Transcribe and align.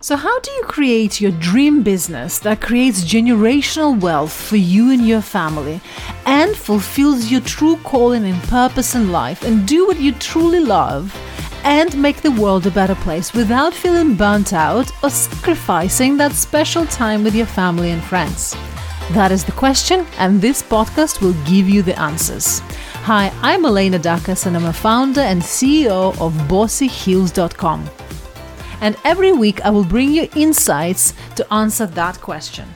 So, 0.00 0.14
how 0.14 0.38
do 0.38 0.50
you 0.52 0.62
create 0.62 1.20
your 1.20 1.32
dream 1.32 1.82
business 1.82 2.38
that 2.40 2.60
creates 2.60 3.02
generational 3.02 4.00
wealth 4.00 4.32
for 4.32 4.54
you 4.54 4.92
and 4.92 5.04
your 5.04 5.20
family 5.20 5.80
and 6.24 6.54
fulfills 6.54 7.32
your 7.32 7.40
true 7.40 7.76
calling 7.78 8.24
and 8.24 8.40
purpose 8.44 8.94
in 8.94 9.10
life 9.10 9.42
and 9.42 9.66
do 9.66 9.88
what 9.88 9.98
you 9.98 10.12
truly 10.12 10.60
love 10.60 11.12
and 11.64 12.00
make 12.00 12.18
the 12.18 12.30
world 12.30 12.64
a 12.68 12.70
better 12.70 12.94
place 12.94 13.32
without 13.32 13.74
feeling 13.74 14.14
burnt 14.14 14.52
out 14.52 14.88
or 15.02 15.10
sacrificing 15.10 16.16
that 16.16 16.30
special 16.30 16.86
time 16.86 17.24
with 17.24 17.34
your 17.34 17.46
family 17.46 17.90
and 17.90 18.02
friends? 18.04 18.54
That 19.14 19.32
is 19.32 19.44
the 19.44 19.50
question, 19.50 20.06
and 20.18 20.40
this 20.40 20.62
podcast 20.62 21.20
will 21.20 21.34
give 21.44 21.68
you 21.68 21.82
the 21.82 21.98
answers. 21.98 22.60
Hi, 23.02 23.32
I'm 23.42 23.64
Elena 23.64 23.98
Dakas, 23.98 24.46
and 24.46 24.56
I'm 24.56 24.66
a 24.66 24.72
founder 24.72 25.22
and 25.22 25.42
CEO 25.42 26.16
of 26.20 26.32
BossyHeals.com 26.46 27.90
and 28.80 28.96
every 29.04 29.32
week 29.32 29.64
I 29.64 29.70
will 29.70 29.84
bring 29.84 30.12
you 30.12 30.28
insights 30.34 31.14
to 31.36 31.52
answer 31.52 31.86
that 31.86 32.20
question. 32.20 32.68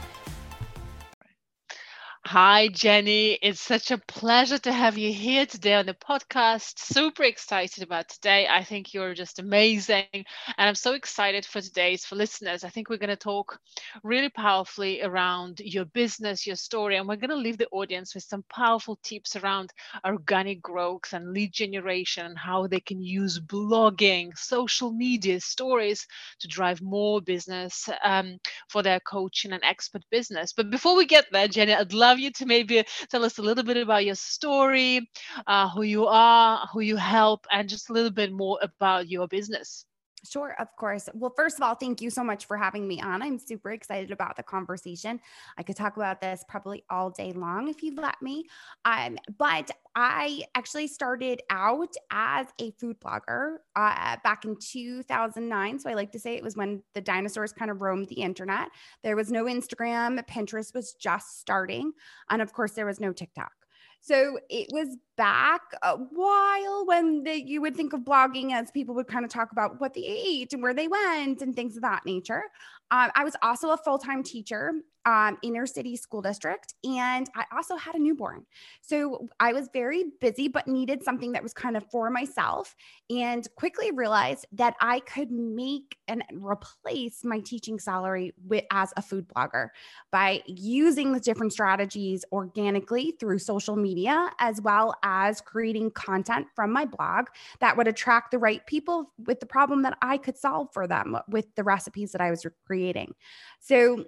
Hi, 2.32 2.68
Jenny. 2.68 3.32
It's 3.42 3.60
such 3.60 3.91
a 3.91 3.98
pleasure 3.98 4.56
to 4.60 4.73
have 4.73 4.96
you 4.96 5.12
here 5.12 5.45
today 5.45 5.74
on 5.74 5.84
the 5.84 5.92
podcast. 5.92 6.78
Super 6.78 7.24
excited 7.24 7.84
about 7.84 8.09
today. 8.09 8.48
I 8.48 8.64
think 8.64 8.95
you're 8.95 9.12
just 9.12 9.38
amazing. 9.38 10.06
And 10.14 10.24
I'm 10.56 10.74
so 10.74 10.95
excited 10.95 11.45
for 11.45 11.60
today's 11.60 12.06
for 12.06 12.16
listeners. 12.16 12.64
I 12.64 12.70
think 12.70 12.88
we're 12.88 12.96
going 12.96 13.10
to 13.10 13.16
talk 13.16 13.59
really 14.02 14.30
powerfully 14.30 15.02
around 15.02 15.60
your 15.60 15.84
business, 15.84 16.46
your 16.46 16.56
story, 16.56 16.96
and 16.96 17.06
we're 17.06 17.16
going 17.16 17.28
to 17.28 17.37
leave 17.37 17.59
the 17.59 17.68
audience 17.70 18.14
with 18.14 18.24
some 18.24 18.45
powerful 18.48 18.98
tips 19.02 19.37
around 19.37 19.70
organic 20.06 20.62
growth 20.62 21.12
and 21.12 21.34
lead 21.34 21.52
generation 21.52 22.24
and 22.24 22.38
how 22.38 22.66
they 22.66 22.80
can 22.80 23.02
use 23.02 23.40
blogging, 23.40 24.30
social 24.38 24.90
media, 24.90 25.38
stories 25.38 26.06
to 26.40 26.48
drive 26.48 26.80
more 26.80 27.20
business 27.20 27.90
um, 28.02 28.38
for 28.70 28.82
their 28.82 29.01
coaching 29.01 29.52
and 29.52 29.62
expert 29.64 30.02
business. 30.10 30.54
But 30.54 30.70
before 30.70 30.96
we 30.96 31.04
get 31.04 31.26
there, 31.30 31.46
Jenny, 31.46 31.74
I'd 31.74 31.92
love 31.92 32.20
you 32.23 32.30
to 32.32 32.46
maybe 32.46 32.84
tell 33.10 33.24
us 33.24 33.38
a 33.38 33.42
little 33.42 33.65
bit 33.65 33.76
about 33.78 34.04
your 34.04 34.15
story, 34.16 35.10
uh, 35.46 35.68
who 35.70 35.82
you 35.82 36.06
are, 36.06 36.66
who 36.73 36.80
you 36.80 36.96
help, 36.96 37.46
and 37.52 37.68
just 37.68 37.90
a 37.90 37.92
little 37.92 38.10
bit 38.12 38.32
more 38.32 38.59
about 38.62 39.09
your 39.09 39.29
business. 39.29 39.87
Sure, 40.24 40.54
of 40.60 40.68
course. 40.76 41.09
Well, 41.15 41.32
first 41.34 41.56
of 41.56 41.65
all, 41.65 41.74
thank 41.74 42.01
you 42.01 42.09
so 42.09 42.23
much 42.23 42.46
for 42.46 42.56
having 42.56 42.87
me 42.87 43.01
on. 43.01 43.23
I'm 43.23 43.40
super 43.40 43.73
excited 43.73 44.12
about 44.12 44.37
the 44.37 44.45
conversation. 44.45 45.20
I 45.59 45.64
could 45.64 45.76
talk 45.76 45.96
about 45.96 46.20
this 46.20 46.45
probably 46.48 46.84
all 46.90 47.10
day 47.10 47.32
long 47.32 47.66
if 47.68 47.82
you'd 47.82 47.98
let 47.98 48.23
me. 48.23 48.45
Um, 48.84 49.18
but 49.37 49.73
I 49.96 50.42
actually 50.54 50.87
started 50.87 51.42
out 51.51 51.92
as 52.12 52.46
a 52.60 52.70
food 52.73 53.01
blogger 53.01 53.56
uh, 53.74 54.16
back 54.23 54.45
in 54.45 54.56
2009. 54.60 55.79
So 55.80 55.90
I 55.90 55.95
like 55.95 56.12
to 56.12 56.20
say 56.20 56.36
it 56.36 56.45
was 56.45 56.57
when 56.57 56.84
the 56.95 57.01
dinosaurs 57.01 57.52
kind 57.52 57.70
of 57.70 57.82
roamed 57.82 58.07
the 58.09 58.23
internet. 58.23 58.68
There 59.02 59.16
was 59.16 59.32
no 59.32 59.46
Instagram, 59.46 60.24
Pinterest 60.29 60.73
was 60.73 60.95
just 60.95 61.40
starting. 61.40 61.92
And 62.30 62.40
of 62.40 62.52
course, 62.52 62.73
there 62.73 62.86
was 62.86 63.01
no 63.01 63.12
TikTok. 63.12 63.62
So 64.03 64.38
it 64.50 64.66
was 64.72 64.97
back 65.16 65.60
a 65.81 65.97
while 65.97 66.84
when 66.86 67.22
the, 67.22 67.41
you 67.41 67.60
would 67.60 67.76
think 67.76 67.92
of 67.92 68.00
blogging 68.00 68.53
as 68.53 68.69
people 68.72 68.97
would 68.97 69.06
kind 69.06 69.25
of 69.25 69.31
talk 69.31 69.53
about 69.53 69.81
what 69.81 69.94
they 69.94 70.03
ate 70.03 70.53
and 70.53 70.60
where 70.60 70.75
they 70.75 70.88
went 70.88 71.41
and 71.41 71.54
things 71.54 71.76
of 71.76 71.82
that 71.82 72.04
nature. 72.04 72.42
Um, 72.91 73.12
I 73.14 73.22
was 73.22 73.36
also 73.42 73.70
a 73.70 73.76
full 73.76 73.98
time 73.98 74.25
teacher 74.25 74.72
um, 75.04 75.38
inner 75.42 75.66
city 75.66 75.97
school 75.97 76.22
district. 76.22 76.75
And 76.84 77.28
I 77.34 77.44
also 77.54 77.76
had 77.76 77.94
a 77.94 77.98
newborn. 77.98 78.47
So 78.81 79.28
I 79.41 79.53
was 79.53 79.69
very 79.72 80.04
busy, 80.20 80.48
but 80.48 80.69
needed 80.69 81.03
something 81.03 81.32
that 81.32 81.42
was 81.42 81.53
kind 81.53 81.76
of 81.76 81.84
for 81.91 82.10
myself 82.10 82.75
and 83.10 83.47
quickly 83.56 83.91
realized 83.91 84.47
that 84.53 84.75
I 84.80 85.00
could 85.00 85.30
make 85.30 85.97
and 86.08 86.22
replace 86.32 87.25
my 87.25 87.41
teaching 87.41 87.78
salary 87.78 88.32
with, 88.47 88.64
as 88.70 88.92
a 88.97 89.03
food 89.03 89.26
blogger 89.28 89.69
by 90.10 90.42
using 90.47 91.12
the 91.12 91.20
different 91.20 91.53
strategies 91.53 92.25
organically 92.32 93.14
through 93.19 93.38
social 93.38 93.76
media, 93.76 94.30
as 94.38 94.60
well 94.60 94.94
as 95.02 95.41
creating 95.41 95.91
content 95.91 96.46
from 96.54 96.72
my 96.72 96.84
blog 96.84 97.26
that 97.60 97.76
would 97.76 97.88
attract 97.88 98.30
the 98.30 98.38
right 98.38 98.64
people 98.66 99.12
with 99.26 99.41
the 99.41 99.46
problem 99.46 99.82
that 99.82 99.96
I 100.02 100.16
could 100.16 100.36
solve 100.36 100.68
for 100.72 100.86
them 100.86 101.16
with 101.28 101.54
the 101.54 101.64
recipes 101.64 102.12
that 102.12 102.20
I 102.20 102.30
was 102.30 102.46
creating. 102.66 103.14
So 103.60 104.04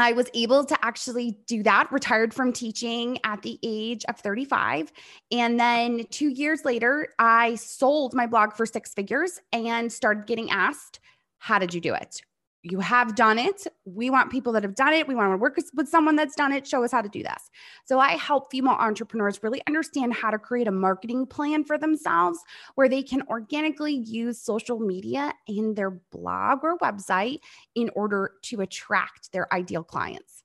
I 0.00 0.12
was 0.12 0.28
able 0.34 0.64
to 0.64 0.76
actually 0.84 1.38
do 1.46 1.62
that, 1.62 1.90
retired 1.90 2.32
from 2.32 2.52
teaching 2.52 3.18
at 3.24 3.42
the 3.42 3.58
age 3.62 4.04
of 4.08 4.18
35. 4.18 4.92
And 5.32 5.58
then 5.58 6.06
two 6.10 6.28
years 6.28 6.64
later, 6.64 7.08
I 7.18 7.56
sold 7.56 8.14
my 8.14 8.26
blog 8.26 8.54
for 8.54 8.66
six 8.66 8.94
figures 8.94 9.40
and 9.52 9.92
started 9.92 10.26
getting 10.26 10.50
asked, 10.50 11.00
How 11.38 11.58
did 11.58 11.74
you 11.74 11.80
do 11.80 11.94
it? 11.94 12.22
You 12.62 12.80
have 12.80 13.14
done 13.14 13.38
it. 13.38 13.66
We 13.84 14.10
want 14.10 14.30
people 14.30 14.52
that 14.52 14.62
have 14.62 14.74
done 14.74 14.92
it. 14.92 15.08
We 15.08 15.14
want 15.14 15.32
to 15.32 15.36
work 15.38 15.58
with 15.74 15.88
someone 15.88 16.16
that's 16.16 16.34
done 16.34 16.52
it. 16.52 16.66
Show 16.66 16.84
us 16.84 16.92
how 16.92 17.00
to 17.00 17.08
do 17.08 17.22
this. 17.22 17.50
So 17.84 17.98
I 17.98 18.12
help 18.12 18.50
female 18.50 18.76
entrepreneurs 18.78 19.42
really 19.42 19.62
understand 19.66 20.12
how 20.12 20.30
to 20.30 20.38
create 20.38 20.68
a 20.68 20.72
marketing 20.72 21.26
plan 21.26 21.64
for 21.64 21.78
themselves 21.78 22.38
where 22.74 22.88
they 22.88 23.02
can 23.02 23.22
organically 23.28 23.94
use 23.94 24.40
social 24.40 24.78
media 24.78 25.32
in 25.46 25.74
their 25.74 25.90
blog 25.90 26.58
or 26.62 26.76
website 26.78 27.40
in 27.74 27.90
order 27.96 28.32
to 28.42 28.60
attract 28.60 29.32
their 29.32 29.52
ideal 29.54 29.82
clients. 29.82 30.44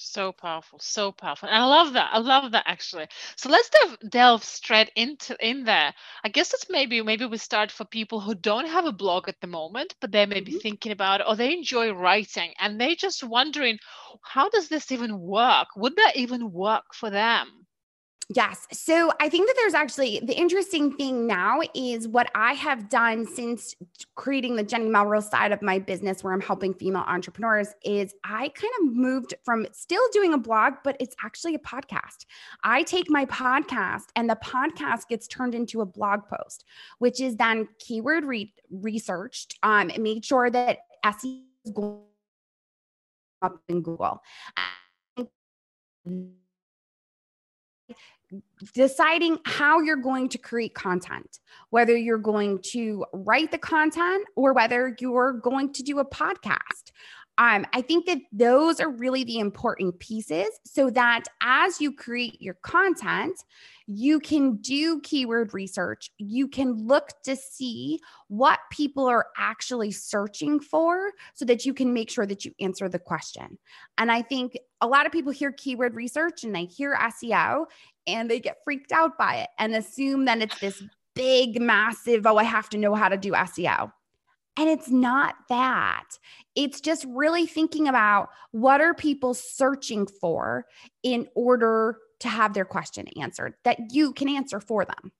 So 0.00 0.32
powerful, 0.32 0.78
so 0.78 1.12
powerful. 1.12 1.50
And 1.50 1.58
I 1.58 1.66
love 1.66 1.92
that. 1.92 2.08
I 2.14 2.18
love 2.20 2.52
that 2.52 2.64
actually. 2.66 3.08
So 3.36 3.50
let's 3.50 3.68
delve, 3.68 3.98
delve 4.08 4.42
straight 4.44 4.90
into 4.96 5.36
in 5.46 5.64
there. 5.64 5.92
I 6.24 6.28
guess 6.30 6.54
it's 6.54 6.70
maybe 6.70 7.02
maybe 7.02 7.26
we 7.26 7.36
start 7.36 7.70
for 7.70 7.84
people 7.84 8.20
who 8.20 8.34
don't 8.34 8.68
have 8.68 8.86
a 8.86 8.92
blog 8.92 9.28
at 9.28 9.40
the 9.42 9.46
moment, 9.46 9.94
but 10.00 10.10
they 10.10 10.24
may 10.24 10.40
be 10.40 10.52
mm-hmm. 10.52 10.60
thinking 10.60 10.92
about 10.92 11.20
it 11.20 11.26
or 11.28 11.36
they 11.36 11.52
enjoy 11.52 11.92
writing 11.92 12.54
and 12.58 12.80
they 12.80 12.94
just 12.94 13.22
wondering 13.22 13.78
how 14.22 14.48
does 14.48 14.68
this 14.68 14.90
even 14.90 15.20
work? 15.20 15.68
Would 15.76 15.96
that 15.96 16.16
even 16.16 16.50
work 16.52 16.94
for 16.94 17.10
them? 17.10 17.67
Yes. 18.34 18.66
So 18.72 19.10
I 19.20 19.30
think 19.30 19.46
that 19.48 19.54
there's 19.56 19.72
actually 19.72 20.20
the 20.20 20.38
interesting 20.38 20.94
thing 20.94 21.26
now 21.26 21.60
is 21.74 22.06
what 22.06 22.30
I 22.34 22.52
have 22.52 22.90
done 22.90 23.26
since 23.26 23.74
creating 24.16 24.56
the 24.56 24.62
Jenny 24.62 24.90
Melrose 24.90 25.30
side 25.30 25.50
of 25.50 25.62
my 25.62 25.78
business, 25.78 26.22
where 26.22 26.34
I'm 26.34 26.40
helping 26.42 26.74
female 26.74 27.04
entrepreneurs, 27.06 27.68
is 27.84 28.14
I 28.24 28.50
kind 28.50 28.72
of 28.80 28.94
moved 28.94 29.32
from 29.46 29.66
still 29.72 30.02
doing 30.12 30.34
a 30.34 30.38
blog, 30.38 30.74
but 30.84 30.98
it's 31.00 31.16
actually 31.24 31.54
a 31.54 31.58
podcast. 31.60 32.26
I 32.64 32.82
take 32.82 33.08
my 33.08 33.24
podcast 33.24 34.08
and 34.14 34.28
the 34.28 34.36
podcast 34.36 35.08
gets 35.08 35.26
turned 35.26 35.54
into 35.54 35.80
a 35.80 35.86
blog 35.86 36.20
post, 36.28 36.66
which 36.98 37.22
is 37.22 37.36
then 37.36 37.66
keyword 37.78 38.26
re- 38.26 38.52
researched, 38.70 39.56
um, 39.62 39.90
made 39.98 40.22
sure 40.22 40.50
that 40.50 40.80
SEO 41.02 41.44
is 41.64 41.72
going 41.72 42.02
up 43.40 43.58
in 43.68 43.80
Google 43.80 44.20
deciding 48.74 49.38
how 49.44 49.80
you're 49.80 49.96
going 49.96 50.28
to 50.28 50.38
create 50.38 50.74
content, 50.74 51.38
whether 51.70 51.96
you're 51.96 52.18
going 52.18 52.60
to 52.72 53.04
write 53.12 53.50
the 53.50 53.58
content 53.58 54.26
or 54.36 54.52
whether 54.52 54.96
you're 54.98 55.32
going 55.32 55.72
to 55.72 55.82
do 55.82 55.98
a 55.98 56.04
podcast. 56.04 56.92
Um, 57.38 57.64
I 57.72 57.82
think 57.82 58.06
that 58.06 58.18
those 58.32 58.80
are 58.80 58.90
really 58.90 59.22
the 59.22 59.38
important 59.38 59.98
pieces 60.00 60.48
so 60.64 60.90
that 60.90 61.24
as 61.40 61.80
you 61.80 61.92
create 61.92 62.42
your 62.42 62.54
content, 62.54 63.44
you 63.90 64.20
can 64.20 64.56
do 64.56 65.00
keyword 65.00 65.54
research. 65.54 66.10
You 66.18 66.46
can 66.46 66.86
look 66.86 67.08
to 67.24 67.34
see 67.34 67.98
what 68.28 68.60
people 68.70 69.06
are 69.06 69.28
actually 69.38 69.92
searching 69.92 70.60
for 70.60 71.12
so 71.32 71.46
that 71.46 71.64
you 71.64 71.72
can 71.72 71.94
make 71.94 72.10
sure 72.10 72.26
that 72.26 72.44
you 72.44 72.52
answer 72.60 72.86
the 72.90 72.98
question. 72.98 73.56
And 73.96 74.12
I 74.12 74.20
think 74.20 74.58
a 74.82 74.86
lot 74.86 75.06
of 75.06 75.12
people 75.12 75.32
hear 75.32 75.52
keyword 75.52 75.94
research 75.94 76.44
and 76.44 76.54
they 76.54 76.66
hear 76.66 76.98
SEO 77.00 77.64
and 78.06 78.30
they 78.30 78.40
get 78.40 78.58
freaked 78.62 78.92
out 78.92 79.16
by 79.16 79.36
it 79.36 79.48
and 79.58 79.74
assume 79.74 80.26
that 80.26 80.42
it's 80.42 80.58
this 80.60 80.82
big, 81.14 81.58
massive, 81.58 82.26
oh, 82.26 82.36
I 82.36 82.44
have 82.44 82.68
to 82.70 82.78
know 82.78 82.94
how 82.94 83.08
to 83.08 83.16
do 83.16 83.32
SEO. 83.32 83.90
And 84.58 84.68
it's 84.68 84.90
not 84.90 85.34
that. 85.48 86.18
It's 86.54 86.82
just 86.82 87.06
really 87.08 87.46
thinking 87.46 87.88
about 87.88 88.28
what 88.50 88.82
are 88.82 88.92
people 88.92 89.32
searching 89.32 90.06
for 90.06 90.66
in 91.02 91.26
order 91.34 91.96
to 92.20 92.28
have 92.28 92.54
their 92.54 92.64
question 92.64 93.06
answered 93.20 93.54
that 93.64 93.78
you 93.92 94.12
can 94.12 94.28
answer 94.28 94.60
for 94.60 94.84
them. 94.84 95.12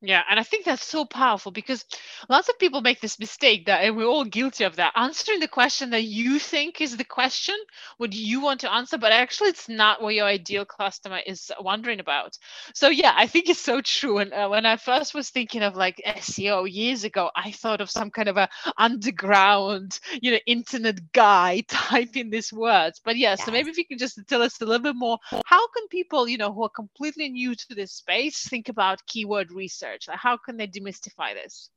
Yeah, 0.00 0.22
and 0.30 0.38
I 0.38 0.44
think 0.44 0.64
that's 0.64 0.84
so 0.84 1.04
powerful 1.04 1.50
because 1.50 1.84
lots 2.28 2.48
of 2.48 2.56
people 2.60 2.82
make 2.82 3.00
this 3.00 3.18
mistake 3.18 3.66
that, 3.66 3.82
and 3.82 3.96
we're 3.96 4.06
all 4.06 4.24
guilty 4.24 4.62
of 4.62 4.76
that, 4.76 4.92
answering 4.94 5.40
the 5.40 5.48
question 5.48 5.90
that 5.90 6.04
you 6.04 6.38
think 6.38 6.80
is 6.80 6.96
the 6.96 7.04
question, 7.04 7.56
what 7.96 8.12
you 8.12 8.40
want 8.40 8.60
to 8.60 8.72
answer, 8.72 8.96
but 8.96 9.10
actually 9.10 9.48
it's 9.48 9.68
not 9.68 10.00
what 10.00 10.14
your 10.14 10.26
ideal 10.26 10.64
customer 10.64 11.18
is 11.26 11.50
wondering 11.60 11.98
about. 11.98 12.38
So 12.74 12.90
yeah, 12.90 13.12
I 13.16 13.26
think 13.26 13.48
it's 13.48 13.58
so 13.60 13.80
true. 13.80 14.18
And 14.18 14.32
uh, 14.32 14.48
when 14.48 14.66
I 14.66 14.76
first 14.76 15.14
was 15.14 15.30
thinking 15.30 15.62
of 15.64 15.74
like 15.74 16.00
SEO 16.06 16.64
years 16.72 17.02
ago, 17.02 17.30
I 17.34 17.50
thought 17.50 17.80
of 17.80 17.90
some 17.90 18.12
kind 18.12 18.28
of 18.28 18.36
a 18.36 18.48
underground, 18.76 19.98
you 20.22 20.30
know, 20.30 20.38
internet 20.46 21.10
guy 21.12 21.64
typing 21.68 22.30
these 22.30 22.52
words. 22.52 23.00
But 23.04 23.16
yeah, 23.16 23.34
yes. 23.36 23.42
so 23.44 23.50
maybe 23.50 23.70
if 23.70 23.78
you 23.78 23.86
can 23.86 23.98
just 23.98 24.20
tell 24.28 24.42
us 24.42 24.60
a 24.60 24.64
little 24.64 24.84
bit 24.84 24.96
more, 24.96 25.18
how 25.44 25.66
can 25.70 25.88
people, 25.88 26.28
you 26.28 26.38
know, 26.38 26.52
who 26.52 26.62
are 26.62 26.68
completely 26.70 27.30
new 27.30 27.56
to 27.56 27.74
this 27.74 27.92
space 27.94 28.48
think 28.48 28.68
about 28.68 29.04
keyword 29.06 29.50
research? 29.50 29.87
Research? 29.88 30.08
Like 30.08 30.18
how 30.18 30.36
can 30.36 30.56
they 30.56 30.66
demystify 30.66 31.34
this? 31.34 31.70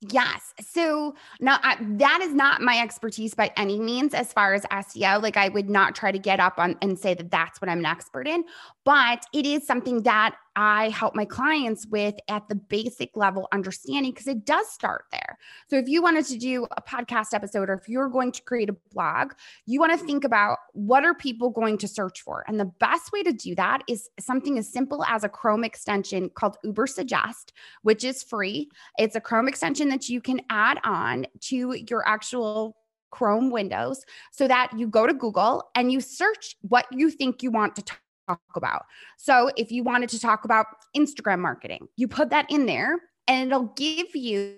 Yes. 0.00 0.54
So 0.60 1.16
now 1.40 1.58
I, 1.64 1.76
that 1.80 2.20
is 2.22 2.32
not 2.32 2.60
my 2.60 2.78
expertise 2.78 3.34
by 3.34 3.50
any 3.56 3.80
means 3.80 4.14
as 4.14 4.32
far 4.32 4.54
as 4.54 4.64
SEO. 4.66 5.20
Like 5.20 5.36
I 5.36 5.48
would 5.48 5.68
not 5.68 5.96
try 5.96 6.12
to 6.12 6.20
get 6.20 6.38
up 6.38 6.58
on 6.58 6.76
and 6.82 6.96
say 6.96 7.14
that 7.14 7.32
that's 7.32 7.60
what 7.60 7.68
I'm 7.68 7.80
an 7.80 7.86
expert 7.86 8.28
in, 8.28 8.44
but 8.88 9.26
it 9.34 9.44
is 9.44 9.66
something 9.66 10.02
that 10.04 10.34
I 10.56 10.88
help 10.88 11.14
my 11.14 11.26
clients 11.26 11.86
with 11.86 12.14
at 12.26 12.48
the 12.48 12.54
basic 12.54 13.14
level 13.18 13.46
understanding 13.52 14.12
because 14.12 14.26
it 14.26 14.46
does 14.46 14.66
start 14.70 15.04
there. 15.12 15.36
So 15.68 15.76
if 15.76 15.88
you 15.88 16.00
wanted 16.00 16.24
to 16.24 16.38
do 16.38 16.66
a 16.74 16.80
podcast 16.80 17.34
episode 17.34 17.68
or 17.68 17.74
if 17.74 17.86
you're 17.86 18.08
going 18.08 18.32
to 18.32 18.42
create 18.44 18.70
a 18.70 18.76
blog, 18.90 19.34
you 19.66 19.78
want 19.78 19.92
to 19.92 19.98
think 20.06 20.24
about 20.24 20.56
what 20.72 21.04
are 21.04 21.12
people 21.12 21.50
going 21.50 21.76
to 21.76 21.86
search 21.86 22.22
for? 22.22 22.44
And 22.48 22.58
the 22.58 22.64
best 22.64 23.12
way 23.12 23.22
to 23.24 23.30
do 23.30 23.54
that 23.56 23.82
is 23.90 24.08
something 24.18 24.56
as 24.56 24.72
simple 24.72 25.04
as 25.04 25.22
a 25.22 25.28
Chrome 25.28 25.64
extension 25.64 26.30
called 26.30 26.56
Ubersuggest, 26.64 27.52
which 27.82 28.04
is 28.04 28.22
free. 28.22 28.70
It's 28.98 29.16
a 29.16 29.20
Chrome 29.20 29.48
extension 29.48 29.90
that 29.90 30.08
you 30.08 30.22
can 30.22 30.40
add 30.48 30.80
on 30.82 31.26
to 31.40 31.74
your 31.90 32.08
actual 32.08 32.74
Chrome 33.10 33.50
windows 33.50 34.02
so 34.32 34.48
that 34.48 34.70
you 34.78 34.86
go 34.86 35.06
to 35.06 35.12
Google 35.12 35.68
and 35.74 35.92
you 35.92 36.00
search 36.00 36.56
what 36.62 36.86
you 36.90 37.10
think 37.10 37.42
you 37.42 37.50
want 37.50 37.76
to 37.76 37.82
talk 37.82 37.98
talk 38.28 38.40
about. 38.56 38.84
So 39.16 39.50
if 39.56 39.72
you 39.72 39.82
wanted 39.82 40.08
to 40.10 40.20
talk 40.20 40.44
about 40.44 40.66
Instagram 40.96 41.40
marketing, 41.40 41.88
you 41.96 42.08
put 42.08 42.30
that 42.30 42.50
in 42.50 42.66
there 42.66 42.98
and 43.26 43.50
it'll 43.50 43.72
give 43.76 44.14
you 44.14 44.56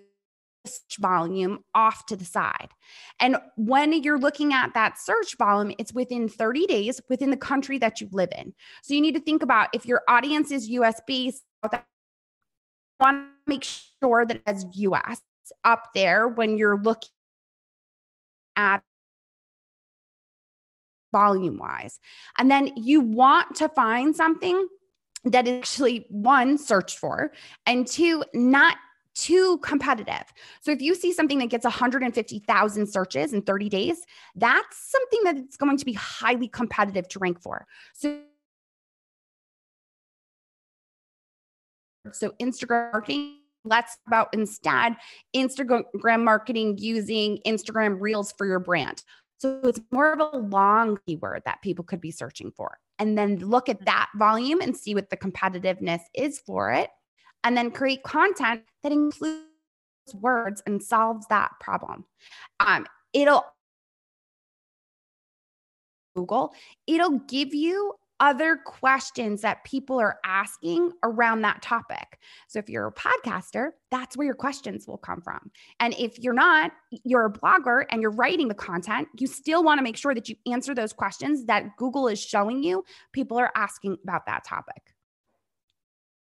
search 0.67 0.99
volume 0.99 1.65
off 1.75 2.05
to 2.07 2.17
the 2.17 2.25
side. 2.25 2.69
And 3.19 3.39
when 3.57 3.93
you're 4.03 4.19
looking 4.19 4.53
at 4.53 4.75
that 4.75 4.99
search 4.99 5.37
volume, 5.39 5.75
it's 5.79 5.95
within 5.95 6.29
30 6.29 6.67
days 6.67 7.01
within 7.09 7.31
the 7.31 7.37
country 7.37 7.79
that 7.79 8.01
you 8.01 8.09
live 8.13 8.31
in. 8.37 8.53
So 8.83 8.95
you 8.95 9.01
need 9.01 9.15
to 9.15 9.21
think 9.21 9.43
about 9.43 9.69
if 9.73 9.87
your 9.87 10.03
audience 10.09 10.51
is 10.51 10.69
US 10.69 11.01
based, 11.07 11.43
want 13.01 13.17
to 13.47 13.51
make 13.51 13.65
sure 13.65 14.27
that 14.27 14.43
as 14.47 14.67
US 14.75 15.23
up 15.65 15.89
there 15.95 16.29
when 16.29 16.59
you're 16.59 16.81
looking 16.81 17.09
at 18.57 18.83
volume 21.13 21.59
wise. 21.59 21.99
And 22.39 22.51
then 22.51 22.71
you 22.77 23.01
want 23.01 23.57
to 23.57 23.69
find 23.69 24.15
something 24.15 24.69
that 25.25 25.47
is 25.47 25.61
actually 25.61 26.07
one, 26.09 26.57
searched 26.59 26.99
for, 26.99 27.33
and 27.67 27.87
two, 27.87 28.25
not 28.35 28.77
too 29.15 29.59
competitive. 29.59 30.25
So 30.63 30.71
if 30.71 30.81
you 30.81 30.95
see 30.95 31.13
something 31.13 31.39
that 31.41 31.51
gets 31.51 31.65
150,000 31.65 32.87
searches 32.87 33.33
in 33.33 33.43
30 33.43 33.69
days, 33.69 33.99
that's 34.35 34.91
something 34.91 35.21
that 35.25 35.37
it's 35.37 35.57
going 35.57 35.77
to 35.77 35.85
be 35.85 35.93
highly 35.93 36.49
competitive 36.49 37.09
to 37.09 37.19
rank 37.19 37.41
for. 37.41 37.67
So 37.95 38.21
so 42.13 42.33
Instagram 42.41 42.93
marketing 42.93 43.37
let's 43.65 43.99
about 44.07 44.29
instead 44.33 44.97
Instagram 45.37 46.25
marketing 46.25 46.79
using 46.79 47.39
Instagram 47.47 48.01
Reels 48.01 48.33
for 48.33 48.47
your 48.47 48.59
brand. 48.59 49.03
So 49.41 49.59
it's 49.65 49.81
more 49.91 50.13
of 50.13 50.21
a 50.21 50.37
long 50.37 50.99
keyword 51.07 51.43
that 51.47 51.63
people 51.63 51.83
could 51.83 52.01
be 52.01 52.11
searching 52.11 52.53
for. 52.55 52.79
And 52.99 53.17
then 53.17 53.39
look 53.39 53.71
at 53.71 53.87
that 53.87 54.11
volume 54.17 54.61
and 54.61 54.77
see 54.77 54.95
what 54.95 55.09
the 55.09 55.17
competitiveness 55.17 56.01
is 56.15 56.39
for 56.39 56.71
it. 56.71 56.91
And 57.43 57.57
then 57.57 57.71
create 57.71 58.03
content 58.03 58.65
that 58.83 58.93
includes 58.93 59.41
words 60.13 60.63
and 60.67 60.83
solves 60.83 61.27
that 61.31 61.53
problem. 61.59 62.05
Um, 62.61 62.87
it'll 63.15 63.47
Google, 66.15 66.53
it'll 66.87 67.21
give 67.21 67.55
you 67.55 67.95
other 68.21 68.57
questions 68.65 69.41
that 69.41 69.65
people 69.65 69.99
are 69.99 70.19
asking 70.25 70.93
around 71.03 71.41
that 71.43 71.63
topic. 71.63 72.19
So 72.49 72.59
if 72.59 72.69
you're 72.69 72.87
a 72.87 72.93
podcaster, 72.93 73.71
that's 73.91 74.17
where 74.17 74.27
your 74.27 74.35
questions 74.35 74.87
will 74.87 74.99
come 74.99 75.23
from. 75.23 75.51
And 75.81 75.95
if 75.99 76.19
you're 76.19 76.35
not, 76.35 76.73
you're 77.05 77.27
a 77.27 77.33
blogger 77.33 77.85
and 77.91 78.03
you're 78.03 78.11
writing 78.11 78.49
the 78.49 78.55
content, 78.55 79.09
you 79.19 79.27
still 79.27 79.65
want 79.65 79.79
to 79.79 79.83
make 79.83 79.97
sure 79.97 80.15
that 80.15 80.29
you 80.29 80.37
answer 80.47 80.75
those 80.75 80.93
questions 80.93 81.47
that 81.47 81.77
Google 81.77 82.07
is 82.09 82.21
showing 82.21 82.63
you 82.63 82.85
people 83.13 83.39
are 83.39 83.51
asking 83.57 83.97
about 84.05 84.27
that 84.27 84.45
topic. 84.45 84.90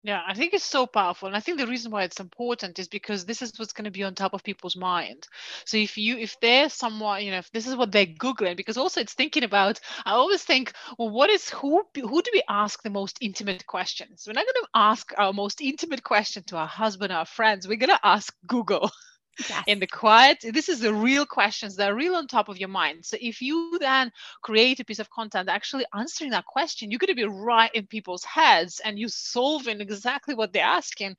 Yeah, 0.07 0.23
I 0.25 0.35
think 0.35 0.53
it's 0.53 0.63
so 0.63 0.87
powerful. 0.87 1.27
And 1.27 1.35
I 1.35 1.41
think 1.41 1.57
the 1.59 1.67
reason 1.67 1.91
why 1.91 2.03
it's 2.03 2.21
important 2.21 2.79
is 2.79 2.87
because 2.87 3.25
this 3.25 3.41
is 3.41 3.59
what's 3.59 3.73
going 3.73 3.85
to 3.85 3.91
be 3.91 4.03
on 4.05 4.15
top 4.15 4.33
of 4.33 4.43
people's 4.43 4.77
mind. 4.77 5.27
So 5.65 5.77
if 5.77 5.97
you 5.97 6.17
if 6.17 6.39
they're 6.39 6.69
someone, 6.69 7.25
you 7.25 7.31
know, 7.31 7.39
if 7.39 7.51
this 7.51 7.67
is 7.67 7.75
what 7.75 7.91
they're 7.91 8.05
Googling, 8.07 8.55
because 8.55 8.77
also 8.77 9.01
it's 9.01 9.13
thinking 9.13 9.43
about, 9.43 9.81
I 10.05 10.11
always 10.13 10.43
think, 10.43 10.73
well, 10.97 11.09
what 11.09 11.29
is 11.29 11.49
who 11.49 11.83
who 11.95 12.21
do 12.23 12.31
we 12.33 12.43
ask 12.49 12.81
the 12.83 12.89
most 12.89 13.17
intimate 13.21 13.67
questions? 13.67 14.23
We're 14.25 14.33
not 14.33 14.45
going 14.45 14.63
to 14.63 14.69
ask 14.75 15.13
our 15.17 15.33
most 15.33 15.61
intimate 15.61 16.03
question 16.03 16.43
to 16.45 16.57
our 16.57 16.67
husband, 16.67 17.11
our 17.11 17.25
friends. 17.25 17.67
We're 17.67 17.75
going 17.77 17.89
to 17.97 18.07
ask 18.07 18.33
Google. 18.47 18.89
yes. 19.49 19.63
in 19.67 19.79
the 19.79 19.87
quiet 19.87 20.43
this 20.53 20.69
is 20.69 20.79
the 20.79 20.93
real 20.93 21.25
questions 21.25 21.75
that 21.75 21.91
are 21.91 21.95
real 21.95 22.15
on 22.15 22.27
top 22.27 22.49
of 22.49 22.57
your 22.57 22.69
mind. 22.69 23.05
So 23.05 23.17
if 23.21 23.41
you 23.41 23.77
then 23.79 24.11
create 24.41 24.79
a 24.79 24.85
piece 24.85 24.99
of 24.99 25.09
content 25.09 25.49
actually 25.49 25.85
answering 25.93 26.31
that 26.31 26.45
question 26.45 26.91
you're 26.91 26.99
going 26.99 27.07
to 27.07 27.15
be 27.15 27.25
right 27.25 27.73
in 27.73 27.87
people's 27.87 28.23
heads 28.23 28.81
and 28.83 28.97
you 28.97 29.07
solving 29.09 29.81
exactly 29.81 30.35
what 30.35 30.53
they're 30.53 30.63
asking. 30.63 31.15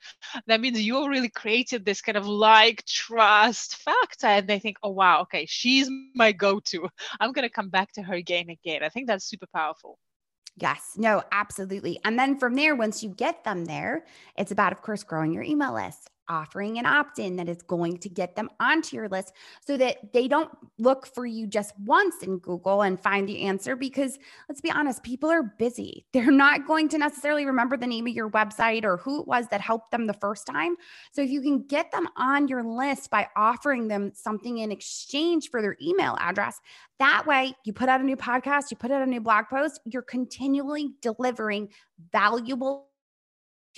That 0.47 0.61
means 0.61 0.81
you 0.81 1.09
really 1.09 1.29
created 1.29 1.85
this 1.85 2.01
kind 2.01 2.19
of 2.19 2.27
like 2.27 2.85
trust 2.85 3.77
factor 3.77 4.27
and 4.27 4.49
they 4.49 4.59
think 4.59 4.79
oh 4.83 4.91
wow 4.91 5.23
okay 5.23 5.47
she's 5.47 5.89
my 6.15 6.33
go-to. 6.33 6.89
I'm 7.21 7.33
going 7.33 7.49
to 7.49 7.53
come 7.53 7.69
back 7.69 7.93
to 7.93 8.03
her 8.03 8.15
again 8.15 8.49
and 8.49 8.51
again. 8.51 8.83
I 8.83 8.89
think 8.89 9.07
that's 9.07 9.25
super 9.25 9.47
powerful. 9.53 9.99
Yes, 10.57 10.95
no, 10.97 11.23
absolutely. 11.31 12.01
And 12.05 12.19
then 12.19 12.39
from 12.39 12.55
there, 12.55 12.75
once 12.75 13.03
you 13.03 13.11
get 13.11 13.45
them 13.45 13.65
there, 13.65 14.05
it's 14.37 14.51
about, 14.51 14.73
of 14.73 14.83
course, 14.83 15.05
growing 15.05 15.33
your 15.33 15.45
email 15.45 15.73
list 15.75 16.11
offering 16.29 16.79
an 16.79 16.87
opt 16.87 17.19
in 17.19 17.37
that 17.37 17.49
is 17.49 17.63
going 17.63 17.99
to 17.99 18.09
get 18.09 18.37
them 18.37 18.51
onto 18.61 18.97
your 18.97 19.09
list 19.09 19.33
so 19.67 19.77
that 19.77 20.13
they 20.13 20.29
don't 20.29 20.51
look 20.79 21.07
for 21.07 21.27
you 21.27 21.47
just 21.47 21.73
once 21.81 22.23
in 22.23 22.39
Google 22.39 22.83
and 22.83 23.01
find 23.01 23.29
the 23.29 23.43
answer. 23.43 23.77
Because 23.77 24.19
let's 24.49 24.61
be 24.61 24.71
honest, 24.71 25.03
people 25.03 25.31
are 25.31 25.43
busy. 25.43 26.05
They're 26.13 26.31
not 26.31 26.67
going 26.67 26.89
to 26.91 26.99
necessarily 26.99 27.47
remember 27.47 27.77
the 27.77 27.87
name 27.87 28.07
of 28.07 28.15
your 28.15 28.31
website 28.31 28.85
or 28.85 28.99
who 28.99 29.21
it 29.21 29.27
was 29.27 29.47
that 29.49 29.61
helped 29.61 29.91
them 29.91 30.07
the 30.07 30.15
first 30.15 30.47
time. 30.47 30.77
So 31.13 31.23
if 31.23 31.31
you 31.31 31.41
can 31.41 31.63
get 31.63 31.91
them 31.91 32.09
on 32.17 32.49
your 32.49 32.63
list 32.63 33.11
by 33.11 33.29
offering 33.37 33.89
them 33.89 34.13
something 34.15 34.59
in 34.59 34.73
exchange 34.73 35.51
for 35.51 35.63
their 35.63 35.77
email 35.81 36.17
address, 36.21 36.61
that 36.99 37.27
way 37.27 37.55
you 37.65 37.73
put 37.73 37.89
out 37.89 38.01
a 38.01 38.05
new 38.05 38.17
podcast, 38.17 38.71
you 38.71 38.77
put 38.77 38.91
out 38.91 39.03
a 39.03 39.07
new 39.07 39.21
blog 39.21 39.47
post, 39.49 39.81
you're 39.85 40.03
continually 40.03 40.91
delivering 41.01 41.69
valuable 42.13 42.88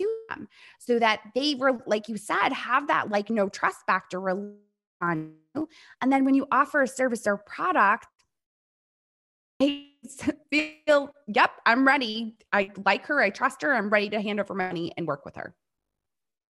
to 0.00 0.17
them 0.29 0.49
so 0.79 0.99
that 0.99 1.20
they 1.35 1.55
were, 1.55 1.79
like 1.87 2.08
you 2.08 2.17
said, 2.17 2.52
have 2.52 2.88
that 2.88 3.11
like 3.11 3.31
no 3.31 3.49
trust 3.49 3.85
factor 3.87 4.29
on 5.00 5.32
you. 5.55 5.69
And 6.00 6.12
then 6.12 6.24
when 6.24 6.34
you 6.34 6.46
offer 6.51 6.82
a 6.82 6.89
service 6.89 7.27
or 7.27 7.36
product, 7.36 8.06
they 9.58 9.89
feel, 10.86 11.15
yep, 11.27 11.51
I'm 11.67 11.86
ready. 11.86 12.36
I 12.53 12.70
like 12.84 13.06
her. 13.06 13.20
I 13.20 13.31
trust 13.31 13.63
her. 13.63 13.74
I'm 13.74 13.91
ready 13.91 14.10
to 14.10 14.20
hand 14.20 14.41
over 14.41 14.55
money 14.55 14.93
and 14.96 15.06
work 15.06 15.24
with 15.24 15.36
her. 15.36 15.55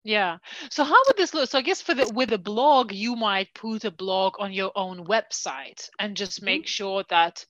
Yeah. 0.06 0.38
So 0.70 0.84
how 0.84 1.02
would 1.08 1.16
this 1.16 1.34
look? 1.34 1.50
So 1.50 1.58
I 1.58 1.62
guess 1.62 1.82
for 1.82 1.94
the 1.94 2.12
with 2.14 2.34
a 2.34 2.38
blog, 2.38 2.92
you 2.92 3.16
might 3.16 3.54
put 3.54 3.86
a 3.86 3.92
blog 3.92 4.36
on 4.38 4.52
your 4.52 4.72
own 4.76 5.06
website 5.06 5.90
and 6.00 6.18
just 6.18 6.42
make 6.42 6.64
mm-hmm. 6.64 6.68
sure 6.68 7.04
that 7.10 7.46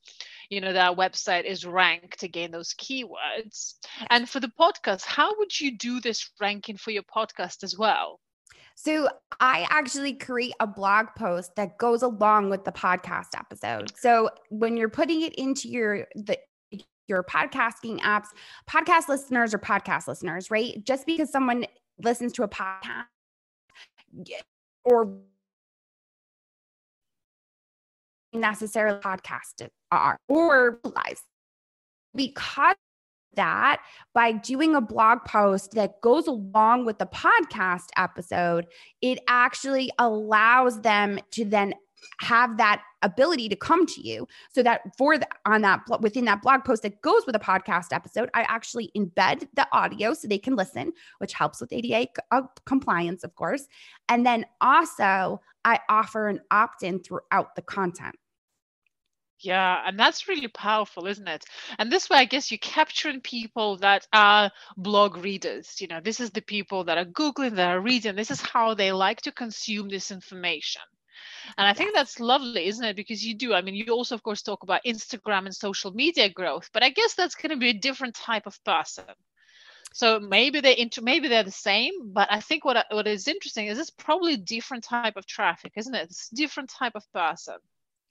you 0.53 0.61
know 0.61 0.73
that 0.73 0.97
website 0.97 1.45
is 1.45 1.65
ranked 1.65 2.23
again 2.23 2.51
those 2.51 2.73
keywords. 2.73 3.73
And 4.09 4.29
for 4.29 4.39
the 4.39 4.51
podcast, 4.59 5.05
how 5.05 5.37
would 5.37 5.59
you 5.59 5.77
do 5.77 5.99
this 5.99 6.29
ranking 6.39 6.77
for 6.77 6.91
your 6.91 7.03
podcast 7.03 7.63
as 7.63 7.77
well? 7.77 8.19
So 8.75 9.07
I 9.39 9.67
actually 9.69 10.13
create 10.13 10.53
a 10.59 10.67
blog 10.67 11.07
post 11.17 11.55
that 11.55 11.77
goes 11.77 12.01
along 12.01 12.49
with 12.49 12.65
the 12.65 12.71
podcast 12.71 13.29
episode. 13.37 13.91
So 13.97 14.29
when 14.49 14.77
you're 14.77 14.89
putting 14.89 15.21
it 15.21 15.33
into 15.35 15.69
your 15.69 16.07
the 16.15 16.37
your 17.07 17.23
podcasting 17.23 17.99
apps, 17.99 18.27
podcast 18.69 19.09
listeners 19.09 19.53
or 19.53 19.59
podcast 19.59 20.07
listeners, 20.07 20.49
right? 20.49 20.83
Just 20.83 21.05
because 21.05 21.29
someone 21.29 21.65
listens 22.01 22.33
to 22.33 22.43
a 22.43 22.47
podcast 22.47 23.05
or 24.85 25.17
necessarily 28.33 28.99
podcast 28.99 29.67
are 29.91 30.17
or 30.27 30.79
because 32.15 32.75
that 33.35 33.81
by 34.13 34.31
doing 34.31 34.75
a 34.75 34.81
blog 34.81 35.19
post 35.25 35.71
that 35.71 35.99
goes 36.01 36.27
along 36.27 36.85
with 36.85 36.99
the 36.99 37.05
podcast 37.07 37.87
episode, 37.97 38.67
it 39.01 39.19
actually 39.27 39.91
allows 39.97 40.81
them 40.81 41.19
to 41.31 41.45
then 41.45 41.73
have 42.19 42.57
that 42.57 42.81
ability 43.01 43.47
to 43.49 43.55
come 43.55 43.85
to 43.85 44.01
you. 44.05 44.27
So 44.53 44.61
that 44.63 44.81
for 44.97 45.17
the, 45.17 45.27
on 45.45 45.61
that 45.61 45.81
within 46.01 46.25
that 46.25 46.41
blog 46.41 46.63
post 46.63 46.83
that 46.83 47.01
goes 47.01 47.25
with 47.25 47.35
a 47.35 47.39
podcast 47.39 47.87
episode 47.91 48.29
i 48.33 48.41
actually 48.43 48.91
embed 48.95 49.47
the 49.55 49.67
audio 49.71 50.13
so 50.13 50.27
they 50.27 50.37
can 50.37 50.55
listen 50.55 50.91
which 51.19 51.33
helps 51.33 51.61
with 51.61 51.71
ADA 51.71 52.07
uh, 52.31 52.41
compliance 52.65 53.23
of 53.23 53.35
course. 53.35 53.67
And 54.09 54.25
then 54.25 54.45
also 54.61 55.41
i 55.65 55.79
offer 55.89 56.27
an 56.27 56.41
opt-in 56.51 56.99
throughout 56.99 57.55
the 57.55 57.61
content 57.61 58.15
Yeah, 59.39 59.83
and 59.85 59.99
that's 59.99 60.27
really 60.29 60.47
powerful, 60.47 61.05
isn't 61.07 61.27
it? 61.27 61.43
And 61.77 61.91
this 61.91 62.09
way, 62.09 62.17
I 62.17 62.25
guess 62.25 62.49
you're 62.49 62.57
capturing 62.59 63.19
people 63.21 63.77
that 63.77 64.07
are 64.13 64.51
blog 64.77 65.17
readers. 65.17 65.81
You 65.81 65.87
know, 65.87 65.99
this 65.99 66.19
is 66.21 66.31
the 66.31 66.41
people 66.41 66.85
that 66.85 66.97
are 66.97 67.05
Googling, 67.05 67.55
that 67.55 67.69
are 67.69 67.81
reading. 67.81 68.15
This 68.15 68.31
is 68.31 68.41
how 68.41 68.73
they 68.73 68.91
like 68.93 69.21
to 69.23 69.31
consume 69.31 69.89
this 69.89 70.11
information. 70.11 70.81
And 71.57 71.67
I 71.67 71.73
think 71.73 71.93
that's 71.95 72.19
lovely, 72.21 72.59
isn't 72.61 72.85
it? 72.85 72.89
Because 72.89 73.17
you 73.17 73.29
do. 73.29 73.47
I 73.47 73.55
mean, 73.55 73.69
you 73.69 73.83
also, 73.85 74.09
of 74.09 74.17
course, 74.17 74.37
talk 74.37 74.57
about 74.57 74.81
Instagram 74.85 75.45
and 75.45 75.55
social 75.55 75.91
media 75.91 76.29
growth, 76.29 76.69
but 76.73 76.83
I 76.83 76.89
guess 76.89 77.13
that's 77.15 77.35
going 77.35 77.51
to 77.51 77.57
be 77.57 77.69
a 77.69 77.73
different 77.73 78.15
type 78.15 78.47
of 78.47 78.63
person. 78.63 79.05
So 79.93 80.19
maybe 80.19 80.61
they 80.61 80.77
inter- 80.77 81.01
maybe 81.03 81.27
they're 81.29 81.43
the 81.43 81.51
same, 81.51 82.13
but 82.13 82.29
I 82.31 82.39
think 82.41 82.65
what 82.65 82.85
what 82.91 83.07
is 83.07 83.27
interesting 83.27 83.67
is 83.67 83.79
it's 83.79 83.89
probably 83.91 84.33
a 84.35 84.37
different 84.37 84.83
type 84.83 85.17
of 85.17 85.25
traffic, 85.25 85.73
isn't 85.77 85.95
it? 85.95 86.03
It's 86.03 86.31
a 86.31 86.35
different 86.35 86.69
type 86.69 86.93
of 86.95 87.03
person. 87.13 87.55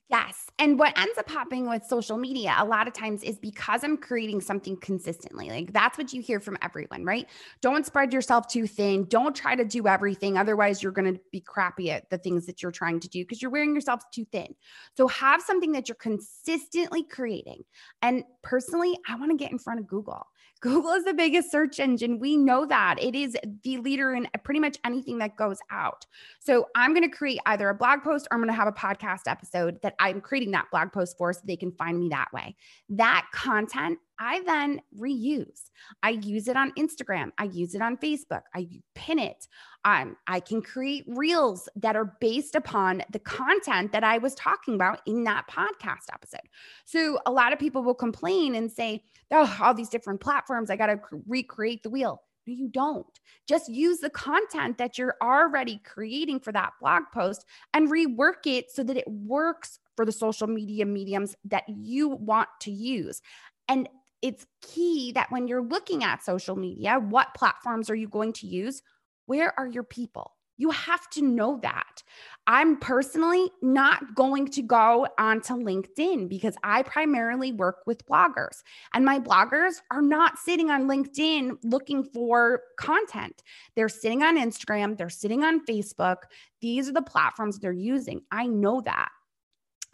Yes. 0.09 0.47
And 0.59 0.79
what 0.79 0.97
ends 0.99 1.17
up 1.17 1.31
happening 1.31 1.69
with 1.69 1.85
social 1.85 2.19
media 2.19 2.55
a 2.59 2.65
lot 2.65 2.87
of 2.87 2.93
times 2.93 3.23
is 3.23 3.39
because 3.39 3.83
I'm 3.83 3.97
creating 3.97 4.43
something 4.43 4.77
consistently. 4.77 5.49
Like 5.49 5.73
that's 5.73 5.97
what 5.97 6.13
you 6.13 6.21
hear 6.21 6.39
from 6.39 6.59
everyone, 6.61 7.05
right? 7.05 7.27
Don't 7.63 7.87
spread 7.87 8.13
yourself 8.13 8.47
too 8.47 8.67
thin. 8.67 9.05
Don't 9.05 9.35
try 9.35 9.57
to 9.57 9.65
do 9.65 9.87
everything. 9.87 10.37
Otherwise, 10.37 10.83
you're 10.83 10.93
going 10.93 11.15
to 11.15 11.21
be 11.31 11.41
crappy 11.41 11.91
at 11.91 12.11
the 12.11 12.19
things 12.19 12.45
that 12.45 12.63
you're 12.63 12.73
trying 12.73 13.01
to 13.01 13.09
do 13.09 13.23
because 13.23 13.41
you're 13.41 13.51
wearing 13.51 13.75
yourself 13.75 14.03
too 14.13 14.27
thin. 14.27 14.55
So 14.97 15.09
have 15.09 15.41
something 15.41 15.73
that 15.73 15.89
you're 15.89 15.97
consistently 15.97 17.05
creating. 17.05 17.63
And 18.03 18.25
personally, 18.43 18.99
I 19.09 19.15
want 19.17 19.31
to 19.31 19.37
get 19.37 19.51
in 19.51 19.59
front 19.59 19.81
of 19.81 19.87
Google. 19.87 20.27
Google 20.63 20.93
is 20.93 21.05
the 21.05 21.13
biggest 21.13 21.51
search 21.51 21.81
engine. 21.81 22.21
We 22.21 22.37
know 22.37 22.65
that 22.67 22.97
it 23.01 23.17
is 23.17 23.37
the 23.65 23.79
leader 23.79 24.15
in 24.15 24.29
pretty 24.45 24.61
much 24.61 24.79
anything 24.85 25.19
that 25.19 25.37
goes 25.37 25.59
out. 25.73 26.07
So 26.39 26.69
I'm 26.77 26.95
going 26.95 27.09
to 27.09 27.15
create 27.15 27.41
either 27.47 27.69
a 27.69 27.75
blog 27.75 28.03
post 28.03 28.29
or 28.31 28.37
I'm 28.37 28.41
going 28.41 28.49
to 28.49 28.57
have 28.57 28.69
a 28.69 28.73
podcast 28.73 29.23
episode 29.27 29.83
that 29.83 29.97
I'm 29.99 30.21
creating 30.21 30.53
that 30.53 30.67
blog 30.71 30.93
post 30.93 31.19
for 31.19 31.33
so 31.33 31.41
they 31.45 31.57
can 31.57 31.73
find 31.73 31.99
me 31.99 32.09
that 32.11 32.33
way. 32.33 32.55
That 32.91 33.27
content 33.35 33.99
I 34.23 34.41
then 34.47 34.81
reuse. 34.97 35.71
I 36.05 36.11
use 36.11 36.47
it 36.47 36.57
on 36.57 36.71
Instagram. 36.79 37.33
I 37.39 37.45
use 37.45 37.75
it 37.75 37.83
on 37.83 37.97
Facebook. 37.97 38.43
I 38.55 38.69
pin 38.95 39.19
it. 39.19 39.49
Um, 39.85 40.17
I 40.29 40.39
can 40.39 40.63
create 40.63 41.05
reels 41.09 41.69
that 41.75 41.97
are 41.97 42.17
based 42.21 42.55
upon 42.55 43.03
the 43.11 43.19
content 43.19 43.91
that 43.91 44.05
I 44.05 44.19
was 44.19 44.37
talking 44.37 44.75
about 44.75 45.01
in 45.07 45.25
that 45.25 45.49
podcast 45.51 46.13
episode. 46.13 46.49
So 46.85 47.19
a 47.27 47.33
lot 47.33 47.53
of 47.53 47.59
people 47.59 47.83
will 47.83 47.97
complain 47.97 48.55
and 48.55 48.71
say, 48.71 49.03
oh, 49.33 49.59
all 49.61 49.75
these 49.75 49.89
different 49.89 50.21
platforms, 50.21 50.71
I 50.71 50.77
got 50.77 50.87
to 50.87 51.01
recreate 51.27 51.83
the 51.83 51.91
wheel. 51.91 52.23
No, 52.47 52.55
you 52.55 52.69
don't. 52.69 53.19
Just 53.49 53.69
use 53.69 53.99
the 53.99 54.11
content 54.11 54.79
that 54.79 54.99
you're 54.99 55.17
already 55.21 55.81
creating 55.85 56.41
for 56.41 56.53
that 56.53 56.75
blog 56.81 57.03
post 57.13 57.45
and 57.75 57.91
rework 57.91 58.47
it 58.47 58.71
so 58.71 58.85
that 58.85 58.97
it 58.97 59.09
works 59.09 59.81
for 59.97 60.05
the 60.05 60.13
social 60.13 60.47
media 60.47 60.87
mediums 60.87 61.35
that 61.45 61.65
you 61.69 62.09
want 62.09 62.49
to 62.61 62.71
use. 62.71 63.21
And 63.69 63.89
it's 64.23 64.47
key 64.63 65.13
that 65.13 65.31
when 65.31 65.49
you're 65.49 65.63
looking 65.63 66.05
at 66.05 66.25
social 66.25 66.57
media, 66.57 66.99
what 66.99 67.35
platforms 67.35 67.91
are 67.91 67.95
you 67.95 68.09
going 68.09 68.33
to 68.35 68.47
use? 68.47 68.81
Where 69.27 69.59
are 69.59 69.67
your 69.67 69.83
people? 69.83 70.33
You 70.59 70.71
have 70.71 71.09
to 71.11 71.23
know 71.23 71.59
that. 71.63 72.03
I'm 72.47 72.77
personally 72.79 73.51
not 73.63 74.15
going 74.15 74.47
to 74.49 74.63
go 74.63 75.09
onto 75.19 75.55
LinkedIn 75.55 76.29
because 76.29 76.55
I 76.63 76.83
primarily 76.83 77.53
work 77.53 77.79
with 77.87 78.07
bloggers, 78.07 78.63
and 78.95 79.05
my 79.05 79.19
bloggers 79.19 79.77
are 79.91 80.03
not 80.03 80.39
sitting 80.39 80.71
on 80.71 80.87
LinkedIn 80.87 81.57
looking 81.65 82.05
for 82.05 82.61
content. 82.79 83.43
They're 83.75 83.89
sitting 83.89 84.23
on 84.23 84.37
Instagram, 84.37 84.97
they're 84.97 85.09
sitting 85.09 85.43
on 85.43 85.65
Facebook. 85.65 86.19
These 86.61 86.89
are 86.89 86.93
the 86.93 87.03
platforms 87.03 87.59
they're 87.59 87.73
using. 87.73 88.21
I 88.31 88.47
know 88.47 88.83
that. 88.83 89.09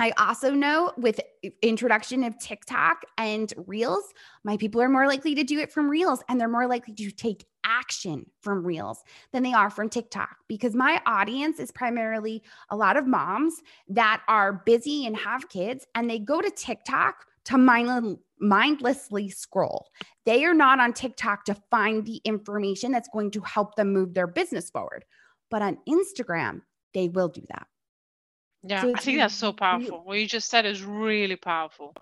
I 0.01 0.13
also 0.13 0.53
know 0.53 0.93
with 0.97 1.21
introduction 1.61 2.23
of 2.23 2.39
TikTok 2.39 3.03
and 3.17 3.53
Reels, 3.67 4.05
my 4.45 4.57
people 4.57 4.81
are 4.81 4.89
more 4.89 5.09
likely 5.09 5.35
to 5.35 5.43
do 5.43 5.59
it 5.59 5.73
from 5.73 5.91
Reels 5.91 6.23
and 6.29 6.41
they're 6.41 6.49
more 6.49 6.69
likely 6.69 6.95
to 6.95 7.11
take 7.11 7.45
action 7.65 8.25
from 8.41 8.65
Reels 8.65 9.03
than 9.33 9.43
they 9.43 9.53
are 9.53 9.71
from 9.71 9.89
TikTok 9.89 10.37
because 10.47 10.75
my 10.75 11.03
audience 11.05 11.59
is 11.59 11.73
primarily 11.73 12.43
a 12.71 12.77
lot 12.77 12.97
of 12.97 13.09
moms 13.09 13.61
that 13.89 14.23
are 14.29 14.63
busy 14.65 15.05
and 15.05 15.17
have 15.17 15.49
kids 15.49 15.85
and 15.97 16.09
they 16.09 16.21
go 16.21 16.41
to 16.41 16.51
TikTok 16.51 17.27
to 17.47 17.59
mindlessly 18.39 19.31
scroll. 19.31 19.89
They 20.27 20.45
are 20.45 20.55
not 20.55 20.79
on 20.79 20.93
TikTok 20.93 21.45
to 21.47 21.57
find 21.71 22.05
the 22.05 22.21
information 22.25 22.93
that's 22.93 23.09
going 23.13 23.33
to 23.33 23.41
help 23.41 23.75
them 23.75 23.93
move 23.93 24.15
their 24.15 24.27
business 24.29 24.71
forward. 24.71 25.05
But 25.51 25.63
on 25.63 25.79
Instagram, 25.89 26.61
they 26.95 27.09
will 27.09 27.29
do 27.29 27.43
that. 27.49 27.67
Yeah, 28.63 28.87
so 28.87 28.91
I 28.95 29.01
think 29.01 29.19
that's 29.19 29.35
so 29.35 29.53
powerful. 29.53 30.03
What 30.05 30.19
you 30.19 30.27
just 30.27 30.49
said 30.49 30.67
is 30.67 30.83
really 30.83 31.37
powerful. 31.37 31.95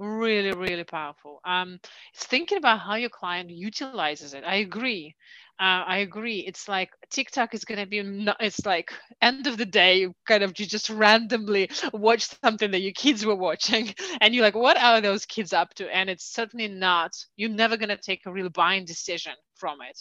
Really, 0.00 0.52
really 0.52 0.84
powerful. 0.84 1.40
Um, 1.44 1.78
it's 2.14 2.24
thinking 2.24 2.56
about 2.56 2.80
how 2.80 2.94
your 2.94 3.10
client 3.10 3.50
utilizes 3.50 4.32
it. 4.32 4.44
I 4.46 4.56
agree. 4.56 5.14
Uh, 5.60 5.84
I 5.86 5.98
agree. 5.98 6.38
It's 6.38 6.68
like 6.68 6.88
TikTok 7.10 7.52
is 7.52 7.66
going 7.66 7.80
to 7.80 7.86
be, 7.86 7.98
it's 8.40 8.64
like 8.64 8.94
end 9.20 9.46
of 9.46 9.58
the 9.58 9.66
day, 9.66 9.98
you 9.98 10.14
kind 10.26 10.42
of 10.42 10.58
you 10.58 10.64
just 10.64 10.88
randomly 10.88 11.70
watch 11.92 12.28
something 12.42 12.70
that 12.70 12.80
your 12.80 12.94
kids 12.94 13.26
were 13.26 13.36
watching 13.36 13.92
and 14.22 14.34
you're 14.34 14.42
like, 14.42 14.54
what 14.54 14.82
are 14.82 15.02
those 15.02 15.26
kids 15.26 15.52
up 15.52 15.74
to? 15.74 15.94
And 15.94 16.08
it's 16.08 16.32
certainly 16.32 16.68
not, 16.68 17.12
you're 17.36 17.50
never 17.50 17.76
going 17.76 17.90
to 17.90 17.98
take 17.98 18.24
a 18.24 18.32
real 18.32 18.48
buying 18.48 18.86
decision 18.86 19.34
from 19.56 19.82
it. 19.82 19.98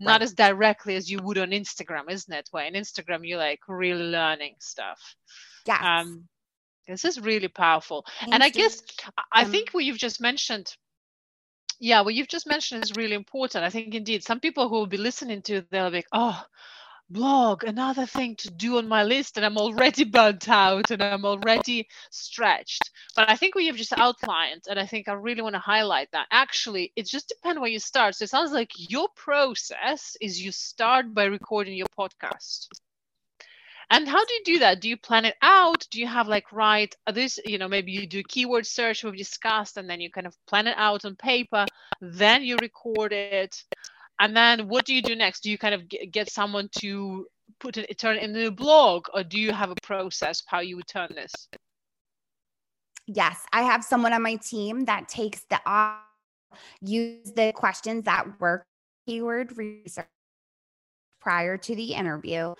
Right. 0.00 0.06
Not 0.06 0.22
as 0.22 0.32
directly 0.32 0.96
as 0.96 1.10
you 1.10 1.18
would 1.22 1.36
on 1.36 1.50
Instagram, 1.50 2.08
isn't 2.08 2.32
it? 2.32 2.48
Where 2.52 2.64
in 2.64 2.72
Instagram, 2.72 3.20
you're 3.22 3.38
like 3.38 3.60
really 3.68 4.04
learning 4.04 4.54
stuff. 4.60 4.98
Yeah. 5.66 5.98
Um, 6.00 6.26
this 6.86 7.04
is 7.04 7.20
really 7.20 7.48
powerful. 7.48 8.04
Thank 8.20 8.34
and 8.34 8.42
I 8.42 8.48
guess 8.48 8.82
I 9.32 9.42
um, 9.42 9.50
think 9.50 9.70
what 9.70 9.84
you've 9.84 9.98
just 9.98 10.20
mentioned 10.20 10.74
yeah 11.78 12.00
what 12.00 12.14
you've 12.14 12.28
just 12.28 12.46
mentioned 12.46 12.84
is 12.84 12.96
really 12.96 13.14
important. 13.14 13.64
I 13.64 13.70
think 13.70 13.94
indeed 13.94 14.24
some 14.24 14.40
people 14.40 14.68
who 14.68 14.76
will 14.76 14.86
be 14.86 14.96
listening 14.96 15.42
to 15.42 15.62
they'll 15.70 15.90
be 15.90 15.98
like 15.98 16.08
oh 16.12 16.42
blog 17.08 17.62
another 17.62 18.04
thing 18.04 18.34
to 18.34 18.50
do 18.50 18.78
on 18.78 18.88
my 18.88 19.04
list 19.04 19.36
and 19.36 19.46
i'm 19.46 19.58
already 19.58 20.02
burnt 20.16 20.48
out 20.48 20.90
and 20.90 21.00
i'm 21.00 21.24
already 21.24 21.86
stretched. 22.10 22.90
But 23.14 23.30
i 23.30 23.36
think 23.36 23.54
what 23.54 23.62
you've 23.62 23.76
just 23.76 23.92
outlined 23.92 24.62
and 24.68 24.78
i 24.78 24.86
think 24.86 25.08
i 25.08 25.12
really 25.12 25.42
want 25.42 25.54
to 25.54 25.60
highlight 25.60 26.08
that 26.12 26.26
actually 26.32 26.92
it 26.96 27.06
just 27.06 27.28
depends 27.28 27.60
where 27.60 27.70
you 27.70 27.78
start. 27.78 28.16
So 28.16 28.24
it 28.24 28.30
sounds 28.30 28.52
like 28.52 28.70
your 28.76 29.08
process 29.14 30.16
is 30.20 30.42
you 30.42 30.50
start 30.50 31.14
by 31.14 31.24
recording 31.24 31.76
your 31.76 31.86
podcast 31.98 32.66
and 33.90 34.08
how 34.08 34.24
do 34.24 34.34
you 34.34 34.40
do 34.44 34.58
that? 34.60 34.80
Do 34.80 34.88
you 34.88 34.96
plan 34.96 35.24
it 35.24 35.36
out? 35.42 35.86
Do 35.90 36.00
you 36.00 36.06
have 36.08 36.26
like 36.26 36.52
write 36.52 36.96
uh, 37.06 37.12
this, 37.12 37.38
you 37.44 37.56
know, 37.58 37.68
maybe 37.68 37.92
you 37.92 38.06
do 38.06 38.22
keyword 38.24 38.66
search 38.66 39.04
we've 39.04 39.16
discussed 39.16 39.76
and 39.76 39.88
then 39.88 40.00
you 40.00 40.10
kind 40.10 40.26
of 40.26 40.34
plan 40.46 40.66
it 40.66 40.74
out 40.76 41.04
on 41.04 41.14
paper, 41.14 41.66
then 42.00 42.42
you 42.42 42.56
record 42.60 43.12
it. 43.12 43.62
And 44.18 44.36
then 44.36 44.66
what 44.68 44.86
do 44.86 44.94
you 44.94 45.02
do 45.02 45.14
next? 45.14 45.42
Do 45.42 45.50
you 45.50 45.58
kind 45.58 45.74
of 45.74 45.88
get 46.10 46.30
someone 46.30 46.68
to 46.80 47.26
put 47.60 47.76
it, 47.76 47.96
turn 47.98 48.16
it 48.16 48.24
into 48.24 48.48
a 48.48 48.50
blog 48.50 49.06
or 49.14 49.22
do 49.22 49.38
you 49.38 49.52
have 49.52 49.70
a 49.70 49.76
process 49.82 50.42
how 50.46 50.60
you 50.60 50.76
would 50.76 50.88
turn 50.88 51.10
this? 51.14 51.32
Yes, 53.06 53.46
I 53.52 53.62
have 53.62 53.84
someone 53.84 54.12
on 54.12 54.22
my 54.22 54.34
team 54.34 54.86
that 54.86 55.08
takes 55.08 55.44
the 55.48 55.60
use 56.80 57.30
the 57.32 57.52
questions 57.54 58.04
that 58.04 58.40
work 58.40 58.64
keyword 59.06 59.56
research 59.56 60.06
prior 61.20 61.56
to 61.56 61.76
the 61.76 61.92
interview 61.92 62.54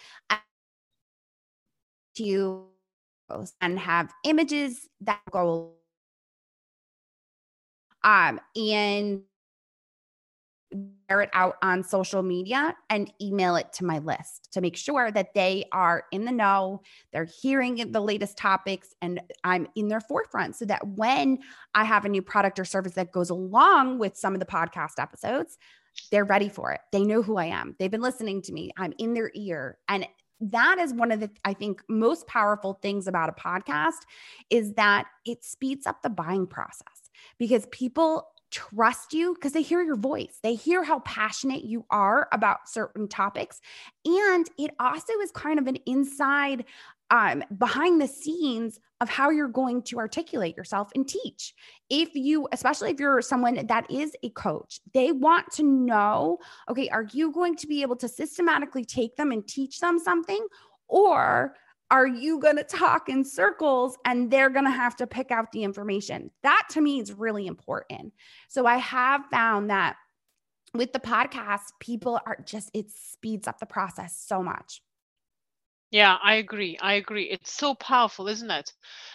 to 2.16 2.66
and 3.61 3.78
have 3.78 4.12
images 4.25 4.88
that 5.00 5.20
go 5.30 5.73
um 8.04 8.40
and 8.54 9.23
share 11.08 11.20
it 11.20 11.30
out 11.32 11.56
on 11.62 11.82
social 11.82 12.23
media 12.23 12.75
and 12.90 13.12
email 13.20 13.56
it 13.56 13.73
to 13.73 13.85
my 13.85 13.99
list 13.99 14.49
to 14.52 14.61
make 14.61 14.76
sure 14.76 15.11
that 15.11 15.35
they 15.35 15.64
are 15.73 16.04
in 16.12 16.25
the 16.25 16.32
know, 16.32 16.82
they're 17.12 17.28
hearing 17.40 17.92
the 17.92 18.00
latest 18.00 18.37
topics, 18.37 18.94
and 19.00 19.20
I'm 19.44 19.68
in 19.76 19.88
their 19.88 20.00
forefront 20.00 20.56
so 20.56 20.64
that 20.66 20.87
when 20.87 21.38
I 21.75 21.85
have 21.85 22.04
a 22.04 22.08
new 22.08 22.23
product 22.23 22.58
or 22.58 22.64
service 22.64 22.94
that 22.94 23.12
goes 23.12 23.30
along 23.30 23.99
with 23.99 24.16
some 24.16 24.35
of 24.35 24.40
the 24.40 24.46
podcast 24.46 24.99
episodes, 24.99 25.56
they're 26.11 26.25
ready 26.25 26.49
for 26.49 26.73
it. 26.73 26.80
They 26.92 27.04
know 27.04 27.23
who 27.23 27.37
I 27.37 27.46
am. 27.46 27.76
They've 27.78 27.90
been 27.90 28.02
listening 28.02 28.42
to 28.42 28.52
me. 28.52 28.70
I'm 28.76 28.92
in 28.99 29.14
their 29.14 29.30
ear. 29.35 29.78
And 29.88 30.06
that 30.40 30.78
is 30.78 30.93
one 30.93 31.11
of 31.11 31.21
the 31.21 31.31
i 31.45 31.52
think 31.52 31.83
most 31.88 32.26
powerful 32.26 32.78
things 32.83 33.07
about 33.07 33.28
a 33.28 33.33
podcast 33.33 34.05
is 34.50 34.75
that 34.75 35.07
it 35.25 35.45
speeds 35.45 35.87
up 35.87 36.02
the 36.02 36.11
buying 36.11 36.47
process 36.47 37.11
because 37.38 37.66
people 37.71 38.28
trust 38.50 39.12
you 39.12 39.35
because 39.35 39.52
they 39.52 39.62
hear 39.62 39.83
your 39.83 39.97
voice. 39.97 40.38
They 40.43 40.55
hear 40.55 40.83
how 40.83 41.00
passionate 41.00 41.64
you 41.64 41.85
are 41.90 42.28
about 42.33 42.69
certain 42.69 43.09
topics. 43.09 43.61
And 44.05 44.49
it 44.57 44.71
also 44.78 45.12
is 45.23 45.31
kind 45.33 45.59
of 45.59 45.66
an 45.66 45.76
inside 45.85 46.64
um, 47.11 47.45
behind 47.59 48.00
the 48.00 48.07
scenes 48.07 48.81
of 49.00 49.09
how 49.09 49.31
you're 49.31 49.49
going 49.49 49.83
to 49.83 49.99
articulate 49.99 50.57
yourself 50.57 50.91
and 50.95 51.07
teach. 51.07 51.55
If 51.91 52.15
you, 52.15 52.49
especially 52.53 52.91
if 52.91 53.00
you're 53.00 53.21
someone 53.21 53.67
that 53.67 53.91
is 53.91 54.17
a 54.23 54.31
coach, 54.31 54.81
they 54.95 55.12
want 55.12 55.50
to 55.53 55.62
know 55.62 56.38
okay, 56.71 56.88
are 56.88 57.07
you 57.12 57.33
going 57.33 57.57
to 57.57 57.67
be 57.67 57.83
able 57.83 57.97
to 57.97 58.09
systematically 58.09 58.85
take 58.85 59.17
them 59.17 59.33
and 59.33 59.47
teach 59.47 59.81
them 59.81 59.99
something? 59.99 60.47
Or 60.88 61.55
are 61.91 62.07
you 62.07 62.41
going 62.41 62.57
to 62.57 62.65
talk 62.65 63.09
in 63.09 63.25
circles 63.25 63.97
and 64.05 64.31
they're 64.31 64.50
going 64.50 64.65
to 64.65 64.71
have 64.71 64.97
to 64.97 65.07
pick 65.07 65.31
out 65.31 65.53
the 65.53 65.62
information? 65.62 66.31
That 66.43 66.67
to 66.71 66.81
me 66.81 67.00
is 67.00 67.12
really 67.12 67.47
important. 67.47 68.12
So 68.49 68.67
I 68.67 68.76
have 68.79 69.23
found 69.31 69.71
that 69.71 69.97
with 70.75 70.93
the 70.93 70.99
podcast, 70.99 71.62
people 71.81 72.21
are 72.26 72.38
just, 72.45 72.71
it 72.75 72.91
speeds 72.91 73.47
up 73.47 73.61
the 73.61 73.67
process 73.67 74.17
so 74.17 74.43
much. 74.43 74.83
Yeah, 75.97 76.19
I 76.23 76.35
agree. 76.35 76.76
I 76.79 76.93
agree. 76.95 77.25
It's 77.25 77.50
so 77.50 77.75
powerful, 77.75 78.29
isn't 78.29 78.50
it? 78.50 78.71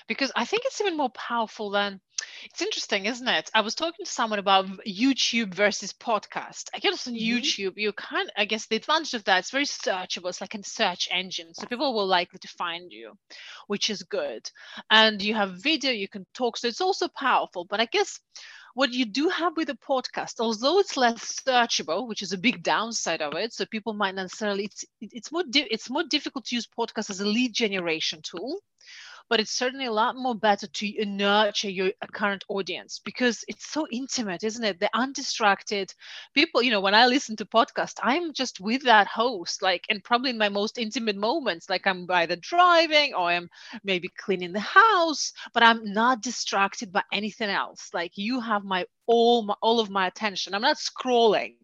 Because 0.08 0.32
I 0.36 0.46
think 0.46 0.64
it's 0.66 0.82
even 0.82 0.98
more 0.98 1.12
powerful 1.12 1.70
than 1.70 2.02
it's 2.46 2.64
interesting, 2.64 3.06
isn't 3.06 3.28
it? 3.28 3.52
I 3.54 3.62
was 3.62 3.76
talking 3.76 4.04
to 4.04 4.12
someone 4.12 4.40
about 4.40 4.66
YouTube 4.88 5.54
versus 5.54 5.94
podcast. 5.94 6.70
I 6.74 6.80
guess 6.80 7.08
on 7.08 7.14
mm-hmm. 7.14 7.38
YouTube, 7.38 7.74
you 7.76 7.94
kind 7.94 8.32
I 8.36 8.46
guess 8.46 8.66
the 8.66 8.78
advantage 8.78 9.14
of 9.14 9.24
that, 9.26 9.38
it's 9.38 9.52
very 9.52 9.66
searchable. 9.66 10.30
It's 10.30 10.42
like 10.42 10.56
a 10.56 10.64
search 10.64 11.08
engine. 11.12 11.54
So 11.54 11.68
people 11.68 11.94
will 11.94 12.08
likely 12.08 12.40
to 12.40 12.48
find 12.48 12.92
you, 12.92 13.14
which 13.68 13.92
is 13.92 14.02
good. 14.02 14.50
And 14.90 15.22
you 15.22 15.36
have 15.36 15.62
video, 15.62 15.92
you 15.92 16.08
can 16.08 16.26
talk. 16.34 16.58
So 16.58 16.68
it's 16.68 16.82
also 16.82 17.10
powerful. 17.10 17.64
But 17.70 17.80
I 17.80 17.86
guess 17.86 18.20
what 18.74 18.92
you 18.94 19.06
do 19.06 19.30
have 19.30 19.58
with 19.58 19.70
a 19.70 19.76
podcast, 19.76 20.40
although 20.40 20.80
it's 20.80 20.98
less 20.98 21.42
searchable, 21.46 22.08
which 22.08 22.22
is 22.22 22.34
a 22.34 22.38
big 22.38 22.64
downside 22.64 23.22
of 23.22 23.34
it, 23.36 23.54
so 23.54 23.66
people 23.66 23.94
might 23.94 24.16
necessarily 24.16 24.66
it's 24.66 24.86
it's 25.02 25.32
more 25.32 25.44
it's 25.54 25.90
more 25.90 26.04
difficult 26.04 26.46
to 26.46 26.56
use 26.56 26.68
podcast 26.68 27.10
as 27.10 27.20
a 27.22 27.26
lead 27.26 27.54
generation 27.54 28.22
tool 28.22 28.60
but 29.32 29.40
it's 29.40 29.54
certainly 29.54 29.86
a 29.86 29.92
lot 29.94 30.18
more 30.18 30.36
better 30.36 30.68
to 30.68 31.06
nurture 31.06 31.70
your 31.70 31.88
uh, 32.02 32.08
current 32.12 32.44
audience 32.50 33.00
because 33.06 33.46
it's 33.48 33.72
so 33.72 33.88
intimate, 33.90 34.44
isn't 34.44 34.66
it? 34.66 34.78
The 34.82 34.90
undistracted 34.94 35.94
people, 36.34 36.62
you 36.62 36.70
know, 36.70 36.82
when 36.82 36.94
I 36.94 37.08
listen 37.08 37.38
to 37.38 37.46
podcasts, 37.46 37.98
I'm 38.04 38.34
just 38.34 38.60
with 38.60 38.84
that 38.84 39.08
host, 39.08 39.62
like, 39.62 39.86
and 39.90 40.04
probably 40.04 40.32
in 40.32 40.38
my 40.38 40.50
most 40.50 40.78
intimate 40.78 41.16
moments, 41.16 41.70
like 41.70 41.88
I'm 41.88 42.06
either 42.12 42.36
driving 42.36 43.14
or 43.14 43.30
I'm 43.30 43.50
maybe 43.86 44.10
cleaning 44.18 44.52
the 44.52 44.60
house, 44.60 45.32
but 45.54 45.64
I'm 45.64 45.94
not 45.94 46.22
distracted 46.22 46.92
by 46.92 47.04
anything 47.14 47.50
else. 47.50 47.90
Like 47.94 48.12
you 48.18 48.42
have 48.42 48.66
my 48.66 48.86
all 49.06 49.44
my, 49.44 49.56
all 49.62 49.80
of 49.80 49.90
my 49.90 50.08
attention. 50.08 50.54
I'm 50.54 50.62
not 50.62 50.76
scrolling. 50.76 51.56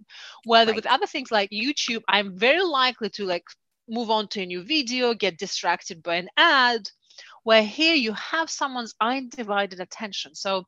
Whether 0.46 0.72
right. 0.72 0.78
with 0.78 0.86
other 0.86 1.06
things 1.06 1.32
like 1.32 1.50
YouTube, 1.50 2.04
I'm 2.08 2.40
very 2.40 2.64
likely 2.64 3.10
to 3.10 3.26
like 3.26 3.44
move 3.90 4.10
on 4.10 4.28
to 4.30 4.42
a 4.42 4.46
new 4.46 4.64
video, 4.64 5.14
get 5.14 5.38
distracted 5.38 6.04
by 6.04 6.16
an 6.16 6.30
ad, 6.38 6.90
where 7.48 7.64
here 7.64 7.96
you 7.96 8.12
have 8.12 8.50
someone's 8.50 8.94
undivided 9.00 9.80
attention. 9.80 10.36
So 10.36 10.66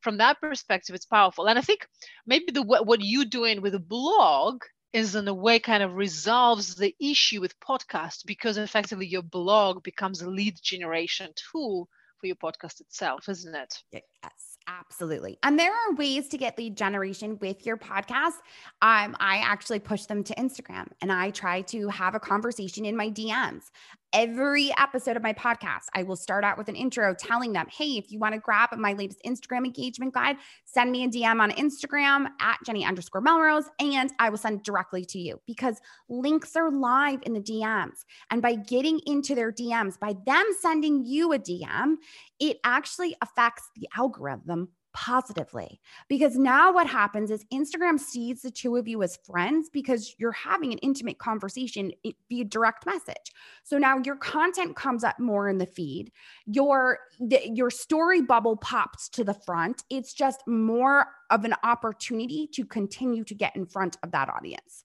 from 0.00 0.16
that 0.16 0.40
perspective, 0.40 0.96
it's 0.96 1.06
powerful. 1.06 1.46
And 1.48 1.56
I 1.56 1.62
think 1.62 1.86
maybe 2.26 2.50
the 2.50 2.62
what 2.62 3.00
you're 3.00 3.24
doing 3.24 3.62
with 3.62 3.76
a 3.76 3.78
blog 3.78 4.62
is 4.92 5.14
in 5.14 5.28
a 5.28 5.34
way 5.34 5.60
kind 5.60 5.84
of 5.84 5.94
resolves 5.94 6.74
the 6.74 6.92
issue 6.98 7.40
with 7.40 7.60
podcast 7.60 8.26
because 8.26 8.58
effectively 8.58 9.06
your 9.06 9.22
blog 9.22 9.84
becomes 9.84 10.20
a 10.20 10.28
lead 10.28 10.56
generation 10.60 11.30
tool 11.52 11.88
for 12.18 12.26
your 12.26 12.34
podcast 12.34 12.80
itself, 12.80 13.28
isn't 13.28 13.54
it? 13.54 13.84
Yes. 13.92 14.55
Absolutely. 14.68 15.38
And 15.42 15.58
there 15.58 15.72
are 15.72 15.94
ways 15.94 16.28
to 16.28 16.38
get 16.38 16.58
lead 16.58 16.76
generation 16.76 17.38
with 17.40 17.64
your 17.64 17.76
podcast. 17.76 18.38
Um, 18.82 19.16
I 19.20 19.40
actually 19.44 19.78
push 19.78 20.06
them 20.06 20.24
to 20.24 20.34
Instagram 20.34 20.88
and 21.00 21.12
I 21.12 21.30
try 21.30 21.62
to 21.62 21.88
have 21.88 22.14
a 22.14 22.20
conversation 22.20 22.84
in 22.84 22.96
my 22.96 23.10
DMs 23.10 23.70
every 24.16 24.72
episode 24.78 25.14
of 25.14 25.22
my 25.22 25.34
podcast, 25.34 25.86
I 25.94 26.02
will 26.02 26.16
start 26.16 26.42
out 26.42 26.56
with 26.56 26.68
an 26.68 26.74
intro 26.74 27.14
telling 27.14 27.52
them, 27.52 27.66
hey, 27.70 27.98
if 27.98 28.10
you 28.10 28.18
want 28.18 28.34
to 28.34 28.40
grab 28.40 28.70
my 28.76 28.94
latest 28.94 29.20
Instagram 29.26 29.66
engagement 29.66 30.14
guide, 30.14 30.36
send 30.64 30.90
me 30.90 31.04
a 31.04 31.08
DM 31.08 31.38
on 31.38 31.50
Instagram 31.52 32.28
at 32.40 32.58
Jenny 32.64 32.84
underscore 32.84 33.20
Melrose, 33.20 33.68
and 33.78 34.10
I 34.18 34.30
will 34.30 34.38
send 34.38 34.62
directly 34.62 35.04
to 35.06 35.18
you 35.18 35.38
because 35.46 35.80
links 36.08 36.56
are 36.56 36.70
live 36.70 37.20
in 37.24 37.34
the 37.34 37.40
DMs. 37.40 38.04
And 38.30 38.40
by 38.40 38.54
getting 38.54 39.00
into 39.04 39.34
their 39.34 39.52
DMs, 39.52 39.98
by 39.98 40.14
them 40.24 40.44
sending 40.60 41.04
you 41.04 41.34
a 41.34 41.38
DM, 41.38 41.96
it 42.40 42.58
actually 42.64 43.16
affects 43.22 43.70
the 43.76 43.88
algorithm 43.96 44.68
positively. 44.96 45.78
Because 46.08 46.38
now 46.38 46.72
what 46.72 46.86
happens 46.86 47.30
is 47.30 47.44
Instagram 47.52 48.00
sees 48.00 48.40
the 48.40 48.50
two 48.50 48.76
of 48.76 48.88
you 48.88 49.02
as 49.02 49.18
friends 49.26 49.68
because 49.70 50.14
you're 50.18 50.32
having 50.32 50.72
an 50.72 50.78
intimate 50.78 51.18
conversation 51.18 51.92
via 52.30 52.44
direct 52.44 52.86
message. 52.86 53.32
So 53.62 53.76
now 53.76 53.98
your 54.02 54.16
content 54.16 54.74
comes 54.74 55.04
up 55.04 55.20
more 55.20 55.50
in 55.50 55.58
the 55.58 55.66
feed. 55.66 56.12
Your 56.46 56.98
the, 57.20 57.42
your 57.52 57.68
story 57.68 58.22
bubble 58.22 58.56
pops 58.56 59.10
to 59.10 59.22
the 59.22 59.34
front. 59.34 59.84
It's 59.90 60.14
just 60.14 60.40
more 60.46 61.08
of 61.30 61.44
an 61.44 61.54
opportunity 61.62 62.48
to 62.54 62.64
continue 62.64 63.22
to 63.24 63.34
get 63.34 63.54
in 63.54 63.66
front 63.66 63.98
of 64.02 64.12
that 64.12 64.30
audience. 64.30 64.84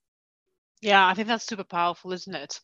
Yeah, 0.81 1.07
I 1.07 1.13
think 1.13 1.27
that's 1.27 1.45
super 1.45 1.63
powerful, 1.63 2.11
isn't 2.11 2.35
it? 2.35 2.59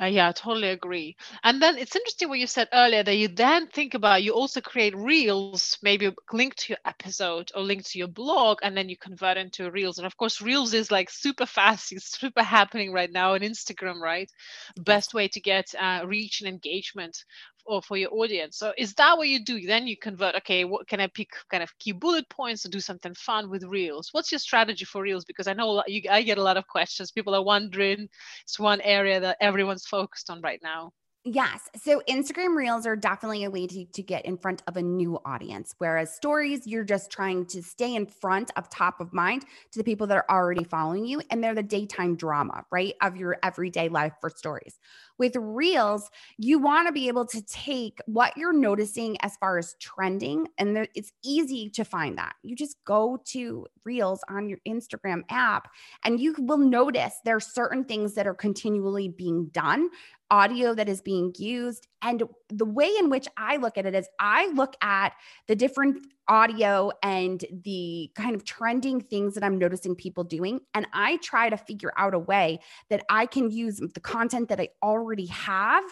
Uh, 0.00 0.06
yeah, 0.06 0.28
I 0.28 0.32
totally 0.32 0.68
agree. 0.68 1.16
And 1.42 1.60
then 1.60 1.76
it's 1.76 1.96
interesting 1.96 2.28
what 2.28 2.38
you 2.38 2.46
said 2.46 2.68
earlier 2.72 3.02
that 3.02 3.16
you 3.16 3.26
then 3.28 3.66
think 3.66 3.94
about 3.94 4.22
you 4.22 4.32
also 4.32 4.60
create 4.60 4.94
reels, 4.96 5.76
maybe 5.82 6.12
linked 6.32 6.58
to 6.60 6.72
your 6.72 6.78
episode 6.84 7.50
or 7.54 7.62
linked 7.62 7.90
to 7.90 7.98
your 7.98 8.06
blog, 8.06 8.58
and 8.62 8.76
then 8.76 8.88
you 8.88 8.96
convert 8.96 9.36
into 9.36 9.68
reels. 9.70 9.98
And 9.98 10.06
of 10.06 10.16
course, 10.16 10.40
reels 10.40 10.72
is 10.72 10.92
like 10.92 11.10
super 11.10 11.46
fast, 11.46 11.90
it's 11.92 12.16
super 12.18 12.42
happening 12.44 12.92
right 12.92 13.10
now 13.10 13.34
on 13.34 13.40
Instagram, 13.40 14.00
right? 14.00 14.30
Best 14.76 15.14
way 15.14 15.28
to 15.28 15.40
get 15.40 15.74
uh, 15.78 16.02
reach 16.06 16.40
and 16.40 16.48
engagement 16.48 17.24
or 17.66 17.82
for 17.82 17.96
your 17.98 18.12
audience. 18.14 18.56
So 18.56 18.72
is 18.78 18.94
that 18.94 19.18
what 19.18 19.28
you 19.28 19.44
do? 19.44 19.60
Then 19.60 19.86
you 19.86 19.96
convert, 19.96 20.34
okay, 20.36 20.64
what 20.64 20.88
can 20.88 21.00
I 21.00 21.06
pick 21.06 21.28
kind 21.50 21.62
of 21.62 21.76
key 21.78 21.92
bullet 21.92 22.28
points 22.30 22.62
to 22.62 22.68
do 22.68 22.80
something 22.80 23.14
fun 23.14 23.50
with 23.50 23.62
Reels? 23.64 24.08
What's 24.12 24.32
your 24.32 24.38
strategy 24.38 24.86
for 24.86 25.02
Reels? 25.02 25.24
Because 25.24 25.46
I 25.46 25.52
know 25.52 25.82
you, 25.86 26.02
I 26.10 26.22
get 26.22 26.38
a 26.38 26.42
lot 26.42 26.56
of 26.56 26.66
questions. 26.66 27.10
People 27.12 27.34
are 27.34 27.44
wondering. 27.44 28.08
It's 28.44 28.58
one 28.58 28.80
area 28.80 29.20
that 29.20 29.36
everyone's 29.40 29.86
focused 29.88 30.30
on 30.30 30.40
right 30.40 30.60
now. 30.62 30.92
Yes. 31.30 31.68
So 31.76 32.00
Instagram 32.08 32.56
Reels 32.56 32.86
are 32.86 32.96
definitely 32.96 33.44
a 33.44 33.50
way 33.50 33.66
to, 33.66 33.84
to 33.84 34.02
get 34.02 34.24
in 34.24 34.38
front 34.38 34.62
of 34.66 34.78
a 34.78 34.82
new 34.82 35.18
audience. 35.26 35.74
Whereas 35.76 36.14
stories, 36.14 36.66
you're 36.66 36.84
just 36.84 37.10
trying 37.10 37.44
to 37.46 37.62
stay 37.62 37.94
in 37.94 38.06
front 38.06 38.50
of 38.56 38.70
top 38.70 38.98
of 38.98 39.12
mind 39.12 39.44
to 39.72 39.78
the 39.78 39.84
people 39.84 40.06
that 40.06 40.16
are 40.16 40.24
already 40.30 40.64
following 40.64 41.04
you. 41.04 41.20
And 41.30 41.44
they're 41.44 41.54
the 41.54 41.62
daytime 41.62 42.16
drama, 42.16 42.64
right? 42.72 42.94
Of 43.02 43.18
your 43.18 43.36
everyday 43.42 43.90
life 43.90 44.14
for 44.22 44.30
stories. 44.30 44.78
With 45.18 45.34
Reels, 45.36 46.08
you 46.38 46.60
want 46.60 46.86
to 46.86 46.92
be 46.92 47.08
able 47.08 47.26
to 47.26 47.42
take 47.42 47.98
what 48.06 48.36
you're 48.36 48.52
noticing 48.52 49.20
as 49.20 49.36
far 49.36 49.58
as 49.58 49.74
trending, 49.80 50.46
and 50.58 50.76
there, 50.76 50.86
it's 50.94 51.12
easy 51.24 51.68
to 51.70 51.84
find 51.84 52.16
that. 52.18 52.36
You 52.44 52.54
just 52.54 52.76
go 52.84 53.18
to 53.26 53.66
Reels 53.84 54.20
on 54.28 54.48
your 54.48 54.58
Instagram 54.66 55.24
app, 55.28 55.68
and 56.04 56.20
you 56.20 56.36
will 56.38 56.58
notice 56.58 57.14
there 57.24 57.34
are 57.34 57.40
certain 57.40 57.84
things 57.84 58.14
that 58.14 58.28
are 58.28 58.34
continually 58.34 59.08
being 59.08 59.46
done 59.46 59.90
audio 60.30 60.74
that 60.74 60.88
is 60.88 61.00
being 61.00 61.32
used. 61.38 61.86
And 62.02 62.22
the 62.48 62.64
way 62.64 62.90
in 62.98 63.10
which 63.10 63.28
I 63.36 63.56
look 63.56 63.78
at 63.78 63.86
it 63.86 63.94
is 63.94 64.08
I 64.18 64.48
look 64.52 64.74
at 64.82 65.14
the 65.46 65.56
different 65.56 66.06
audio 66.28 66.90
and 67.02 67.44
the 67.64 68.10
kind 68.14 68.34
of 68.34 68.44
trending 68.44 69.00
things 69.00 69.34
that 69.34 69.42
I'm 69.42 69.58
noticing 69.58 69.94
people 69.94 70.24
doing. 70.24 70.60
And 70.74 70.86
I 70.92 71.16
try 71.18 71.48
to 71.48 71.56
figure 71.56 71.92
out 71.96 72.14
a 72.14 72.18
way 72.18 72.60
that 72.90 73.04
I 73.08 73.26
can 73.26 73.50
use 73.50 73.80
the 73.80 74.00
content 74.00 74.48
that 74.50 74.60
I 74.60 74.68
already 74.82 75.26
have 75.26 75.84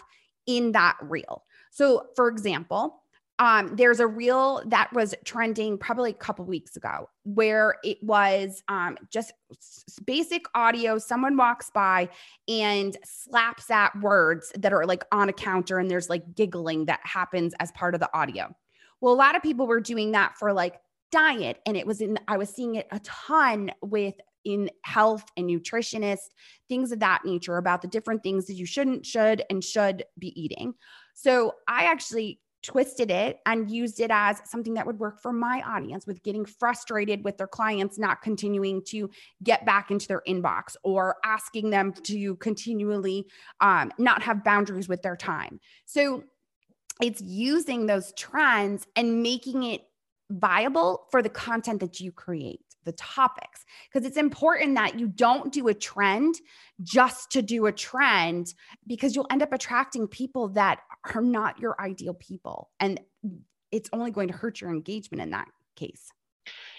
in 0.45 0.71
that 0.73 0.97
reel. 1.01 1.43
So, 1.71 2.07
for 2.15 2.27
example, 2.27 3.03
um, 3.39 3.75
there's 3.75 3.99
a 3.99 4.07
reel 4.07 4.63
that 4.65 4.91
was 4.93 5.13
trending 5.23 5.77
probably 5.77 6.11
a 6.11 6.15
couple 6.15 6.45
weeks 6.45 6.75
ago 6.75 7.09
where 7.23 7.75
it 7.83 8.01
was 8.01 8.63
um, 8.67 8.97
just 9.11 9.33
basic 10.05 10.45
audio. 10.55 10.97
Someone 10.97 11.37
walks 11.37 11.69
by 11.69 12.09
and 12.47 12.97
slaps 13.03 13.69
at 13.69 13.99
words 14.01 14.51
that 14.57 14.73
are 14.73 14.85
like 14.85 15.03
on 15.11 15.29
a 15.29 15.33
counter, 15.33 15.77
and 15.77 15.89
there's 15.89 16.09
like 16.09 16.35
giggling 16.35 16.85
that 16.85 16.99
happens 17.03 17.53
as 17.59 17.71
part 17.73 17.93
of 17.93 17.99
the 17.99 18.09
audio. 18.17 18.55
Well, 19.01 19.13
a 19.13 19.15
lot 19.15 19.35
of 19.35 19.43
people 19.43 19.67
were 19.67 19.81
doing 19.81 20.13
that 20.13 20.35
for 20.37 20.51
like 20.51 20.79
diet, 21.11 21.59
and 21.67 21.77
it 21.77 21.85
was 21.85 22.01
in, 22.01 22.17
I 22.27 22.37
was 22.37 22.49
seeing 22.49 22.75
it 22.75 22.87
a 22.91 22.99
ton 23.01 23.71
with 23.81 24.15
in 24.45 24.69
health 24.83 25.25
and 25.35 25.47
nutritionists, 25.47 26.29
things 26.69 26.91
of 26.93 26.99
that 27.01 27.25
nature 27.25 27.57
about 27.57 27.81
the 27.81 27.87
different 27.87 28.23
things 28.23 28.47
that 28.47 28.53
you 28.53 28.65
shouldn't, 28.65 29.05
should, 29.05 29.43
and 29.49 29.61
should 29.61 30.05
be 30.17 30.29
eating. 30.41 30.73
So 31.13 31.55
I 31.67 31.83
actually 31.83 32.39
twisted 32.63 33.11
it 33.11 33.39
and 33.45 33.69
used 33.71 33.99
it 33.99 34.11
as 34.11 34.41
something 34.45 34.73
that 34.73 34.85
would 34.85 34.99
work 34.99 35.21
for 35.21 35.31
my 35.31 35.61
audience 35.61 36.07
with 36.07 36.21
getting 36.23 36.45
frustrated 36.45 37.23
with 37.23 37.37
their 37.37 37.47
clients 37.47 37.97
not 37.97 38.21
continuing 38.21 38.83
to 38.83 39.09
get 39.43 39.65
back 39.65 39.91
into 39.91 40.07
their 40.07 40.23
inbox 40.27 40.75
or 40.83 41.17
asking 41.23 41.69
them 41.69 41.93
to 41.93 42.35
continually 42.37 43.25
um, 43.61 43.91
not 43.97 44.21
have 44.21 44.43
boundaries 44.43 44.89
with 44.89 45.01
their 45.01 45.15
time. 45.15 45.59
So 45.85 46.23
it's 47.01 47.21
using 47.21 47.85
those 47.85 48.11
trends 48.13 48.87
and 48.95 49.21
making 49.21 49.63
it 49.63 49.81
viable 50.29 51.05
for 51.11 51.21
the 51.21 51.29
content 51.29 51.79
that 51.79 51.99
you 51.99 52.11
create 52.11 52.61
the 52.87 52.93
topics. 52.93 53.65
Because 53.91 54.07
it's 54.07 54.17
important 54.17 54.75
that 54.75 54.99
you 54.99 55.07
don't 55.07 55.53
do 55.53 55.67
a 55.67 55.73
trend 55.73 56.35
just 56.81 57.29
to 57.31 57.41
do 57.43 57.67
a 57.67 57.71
trend 57.71 58.53
because 58.87 59.15
you'll 59.15 59.27
end 59.29 59.43
up 59.43 59.53
attracting 59.53 60.07
people 60.07 60.47
that 60.49 60.79
are 61.13 61.21
not 61.21 61.59
your 61.59 61.79
ideal 61.79 62.13
people 62.13 62.69
and 62.79 62.99
it's 63.71 63.89
only 63.93 64.11
going 64.11 64.27
to 64.27 64.33
hurt 64.33 64.61
your 64.61 64.69
engagement 64.69 65.21
in 65.21 65.31
that 65.31 65.47
case 65.75 66.09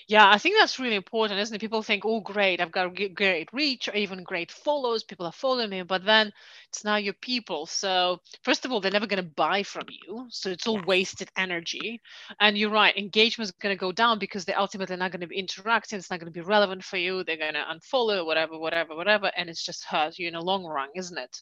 Yeah, 0.09 0.27
I 0.31 0.38
think 0.38 0.57
that's 0.59 0.79
really 0.79 0.97
important, 0.97 1.38
isn't 1.38 1.55
it? 1.55 1.61
People 1.61 1.83
think, 1.83 2.07
oh, 2.07 2.21
great, 2.21 2.62
I've 2.62 2.73
got 2.73 2.94
great 3.14 3.53
reach 3.53 3.88
or 3.88 3.94
even 3.94 4.23
great 4.23 4.51
follows. 4.51 5.05
People 5.05 5.27
are 5.27 5.33
following 5.33 5.68
me, 5.68 5.83
but 5.83 6.03
then 6.03 6.33
it's 6.71 6.83
now 6.83 6.97
your 6.97 7.12
people. 7.12 7.66
So, 7.66 8.21
first 8.42 8.64
of 8.64 8.73
all, 8.73 8.81
they're 8.81 8.90
never 8.90 9.07
going 9.07 9.23
to 9.23 9.31
buy 9.37 9.62
from 9.64 9.85
you. 9.90 10.27
So, 10.31 10.49
it's 10.49 10.66
all 10.66 10.79
yes. 10.79 10.87
wasted 10.87 11.29
energy. 11.37 12.01
And 12.40 12.57
you're 12.57 12.71
right, 12.71 12.97
engagement 12.97 13.49
is 13.49 13.53
going 13.61 13.77
to 13.77 13.79
go 13.79 13.92
down 13.92 14.18
because 14.18 14.47
they're 14.47 14.59
ultimately 14.59 14.97
not 14.97 15.12
going 15.12 15.21
to 15.21 15.27
be 15.27 15.38
interacting. 15.38 15.99
It's 15.99 16.11
not 16.11 16.21
going 16.21 16.33
to 16.33 16.40
be 16.40 16.47
relevant 16.47 16.85
for 16.85 16.97
you. 16.97 17.23
They're 17.23 17.37
going 17.37 17.53
to 17.53 17.66
unfollow, 17.71 18.25
whatever, 18.25 18.59
whatever, 18.59 18.97
whatever. 18.97 19.31
And 19.37 19.51
it's 19.51 19.62
just 19.62 19.85
hurt 19.85 20.18
you 20.18 20.27
in 20.27 20.33
the 20.33 20.40
long 20.40 20.64
run, 20.64 20.88
isn't 20.97 21.18
it? 21.18 21.37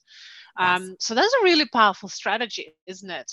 Yes. 0.59 0.81
Um, 0.81 0.97
so, 0.99 1.15
that's 1.15 1.35
a 1.41 1.45
really 1.45 1.67
powerful 1.67 2.09
strategy, 2.09 2.75
isn't 2.89 3.11
it? 3.11 3.31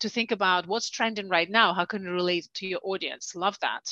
To 0.00 0.08
think 0.08 0.32
about 0.32 0.66
what's 0.66 0.90
trending 0.90 1.28
right 1.28 1.48
now. 1.48 1.72
How 1.72 1.84
can 1.84 2.02
you 2.02 2.10
relate 2.10 2.48
to 2.54 2.66
your 2.66 2.80
audience? 2.82 3.36
Love 3.36 3.56
that. 3.60 3.84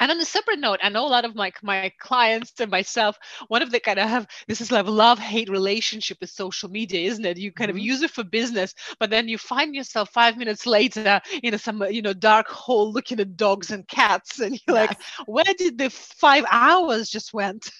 And 0.00 0.10
on 0.10 0.20
a 0.20 0.24
separate 0.24 0.60
note, 0.60 0.80
I 0.82 0.88
know 0.88 1.06
a 1.06 1.08
lot 1.08 1.24
of 1.24 1.34
my 1.34 1.52
my 1.62 1.92
clients 1.98 2.52
and 2.60 2.70
myself, 2.70 3.18
one 3.48 3.62
of 3.62 3.70
the 3.70 3.80
kind 3.80 3.98
of 3.98 4.08
have 4.08 4.26
this 4.46 4.60
is 4.60 4.70
like 4.70 4.86
love 4.86 5.18
hate 5.18 5.48
relationship 5.48 6.18
with 6.20 6.30
social 6.30 6.68
media, 6.68 7.08
isn't 7.08 7.24
it? 7.24 7.38
You 7.38 7.52
kind 7.52 7.70
mm-hmm. 7.70 7.78
of 7.78 7.84
use 7.84 8.02
it 8.02 8.10
for 8.10 8.24
business, 8.24 8.74
but 8.98 9.10
then 9.10 9.28
you 9.28 9.38
find 9.38 9.74
yourself 9.74 10.10
five 10.10 10.36
minutes 10.36 10.66
later 10.66 11.20
in 11.42 11.54
a 11.54 11.58
some 11.58 11.82
you 11.90 12.02
know 12.02 12.12
dark 12.12 12.48
hole 12.48 12.92
looking 12.92 13.20
at 13.20 13.36
dogs 13.36 13.70
and 13.70 13.86
cats, 13.88 14.40
and 14.40 14.60
you're 14.66 14.76
yes. 14.76 14.88
like, 14.88 14.98
where 15.26 15.54
did 15.56 15.78
the 15.78 15.90
five 15.90 16.44
hours 16.50 17.10
just 17.10 17.34
went? 17.34 17.70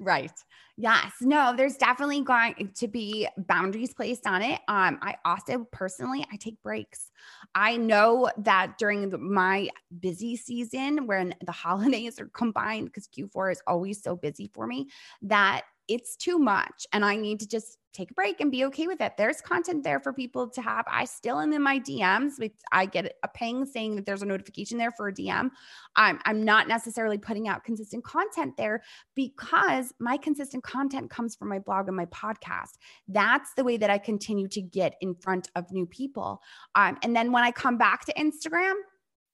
Right. 0.00 0.32
Yes, 0.80 1.14
no, 1.20 1.54
there's 1.56 1.76
definitely 1.76 2.22
going 2.22 2.70
to 2.76 2.86
be 2.86 3.26
boundaries 3.36 3.92
placed 3.92 4.28
on 4.28 4.42
it. 4.42 4.60
Um, 4.68 5.00
I 5.02 5.16
also 5.24 5.66
personally, 5.72 6.24
I 6.32 6.36
take 6.36 6.62
breaks. 6.62 7.10
I 7.52 7.76
know 7.76 8.30
that 8.38 8.78
during 8.78 9.10
the, 9.10 9.18
my 9.18 9.70
busy 9.98 10.36
season, 10.36 11.08
when 11.08 11.34
the 11.44 11.50
holidays 11.66 12.20
are 12.20 12.28
combined, 12.32 12.86
because 12.86 13.08
Q4 13.08 13.50
is 13.50 13.60
always 13.66 14.00
so 14.00 14.14
busy 14.14 14.52
for 14.54 14.68
me, 14.68 14.86
that 15.22 15.62
it's 15.88 16.16
too 16.16 16.38
much 16.38 16.86
and 16.92 17.04
I 17.04 17.16
need 17.16 17.40
to 17.40 17.48
just 17.48 17.78
take 17.94 18.10
a 18.10 18.14
break 18.14 18.40
and 18.40 18.50
be 18.50 18.64
okay 18.66 18.86
with 18.86 19.00
it. 19.00 19.14
There's 19.16 19.40
content 19.40 19.82
there 19.82 19.98
for 19.98 20.12
people 20.12 20.48
to 20.50 20.62
have. 20.62 20.84
I 20.88 21.04
still 21.04 21.40
am 21.40 21.52
in 21.52 21.62
my 21.62 21.80
DMs. 21.80 22.34
I 22.70 22.86
get 22.86 23.16
a 23.22 23.28
ping 23.28 23.64
saying 23.64 23.96
that 23.96 24.06
there's 24.06 24.22
a 24.22 24.26
notification 24.26 24.78
there 24.78 24.92
for 24.92 25.08
a 25.08 25.12
DM. 25.12 25.50
I'm, 25.96 26.20
I'm 26.24 26.44
not 26.44 26.68
necessarily 26.68 27.18
putting 27.18 27.48
out 27.48 27.64
consistent 27.64 28.04
content 28.04 28.56
there 28.56 28.82
because 29.16 29.92
my 29.98 30.16
consistent 30.16 30.62
content 30.62 31.10
comes 31.10 31.34
from 31.34 31.48
my 31.48 31.58
blog 31.58 31.88
and 31.88 31.96
my 31.96 32.06
podcast. 32.06 32.78
That's 33.08 33.52
the 33.54 33.64
way 33.64 33.76
that 33.78 33.90
I 33.90 33.98
continue 33.98 34.48
to 34.48 34.60
get 34.60 34.94
in 35.00 35.14
front 35.14 35.48
of 35.56 35.72
new 35.72 35.86
people. 35.86 36.40
Um, 36.74 36.98
and 37.02 37.16
then 37.16 37.32
when 37.32 37.42
I 37.42 37.50
come 37.50 37.78
back 37.78 38.04
to 38.04 38.14
Instagram, 38.14 38.74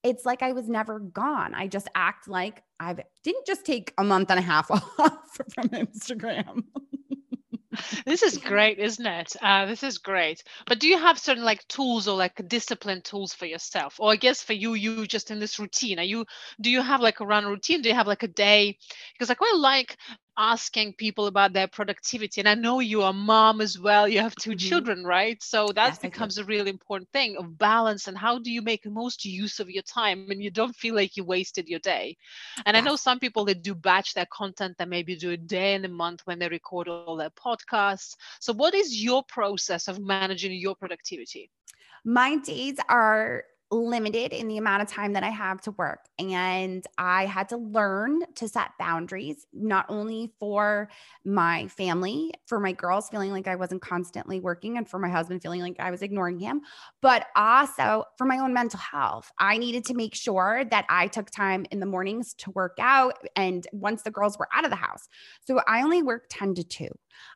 it's 0.05 0.27
like 0.27 0.43
I 0.43 0.53
was 0.53 0.69
never 0.69 1.01
gone. 1.01 1.55
I 1.55 1.67
just 1.67 1.89
act 1.95 2.29
like 2.29 2.63
I 2.81 2.97
didn't 3.23 3.47
just 3.47 3.65
take 3.65 3.93
a 3.99 4.05
month 4.05 4.31
and 4.31 4.39
a 4.39 4.43
half 4.43 4.71
off 4.99 5.39
from 5.55 5.69
Instagram. 5.69 6.65
this 8.05 8.23
is 8.23 8.39
great, 8.39 8.79
isn't 8.79 9.07
it? 9.07 9.37
Uh, 9.41 9.67
this 9.67 9.83
is 9.83 9.99
great. 9.99 10.43
But 10.67 10.81
do 10.81 10.89
you 10.89 10.99
have 10.99 11.19
certain 11.19 11.45
like 11.45 11.67
tools 11.69 12.09
or 12.09 12.17
like 12.17 12.49
discipline 12.49 13.03
tools 13.03 13.33
for 13.35 13.47
yourself? 13.47 13.97
Or 13.99 14.13
I 14.13 14.17
guess 14.17 14.43
for 14.43 14.53
you, 14.53 14.75
you 14.75 15.07
just 15.07 15.31
in 15.31 15.39
this 15.39 15.59
routine. 15.59 15.99
Are 15.99 16.05
you 16.05 16.25
do 16.61 16.71
you 16.71 16.83
have 16.83 17.01
like 17.01 17.21
a 17.21 17.27
run 17.27 17.47
routine? 17.47 17.83
Do 17.83 17.89
you 17.89 17.95
have 17.95 18.07
like 18.07 18.23
a 18.23 18.29
day? 18.29 18.79
Because 19.13 19.31
I 19.31 19.35
quite 19.35 19.57
like 19.57 19.97
asking 20.37 20.93
people 20.95 21.27
about 21.27 21.53
their 21.53 21.69
productivity 21.69 22.41
and 22.41 22.49
i 22.49 22.55
know 22.55 22.81
you're 22.81 23.11
a 23.11 23.13
mom 23.13 23.61
as 23.61 23.79
well 23.79 24.09
you 24.09 24.21
have 24.21 24.35
2 24.37 24.51
mm-hmm. 24.51 24.57
children 24.57 25.05
right? 25.05 25.43
So 25.43 25.69
that 25.75 25.89
yes, 25.89 25.99
becomes 25.99 26.39
a 26.39 26.45
really 26.45 26.71
important 26.71 27.11
thing 27.13 27.37
of 27.37 27.59
balance 27.59 28.09
and 28.09 28.17
how 28.17 28.39
do 28.39 28.51
you 28.51 28.63
make 28.63 28.83
the 28.83 28.91
most 28.91 29.25
use 29.25 29.61
of 29.61 29.71
your 29.71 29.83
time 29.83 30.31
and 30.31 30.43
you 30.43 30.51
don't 30.51 30.75
feel 30.75 30.95
like 30.95 31.17
you 31.17 31.25
wasted 31.25 31.69
your 31.69 31.81
day? 31.81 32.17
And 32.67 32.75
yes. 32.75 32.83
i 32.83 32.85
know 32.85 32.97
some 32.97 33.19
people 33.19 33.45
that 33.47 33.63
do 33.63 33.75
batch 33.75 34.15
their 34.15 34.27
content 34.33 34.77
that 34.79 34.89
maybe 34.89 35.17
do 35.17 35.31
a 35.31 35.37
day 35.37 35.75
in 35.75 35.85
a 35.85 35.89
month 35.89 36.23
when 36.25 36.39
they 36.39 36.49
record 36.49 36.89
all 36.89 37.17
their 37.17 37.31
podcasts. 37.31 38.17
So 38.41 38.53
what 38.53 38.75
is 38.75 39.03
your 39.03 39.23
process 39.25 39.89
of 39.89 40.01
managing 40.01 40.53
your 40.53 40.75
productivity? 40.75 41.51
My 42.05 42.37
days 42.37 42.77
are 42.89 43.45
limited 43.71 44.33
in 44.33 44.49
the 44.49 44.59
amount 44.59 44.83
of 44.83 44.89
time 44.89 45.15
that 45.15 45.25
I 45.25 45.31
have 45.31 45.61
to 45.63 45.73
work. 45.73 46.01
And 46.19 46.85
I 46.99 47.27
had 47.27 47.49
to 47.49 47.57
learn 47.57 48.21
to 48.37 48.49
set 48.49 48.71
boundaries, 48.79 49.47
not 49.53 49.87
only 49.89 50.33
for 50.39 50.89
my 51.25 51.67
family, 51.69 52.33
for 52.47 52.61
my 52.61 52.73
girls 52.73 53.09
feeling 53.09 53.33
like 53.33 53.49
I 53.49 53.57
wasn't 53.57 53.83
constantly 53.83 54.41
working, 54.41 54.79
and 54.79 54.89
for 54.89 54.99
my 54.99 55.09
husband 55.09 55.43
feeling 55.43 55.61
like 55.61 55.77
I 55.79 55.91
was 55.91 56.03
ignoring 56.03 56.39
him, 56.39 56.61
but 57.03 57.27
also 57.37 58.05
for 58.17 58.27
my 58.27 58.39
own 58.39 58.53
mental 58.53 58.81
health. 58.81 59.31
I 59.39 59.59
needed 59.59 59.85
to 59.87 59.95
make 59.95 60.15
sure 60.15 60.65
that 60.71 60.87
I 60.89 61.09
took 61.09 61.31
time 61.31 61.67
in 61.71 61.81
the 61.81 61.87
mornings 61.87 62.35
to 62.35 62.51
work 62.53 62.77
out 62.79 63.19
and 63.37 63.67
once 63.73 64.03
the 64.03 64.11
girls 64.11 64.39
were 64.39 64.49
out 64.55 64.65
of 64.65 64.71
the 64.71 64.77
house. 64.77 65.09
So 65.47 65.61
I 65.67 65.83
only 65.83 66.03
work 66.03 66.25
10 66.31 66.55
to 66.55 66.65
2. 66.65 66.89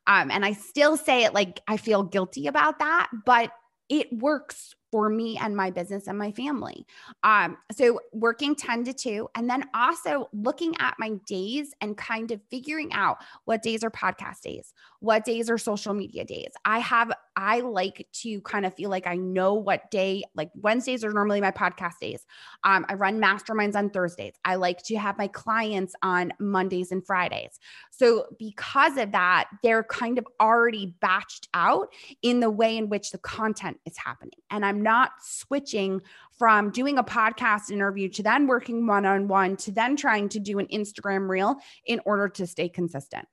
Um, 0.06 0.30
and 0.30 0.44
I 0.44 0.52
still 0.52 0.96
say 0.96 1.24
it 1.24 1.34
like 1.34 1.60
I 1.66 1.76
feel 1.76 2.02
guilty 2.02 2.46
about 2.46 2.78
that, 2.78 3.10
but 3.24 3.50
it 3.88 4.08
works 4.12 4.74
for 4.90 5.08
me 5.08 5.38
and 5.38 5.56
my 5.56 5.70
business 5.70 6.06
and 6.06 6.18
my 6.18 6.32
family. 6.32 6.86
Um, 7.22 7.58
so 7.72 8.00
working 8.12 8.54
10 8.54 8.84
to 8.84 8.92
2, 8.92 9.28
and 9.34 9.48
then 9.48 9.64
also 9.74 10.28
looking 10.32 10.74
at 10.78 10.94
my 10.98 11.12
days 11.26 11.74
and 11.80 11.96
kind 11.96 12.30
of 12.30 12.40
figuring 12.50 12.92
out 12.92 13.18
what 13.44 13.62
days 13.62 13.84
are 13.84 13.90
podcast 13.90 14.40
days, 14.42 14.72
what 15.00 15.24
days 15.24 15.50
are 15.50 15.58
social 15.58 15.94
media 15.94 16.24
days. 16.24 16.52
I 16.64 16.78
have, 16.80 17.12
I 17.36 17.60
like 17.60 18.06
to 18.22 18.40
kind 18.42 18.66
of 18.66 18.74
feel 18.74 18.90
like 18.90 19.06
I 19.06 19.16
know 19.16 19.54
what 19.54 19.90
day, 19.90 20.24
like 20.34 20.50
Wednesdays 20.54 21.04
are 21.04 21.12
normally 21.12 21.40
my 21.40 21.50
podcast 21.50 21.98
days. 22.00 22.24
Um, 22.64 22.84
I 22.88 22.94
run 22.94 23.20
masterminds 23.20 23.76
on 23.76 23.90
Thursdays. 23.90 24.34
I 24.44 24.56
like 24.56 24.82
to 24.84 24.96
have 24.96 25.18
my 25.18 25.28
clients 25.28 25.94
on 26.02 26.32
Mondays 26.40 26.92
and 26.92 27.04
Fridays. 27.04 27.58
So 27.90 28.26
because 28.38 28.96
of 28.96 29.12
that, 29.12 29.48
they're 29.62 29.84
kind 29.84 30.18
of 30.18 30.26
already 30.40 30.94
batched 31.00 31.48
out 31.54 31.92
in 32.22 32.40
the 32.40 32.50
way 32.50 32.76
in 32.76 32.88
which 32.88 33.10
the 33.10 33.18
content 33.18 33.78
is 33.86 33.96
happening. 33.96 34.38
And 34.50 34.64
I'm 34.64 34.77
not 34.82 35.12
switching 35.20 36.02
from 36.38 36.70
doing 36.70 36.98
a 36.98 37.04
podcast 37.04 37.70
interview 37.70 38.08
to 38.10 38.22
then 38.22 38.46
working 38.46 38.86
one 38.86 39.04
on 39.04 39.28
one 39.28 39.56
to 39.56 39.72
then 39.72 39.96
trying 39.96 40.28
to 40.30 40.40
do 40.40 40.58
an 40.58 40.66
Instagram 40.66 41.28
reel 41.28 41.56
in 41.84 42.00
order 42.04 42.28
to 42.28 42.46
stay 42.46 42.68
consistent. 42.68 43.26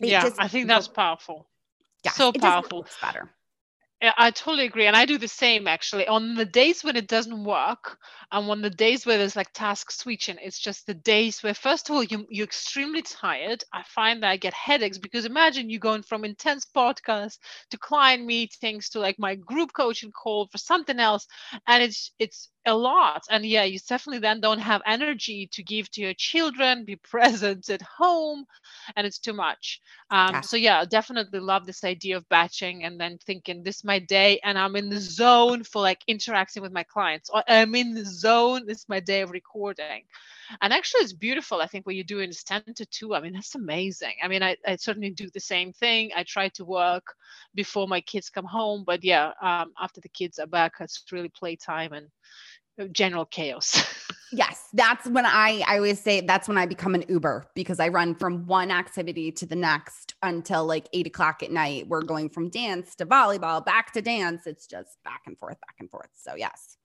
It 0.00 0.08
yeah, 0.08 0.22
just, 0.22 0.40
I 0.40 0.48
think 0.48 0.68
that's 0.68 0.88
powerful. 0.88 1.48
Yeah, 2.04 2.12
so 2.12 2.32
powerful. 2.32 2.86
better. 3.00 3.30
I 4.02 4.32
totally 4.32 4.64
agree. 4.64 4.86
And 4.86 4.96
I 4.96 5.04
do 5.04 5.16
the 5.16 5.28
same 5.28 5.68
actually. 5.68 6.08
On 6.08 6.34
the 6.34 6.44
days 6.44 6.82
when 6.82 6.96
it 6.96 7.06
doesn't 7.06 7.44
work, 7.44 7.98
and 8.32 8.50
on 8.50 8.62
the 8.62 8.70
days 8.70 9.06
where 9.06 9.18
there's 9.18 9.36
like 9.36 9.52
task 9.52 9.92
switching, 9.92 10.38
it's 10.40 10.58
just 10.58 10.86
the 10.86 10.94
days 10.94 11.42
where, 11.42 11.54
first 11.54 11.88
of 11.88 11.94
all, 11.94 12.02
you, 12.02 12.26
you're 12.28 12.44
extremely 12.44 13.02
tired. 13.02 13.62
I 13.72 13.82
find 13.84 14.22
that 14.22 14.30
I 14.30 14.36
get 14.36 14.54
headaches 14.54 14.98
because 14.98 15.24
imagine 15.24 15.70
you 15.70 15.78
going 15.78 16.02
from 16.02 16.24
intense 16.24 16.66
podcasts 16.74 17.38
to 17.70 17.78
client 17.78 18.24
meetings 18.24 18.88
to 18.90 19.00
like 19.00 19.18
my 19.18 19.36
group 19.36 19.72
coaching 19.72 20.10
call 20.10 20.48
for 20.48 20.58
something 20.58 20.98
else. 20.98 21.26
And 21.68 21.82
it's, 21.82 22.12
it's, 22.18 22.48
a 22.66 22.74
lot 22.74 23.22
and 23.28 23.44
yeah 23.44 23.64
you 23.64 23.78
definitely 23.88 24.20
then 24.20 24.40
don't 24.40 24.60
have 24.60 24.82
energy 24.86 25.48
to 25.50 25.62
give 25.62 25.90
to 25.90 26.00
your 26.00 26.14
children 26.14 26.84
be 26.84 26.96
present 27.10 27.68
at 27.70 27.82
home 27.82 28.44
and 28.94 29.06
it's 29.06 29.18
too 29.18 29.32
much 29.32 29.80
um, 30.10 30.34
yeah. 30.34 30.40
so 30.40 30.56
yeah 30.56 30.84
definitely 30.84 31.40
love 31.40 31.66
this 31.66 31.82
idea 31.82 32.16
of 32.16 32.28
batching 32.28 32.84
and 32.84 33.00
then 33.00 33.18
thinking 33.26 33.62
this 33.62 33.78
is 33.78 33.84
my 33.92 33.98
day 33.98 34.40
and 34.42 34.56
i'm 34.58 34.74
in 34.74 34.88
the 34.88 34.98
zone 34.98 35.62
for 35.62 35.82
like 35.82 36.02
interacting 36.06 36.62
with 36.62 36.72
my 36.72 36.82
clients. 36.94 37.28
I'm 37.46 37.74
in 37.74 37.92
the 37.92 38.06
zone 38.06 38.62
It's 38.72 38.88
my 38.88 39.00
day 39.00 39.20
of 39.20 39.30
recording. 39.30 40.00
And 40.62 40.72
actually 40.72 41.02
it's 41.02 41.12
beautiful 41.28 41.60
i 41.60 41.66
think 41.66 41.84
what 41.84 41.94
you're 41.96 42.14
doing 42.16 42.30
is 42.30 42.42
10 42.42 42.62
to 42.76 42.86
2 42.86 43.14
i 43.14 43.20
mean 43.20 43.34
that's 43.34 43.54
amazing. 43.54 44.14
I 44.24 44.28
mean 44.28 44.42
i, 44.42 44.56
I 44.66 44.76
certainly 44.76 45.10
do 45.10 45.28
the 45.34 45.46
same 45.54 45.70
thing. 45.82 46.10
I 46.16 46.22
try 46.22 46.46
to 46.58 46.64
work 46.64 47.06
before 47.54 47.86
my 47.94 48.00
kids 48.12 48.30
come 48.36 48.48
home 48.60 48.80
but 48.90 49.00
yeah 49.12 49.26
um, 49.48 49.68
after 49.86 50.00
the 50.00 50.14
kids 50.20 50.38
are 50.38 50.52
back 50.58 50.72
it's 50.80 51.04
really 51.12 51.32
playtime 51.40 51.92
and 51.92 52.06
general 52.88 53.24
chaos. 53.24 53.82
yes, 54.32 54.68
that's 54.72 55.08
when 55.08 55.26
I 55.26 55.62
I 55.66 55.76
always 55.76 56.00
say 56.00 56.20
that's 56.20 56.48
when 56.48 56.58
I 56.58 56.66
become 56.66 56.94
an 56.94 57.04
Uber 57.08 57.46
because 57.54 57.80
I 57.80 57.88
run 57.88 58.14
from 58.14 58.46
one 58.46 58.70
activity 58.70 59.30
to 59.32 59.46
the 59.46 59.56
next 59.56 60.14
until 60.22 60.64
like 60.64 60.88
eight 60.92 61.06
o'clock 61.06 61.42
at 61.42 61.50
night. 61.50 61.88
We're 61.88 62.02
going 62.02 62.30
from 62.30 62.48
dance 62.48 62.94
to 62.96 63.06
volleyball, 63.06 63.64
back 63.64 63.92
to 63.92 64.02
dance. 64.02 64.46
It's 64.46 64.66
just 64.66 65.02
back 65.04 65.22
and 65.26 65.38
forth, 65.38 65.60
back 65.60 65.76
and 65.80 65.90
forth. 65.90 66.10
So 66.14 66.34
yes. 66.34 66.76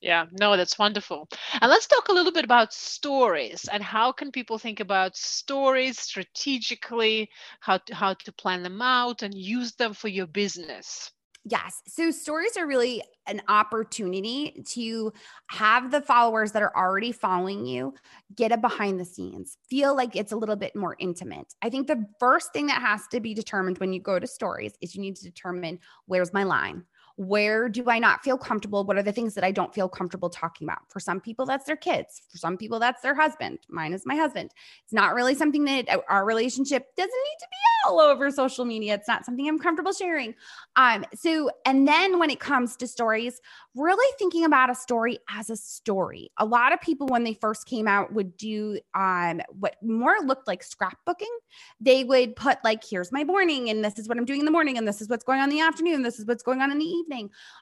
Yeah, 0.00 0.26
no, 0.30 0.56
that's 0.56 0.78
wonderful. 0.78 1.28
And 1.60 1.68
let's 1.68 1.88
talk 1.88 2.08
a 2.08 2.12
little 2.12 2.30
bit 2.30 2.44
about 2.44 2.72
stories 2.72 3.68
and 3.72 3.82
how 3.82 4.12
can 4.12 4.30
people 4.30 4.56
think 4.56 4.78
about 4.78 5.16
stories 5.16 5.98
strategically, 5.98 7.28
how 7.58 7.78
to, 7.78 7.94
how 7.96 8.14
to 8.14 8.32
plan 8.32 8.62
them 8.62 8.80
out 8.80 9.22
and 9.22 9.34
use 9.34 9.72
them 9.72 9.94
for 9.94 10.06
your 10.06 10.28
business. 10.28 11.10
Yes. 11.44 11.82
So 11.86 12.10
stories 12.10 12.56
are 12.56 12.66
really 12.66 13.02
an 13.26 13.40
opportunity 13.48 14.62
to 14.70 15.12
have 15.48 15.90
the 15.90 16.00
followers 16.00 16.52
that 16.52 16.62
are 16.62 16.76
already 16.76 17.12
following 17.12 17.64
you 17.66 17.94
get 18.34 18.52
a 18.52 18.56
behind 18.56 19.00
the 19.00 19.04
scenes, 19.04 19.56
feel 19.68 19.94
like 19.96 20.14
it's 20.16 20.32
a 20.32 20.36
little 20.36 20.56
bit 20.56 20.74
more 20.76 20.96
intimate. 20.98 21.54
I 21.62 21.70
think 21.70 21.86
the 21.86 22.04
first 22.20 22.52
thing 22.52 22.66
that 22.66 22.80
has 22.82 23.06
to 23.08 23.20
be 23.20 23.34
determined 23.34 23.78
when 23.78 23.92
you 23.92 24.00
go 24.00 24.18
to 24.18 24.26
stories 24.26 24.74
is 24.82 24.94
you 24.94 25.00
need 25.00 25.16
to 25.16 25.24
determine 25.24 25.78
where's 26.06 26.32
my 26.32 26.42
line? 26.42 26.84
Where 27.18 27.68
do 27.68 27.82
I 27.88 27.98
not 27.98 28.22
feel 28.22 28.38
comfortable? 28.38 28.84
What 28.84 28.96
are 28.96 29.02
the 29.02 29.10
things 29.10 29.34
that 29.34 29.42
I 29.42 29.50
don't 29.50 29.74
feel 29.74 29.88
comfortable 29.88 30.30
talking 30.30 30.68
about? 30.68 30.78
For 30.88 31.00
some 31.00 31.20
people, 31.20 31.46
that's 31.46 31.64
their 31.64 31.76
kids. 31.76 32.22
For 32.30 32.38
some 32.38 32.56
people, 32.56 32.78
that's 32.78 33.02
their 33.02 33.14
husband. 33.14 33.58
Mine 33.68 33.92
is 33.92 34.06
my 34.06 34.14
husband. 34.14 34.52
It's 34.84 34.92
not 34.92 35.16
really 35.16 35.34
something 35.34 35.64
that 35.64 35.88
uh, 35.88 35.98
our 36.08 36.24
relationship 36.24 36.94
doesn't 36.96 37.10
need 37.10 37.38
to 37.40 37.46
be 37.50 37.88
all 37.88 37.98
over 37.98 38.30
social 38.30 38.64
media. 38.64 38.94
It's 38.94 39.08
not 39.08 39.24
something 39.24 39.48
I'm 39.48 39.58
comfortable 39.58 39.92
sharing. 39.92 40.36
Um, 40.76 41.04
so, 41.12 41.50
and 41.66 41.88
then 41.88 42.20
when 42.20 42.30
it 42.30 42.38
comes 42.38 42.76
to 42.76 42.86
stories, 42.86 43.40
really 43.74 44.14
thinking 44.16 44.44
about 44.44 44.70
a 44.70 44.74
story 44.76 45.18
as 45.28 45.50
a 45.50 45.56
story. 45.56 46.30
A 46.38 46.44
lot 46.44 46.72
of 46.72 46.80
people, 46.80 47.08
when 47.08 47.24
they 47.24 47.34
first 47.34 47.66
came 47.66 47.88
out, 47.88 48.12
would 48.12 48.36
do 48.36 48.78
um, 48.94 49.40
what 49.58 49.74
more 49.82 50.14
looked 50.24 50.46
like 50.46 50.64
scrapbooking. 50.64 51.34
They 51.80 52.04
would 52.04 52.36
put, 52.36 52.58
like, 52.62 52.84
here's 52.88 53.10
my 53.10 53.24
morning, 53.24 53.70
and 53.70 53.84
this 53.84 53.98
is 53.98 54.08
what 54.08 54.18
I'm 54.18 54.24
doing 54.24 54.38
in 54.40 54.46
the 54.46 54.52
morning, 54.52 54.78
and 54.78 54.86
this 54.86 55.00
is 55.00 55.08
what's 55.08 55.24
going 55.24 55.40
on 55.40 55.50
in 55.50 55.56
the 55.56 55.62
afternoon, 55.62 56.02
this 56.02 56.20
is 56.20 56.26
what's 56.26 56.44
going 56.44 56.60
on 56.60 56.70
in 56.70 56.78
the 56.78 56.84
evening. 56.84 57.07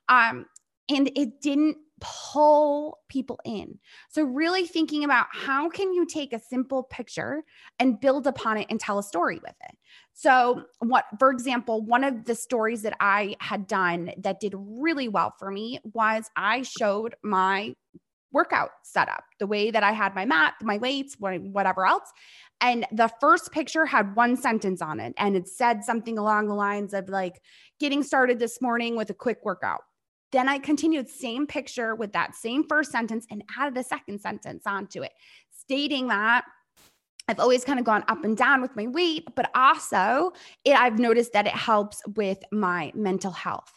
Um, 0.09 0.47
and 0.89 1.11
it 1.17 1.41
didn't 1.41 1.79
pull 2.01 2.99
people 3.09 3.41
in. 3.45 3.79
So 4.11 4.23
really 4.23 4.67
thinking 4.67 5.05
about 5.05 5.27
how 5.33 5.69
can 5.71 5.95
you 5.95 6.05
take 6.05 6.33
a 6.33 6.39
simple 6.39 6.83
picture 6.83 7.43
and 7.79 7.99
build 7.99 8.27
upon 8.27 8.59
it 8.59 8.67
and 8.69 8.79
tell 8.79 8.99
a 8.99 9.03
story 9.03 9.37
with 9.43 9.55
it. 9.65 9.77
So 10.13 10.65
what 10.81 11.07
for 11.19 11.31
example, 11.31 11.81
one 11.83 12.05
of 12.05 12.25
the 12.27 12.35
stories 12.35 12.83
that 12.83 12.97
I 13.01 13.37
had 13.41 13.67
done 13.67 14.13
that 14.19 14.41
did 14.41 14.55
really 14.57 15.09
well 15.09 15.35
for 15.39 15.51
me 15.51 15.81
was 15.95 16.31
I 16.37 16.63
showed 16.63 17.15
my 17.23 17.75
workout 18.33 18.71
setup, 18.83 19.25
the 19.39 19.47
way 19.47 19.71
that 19.71 19.83
I 19.83 19.93
had 19.93 20.15
my 20.15 20.27
mat, 20.27 20.55
my 20.61 20.77
weights, 20.77 21.17
whatever 21.19 21.87
else. 21.87 22.13
And 22.61 22.87
the 22.93 23.11
first 23.21 23.53
picture 23.53 23.87
had 23.87 24.15
one 24.17 24.37
sentence 24.37 24.83
on 24.83 25.01
it 25.01 25.15
and 25.17 25.37
it 25.37 25.49
said 25.49 25.85
something 25.85 26.19
along 26.19 26.49
the 26.49 26.55
lines 26.55 26.93
of 26.93 27.09
like 27.09 27.41
getting 27.81 28.03
started 28.03 28.39
this 28.39 28.61
morning 28.61 28.97
with 28.97 29.11
a 29.11 29.15
quick 29.15 29.39
workout 29.45 29.83
then 30.33 30.49
I 30.49 30.59
continued 30.59 31.09
same 31.09 31.47
picture 31.47 31.95
with 31.95 32.13
that 32.13 32.35
same 32.35 32.67
first 32.69 32.91
sentence 32.91 33.27
and 33.31 33.45
added 33.59 33.79
a 33.79 33.85
second 33.85 34.21
sentence 34.21 34.65
onto 34.67 35.03
it, 35.03 35.13
stating 35.51 36.09
that 36.09 36.45
I've 37.29 37.41
always 37.41 37.65
kind 37.65 37.79
of 37.79 37.85
gone 37.85 38.05
up 38.09 38.25
and 38.25 38.37
down 38.37 38.61
with 38.61 38.77
my 38.77 38.87
weight, 38.87 39.25
but 39.35 39.51
also 39.55 40.33
it, 40.65 40.77
I've 40.77 40.99
noticed 40.99 41.33
that 41.33 41.47
it 41.47 41.55
helps 41.55 42.03
with 42.17 42.39
my 42.53 42.93
mental 42.95 43.33
health. 43.33 43.73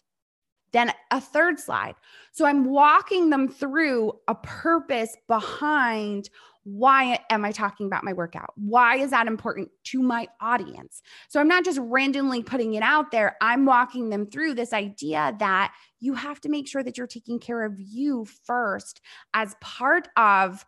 Then 0.72 0.94
a 1.10 1.20
third 1.20 1.60
slide. 1.60 1.96
So 2.32 2.46
I'm 2.46 2.66
walking 2.66 3.32
them 3.32 3.48
through 3.48 4.14
a 4.28 4.36
purpose 4.36 5.16
behind 5.28 6.30
why 6.72 7.20
am 7.30 7.44
I 7.44 7.52
talking 7.52 7.88
about 7.88 8.04
my 8.04 8.14
workout? 8.14 8.54
Why 8.56 8.98
is 8.98 9.10
that 9.10 9.28
important 9.28 9.70
to 9.86 10.02
my 10.02 10.28
audience? 10.40 11.02
So 11.28 11.40
I'm 11.40 11.48
not 11.48 11.66
just 11.66 11.80
randomly 11.82 12.44
putting 12.44 12.76
it 12.76 12.84
out 12.84 13.12
there. 13.12 13.36
I'm 13.42 13.66
walking 13.66 14.10
them 14.10 14.28
through 14.28 14.54
this 14.54 14.72
idea 14.72 15.36
that 15.40 15.74
you 16.00 16.14
have 16.14 16.40
to 16.42 16.50
make 16.50 16.68
sure 16.68 16.84
that 16.84 16.98
you're 16.98 17.08
taking 17.08 17.40
care 17.40 17.64
of 17.64 17.74
you 17.80 18.26
first 18.46 19.02
as 19.34 19.56
part 19.62 20.10
of 20.16 20.64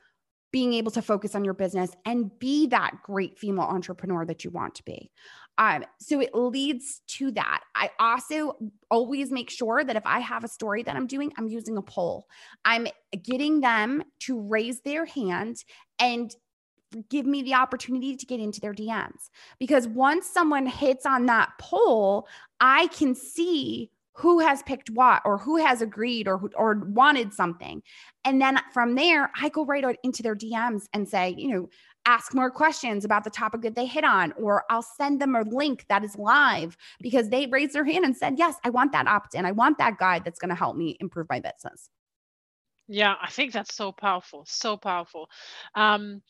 being 0.52 0.74
able 0.74 0.92
to 0.92 1.02
focus 1.02 1.36
on 1.36 1.46
your 1.46 1.54
business 1.54 1.92
and 2.06 2.38
be 2.40 2.68
that 2.68 2.98
great 3.04 3.38
female 3.38 3.66
entrepreneur 3.66 4.26
that 4.26 4.44
you 4.44 4.50
want 4.50 4.76
to 4.76 4.84
be. 4.84 5.10
Um, 5.58 5.86
so 6.00 6.20
it 6.20 6.34
leads 6.34 7.02
to 7.08 7.32
that. 7.32 7.62
I 7.76 7.92
also 8.00 8.58
always 8.90 9.32
make 9.32 9.50
sure 9.50 9.84
that 9.84 9.96
if 9.96 10.06
I 10.06 10.20
have 10.20 10.44
a 10.44 10.48
story 10.48 10.84
that 10.84 10.96
I'm 10.96 11.08
doing, 11.08 11.32
I'm 11.38 11.48
using 11.48 11.78
a 11.78 11.82
poll. 11.82 12.26
I'm 12.66 12.88
getting 13.24 13.62
them 13.62 14.04
to 14.22 14.40
raise 14.40 14.82
their 14.82 15.06
hand 15.06 15.64
and 16.00 16.34
give 17.10 17.26
me 17.26 17.42
the 17.42 17.54
opportunity 17.54 18.16
to 18.16 18.26
get 18.26 18.40
into 18.40 18.60
their 18.60 18.74
DMs. 18.74 19.30
Because 19.60 19.88
once 19.88 20.28
someone 20.28 20.66
hits 20.66 21.06
on 21.06 21.28
that 21.28 21.52
poll, 21.60 22.28
I 22.60 22.88
can 22.88 23.16
see 23.16 23.92
who 24.14 24.40
has 24.40 24.62
picked 24.64 24.90
what 24.90 25.22
or 25.26 25.38
who 25.38 25.58
has 25.58 25.82
agreed 25.82 26.28
or 26.28 26.42
or 26.56 26.76
wanted 26.76 27.34
something. 27.34 27.82
And 28.26 28.42
then 28.42 28.60
from 28.74 28.96
there, 28.96 29.32
I 29.40 29.50
go 29.50 29.66
right 29.66 29.84
out 29.84 29.96
into 30.04 30.22
their 30.22 30.36
DMs 30.36 30.84
and 30.94 31.08
say, 31.08 31.34
you 31.38 31.48
know, 31.50 31.70
ask 32.06 32.34
more 32.34 32.50
questions 32.50 33.06
about 33.06 33.24
the 33.24 33.30
topic 33.30 33.62
that 33.62 33.76
they 33.76 33.86
hit 33.86 34.04
on, 34.04 34.34
or 34.34 34.64
I'll 34.70 34.82
send 34.82 35.22
them 35.22 35.36
a 35.36 35.44
link 35.44 35.86
that 35.90 36.04
is 36.04 36.18
live 36.18 36.76
because 37.00 37.30
they 37.30 37.46
raised 37.48 37.74
their 37.74 37.86
hand 37.86 38.06
and 38.06 38.16
said, 38.16 38.38
Yes, 38.38 38.56
I 38.64 38.70
want 38.70 38.92
that 38.94 39.08
opt 39.08 39.36
in. 39.36 39.46
I 39.46 39.52
want 39.52 39.78
that 39.78 39.98
guide 39.98 40.24
that's 40.24 40.40
going 40.40 40.50
to 40.50 40.56
help 40.56 40.76
me 40.76 40.98
improve 41.00 41.28
my 41.30 41.40
business. 41.40 41.90
Yeah, 42.88 43.16
I 43.22 43.30
think 43.30 43.54
that's 43.54 43.76
so 43.76 43.92
powerful. 43.92 44.44
So 44.48 44.76
powerful. 44.78 45.30
Um, 45.76 46.22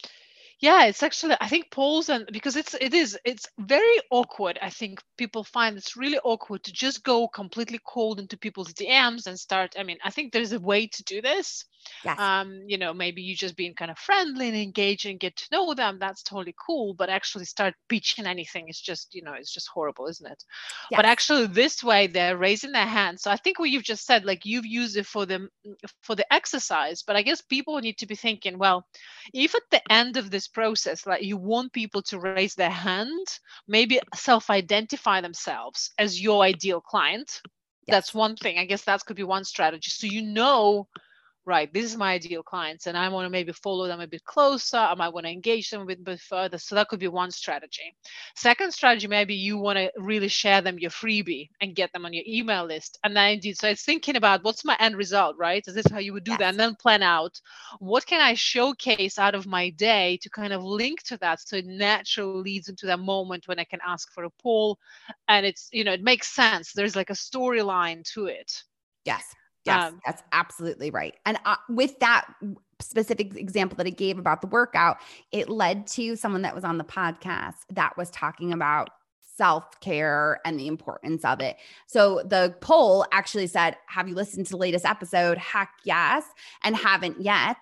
yeah, 0.62 0.86
it's 0.86 1.02
actually 1.02 1.36
I 1.42 1.48
think 1.48 1.72
polls 1.72 2.08
and 2.10 2.28
because 2.32 2.56
it's 2.56 2.76
it 2.80 2.94
is 2.94 3.18
it's 3.26 3.48
very 3.58 3.98
awkward. 4.12 4.60
I 4.62 4.70
think 4.70 5.02
people 5.18 5.44
find 5.44 5.76
it's 5.76 5.98
really 5.98 6.20
awkward 6.24 6.64
to 6.66 6.72
just 6.72 7.04
go 7.04 7.28
completely 7.28 7.80
cold 7.84 8.20
into 8.20 8.38
people's 8.38 8.72
DMs 8.74 9.26
and 9.26 9.40
start. 9.40 9.76
I 9.78 9.84
mean, 9.84 9.98
I 10.04 10.12
think 10.12 10.32
there's 10.32 10.52
a 10.52 10.60
way 10.60 10.86
to 10.86 11.04
do 11.04 11.20
this. 11.22 11.66
Yes. 12.04 12.20
Um, 12.20 12.62
you 12.66 12.78
know, 12.78 12.94
maybe 12.94 13.22
you 13.22 13.36
just 13.36 13.56
being 13.56 13.74
kind 13.74 13.92
of 13.92 13.98
friendly 13.98 14.48
and 14.48 14.58
engaging, 14.58 15.18
get 15.18 15.36
to 15.36 15.48
know 15.52 15.74
them. 15.74 15.98
That's 16.00 16.24
totally 16.24 16.56
cool. 16.58 16.94
But 16.94 17.10
actually 17.10 17.46
start 17.46 17.76
pitching 17.90 18.26
anything 18.26 18.66
It's 18.68 18.82
just, 18.82 19.14
you 19.14 19.22
know, 19.22 19.34
it's 19.34 19.54
just 19.54 19.68
horrible, 19.68 20.08
isn't 20.08 20.26
it? 20.26 20.44
Yes. 20.90 20.98
But 20.98 21.06
actually 21.06 21.48
this 21.48 21.84
way 21.84 22.08
they're 22.08 22.38
raising 22.38 22.72
their 22.72 22.86
hand. 22.86 23.20
So 23.20 23.32
I 23.32 23.38
think 23.38 23.60
what 23.60 23.70
you've 23.70 23.84
just 23.84 24.06
said, 24.06 24.26
like 24.26 24.46
you've 24.46 24.66
used 24.66 24.98
it 24.98 25.06
for 25.06 25.26
the 25.26 25.48
for 26.02 26.16
the 26.16 26.32
exercise, 26.34 27.04
but 27.04 27.16
I 27.16 27.22
guess 27.22 27.42
people 27.42 27.78
need 27.80 27.98
to 28.00 28.08
be 28.08 28.16
thinking, 28.16 28.58
well, 28.58 28.86
if 29.34 29.56
at 29.56 29.62
the 29.72 29.82
end 29.92 30.18
of 30.18 30.32
this 30.32 30.48
process, 30.48 31.06
like 31.06 31.24
you 31.24 31.38
want 31.38 31.74
people 31.74 32.02
to 32.04 32.20
raise 32.20 32.56
their 32.56 32.70
hand, 32.70 33.28
maybe 33.68 34.00
self-identify 34.16 35.22
themselves 35.22 35.92
as 35.98 36.22
your 36.22 36.44
ideal 36.44 36.82
client. 36.82 37.42
Yes. 37.88 37.96
That's 37.96 38.14
one 38.14 38.36
thing. 38.36 38.60
I 38.60 38.66
guess 38.66 38.84
that 38.84 39.06
could 39.06 39.16
be 39.16 39.24
one 39.24 39.44
strategy. 39.44 39.90
So 39.90 40.08
you 40.08 40.22
know 40.22 40.88
right, 41.46 41.74
this 41.74 41.86
is 41.86 41.98
my 41.98 42.14
ideal 42.14 42.44
clients, 42.44 42.88
and 42.88 42.98
I 42.98 43.10
want 43.10 43.26
to 43.26 43.30
maybe 43.30 43.52
follow 43.52 43.88
them 43.88 44.00
a 44.00 44.08
bit 44.08 44.24
closer. 44.24 44.78
I 44.78 44.94
might 44.96 45.14
want 45.14 45.26
to 45.26 45.32
engage 45.32 45.70
them 45.70 45.82
a 45.82 45.86
bit, 45.86 46.04
bit 46.04 46.20
further. 46.20 46.58
So 46.58 46.76
that 46.76 46.88
could 46.88 47.00
be 47.00 47.08
one 47.08 47.32
strategy. 47.32 47.96
Second 48.36 48.72
strategy, 48.74 49.08
maybe 49.08 49.34
you 49.34 49.58
want 49.58 49.78
to 49.78 49.92
really 49.98 50.28
share 50.28 50.62
them 50.62 50.78
your 50.78 50.92
freebie 50.92 51.50
and 51.60 51.76
get 51.76 51.92
them 51.94 52.06
on 52.06 52.14
your 52.14 52.24
email 52.28 52.66
list. 52.66 53.00
And 53.04 53.16
then 53.16 53.34
indeed, 53.34 53.58
so 53.58 53.70
it's 53.70 53.84
thinking 53.84 54.16
about 54.16 54.44
what's 54.44 54.64
my 54.64 54.78
end 54.80 54.96
result, 54.96 55.36
right? 55.38 55.64
Is 55.66 55.74
this 55.74 55.88
how 55.92 56.00
you 56.00 56.14
would 56.14 56.24
do 56.24 56.32
yes. 56.32 56.40
that? 56.40 56.50
And 56.50 56.60
then 56.60 56.76
plan 56.76 57.02
out 57.02 57.40
what 57.80 58.06
can 58.06 58.22
I 58.22 58.36
showcase 58.36 59.18
out 59.18 59.36
of 59.36 59.48
my 59.48 59.70
day 59.72 60.20
to 60.22 60.30
kind 60.30 60.54
of 60.54 60.64
link 60.64 61.02
to 61.04 61.18
that 61.18 61.40
so 61.42 61.58
it 61.58 61.66
naturally 61.66 62.42
leads 62.42 62.70
into 62.70 62.86
that 62.86 63.00
moment 63.00 63.48
when 63.48 63.60
I 63.60 63.64
can 63.64 63.80
ask 63.86 64.12
for 64.14 64.26
a 64.26 64.30
poll 64.30 64.78
and 65.28 65.46
it's, 65.46 65.70
you 65.72 65.84
know, 65.84 65.94
it 65.94 66.04
makes 66.04 66.28
sense. 66.28 66.74
There's 66.74 66.96
like 66.96 67.10
a 67.10 67.14
storyline 67.14 68.04
to 68.14 68.28
it. 68.28 68.64
Yes. 69.06 69.24
Yes, 69.66 69.92
um, 69.92 70.02
that's 70.06 70.24
absolutely 70.32 70.90
right. 70.90 71.16
And 71.26 71.38
uh, 71.46 71.58
with 71.70 72.00
that 72.00 72.28
specific 72.80 73.36
example 73.36 73.76
that 73.78 73.88
it 73.88 73.98
gave 73.98 74.18
about 74.18 74.42
the 74.42 74.48
workout, 74.48 74.98
it 75.32 75.50
led 75.50 75.86
to 75.88 76.16
someone 76.16 76.42
that 76.42 76.56
was 76.56 76.64
on 76.64 76.78
the 76.78 76.84
podcast 76.84 77.58
that 77.70 77.96
was 77.98 78.10
talking 78.10 78.54
about 78.54 78.90
self 79.42 79.80
care 79.80 80.40
and 80.46 80.60
the 80.60 80.68
importance 80.68 81.26
of 81.26 81.42
it. 81.42 81.58
So 81.88 82.22
the 82.24 82.56
poll 82.62 83.08
actually 83.12 83.48
said, 83.48 83.76
Have 83.88 84.08
you 84.08 84.14
listened 84.14 84.46
to 84.46 84.52
the 84.52 84.58
latest 84.58 84.86
episode? 84.86 85.40
Heck 85.40 85.72
yes. 85.84 86.24
And 86.64 86.76
haven't 86.76 87.20
yet. 87.20 87.58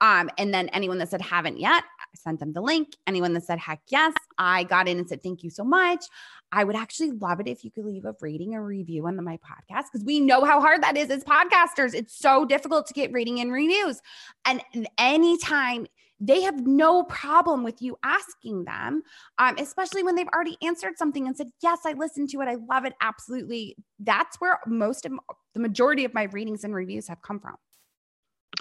Um, 0.00 0.30
and 0.38 0.54
then 0.54 0.68
anyone 0.68 0.98
that 0.98 1.08
said 1.08 1.22
haven't 1.22 1.58
yet, 1.58 1.82
I 1.82 2.16
sent 2.16 2.38
them 2.38 2.52
the 2.52 2.60
link. 2.60 2.94
Anyone 3.08 3.32
that 3.32 3.42
said 3.42 3.58
heck 3.58 3.80
yes, 3.88 4.12
I 4.38 4.62
got 4.62 4.86
in 4.86 4.98
and 4.98 5.08
said, 5.08 5.24
Thank 5.24 5.42
you 5.42 5.50
so 5.50 5.64
much. 5.64 6.04
I 6.52 6.62
would 6.62 6.76
actually 6.76 7.10
love 7.10 7.40
it 7.40 7.48
if 7.48 7.64
you 7.64 7.72
could 7.72 7.84
leave 7.84 8.04
a 8.04 8.14
rating 8.20 8.54
or 8.54 8.64
review 8.64 9.04
on 9.08 9.22
my 9.24 9.38
podcast 9.38 9.86
because 9.92 10.04
we 10.04 10.20
know 10.20 10.44
how 10.44 10.60
hard 10.60 10.84
that 10.84 10.96
is 10.96 11.10
as 11.10 11.24
podcasters. 11.24 11.94
It's 11.94 12.16
so 12.16 12.44
difficult 12.44 12.86
to 12.86 12.94
get 12.94 13.12
rating 13.12 13.40
and 13.40 13.50
reviews. 13.50 14.00
And 14.44 14.62
anytime 14.98 15.88
they 16.26 16.42
have 16.42 16.66
no 16.66 17.02
problem 17.04 17.62
with 17.62 17.82
you 17.82 17.96
asking 18.02 18.64
them, 18.64 19.02
um, 19.38 19.56
especially 19.58 20.02
when 20.02 20.14
they've 20.14 20.28
already 20.34 20.56
answered 20.62 20.96
something 20.96 21.26
and 21.26 21.36
said, 21.36 21.48
Yes, 21.62 21.80
I 21.84 21.92
listened 21.92 22.30
to 22.30 22.40
it. 22.40 22.48
I 22.48 22.56
love 22.68 22.84
it. 22.84 22.94
Absolutely. 23.00 23.76
That's 23.98 24.40
where 24.40 24.58
most 24.66 25.04
of 25.06 25.12
the 25.52 25.60
majority 25.60 26.04
of 26.04 26.14
my 26.14 26.24
readings 26.24 26.64
and 26.64 26.74
reviews 26.74 27.08
have 27.08 27.22
come 27.22 27.40
from 27.40 27.56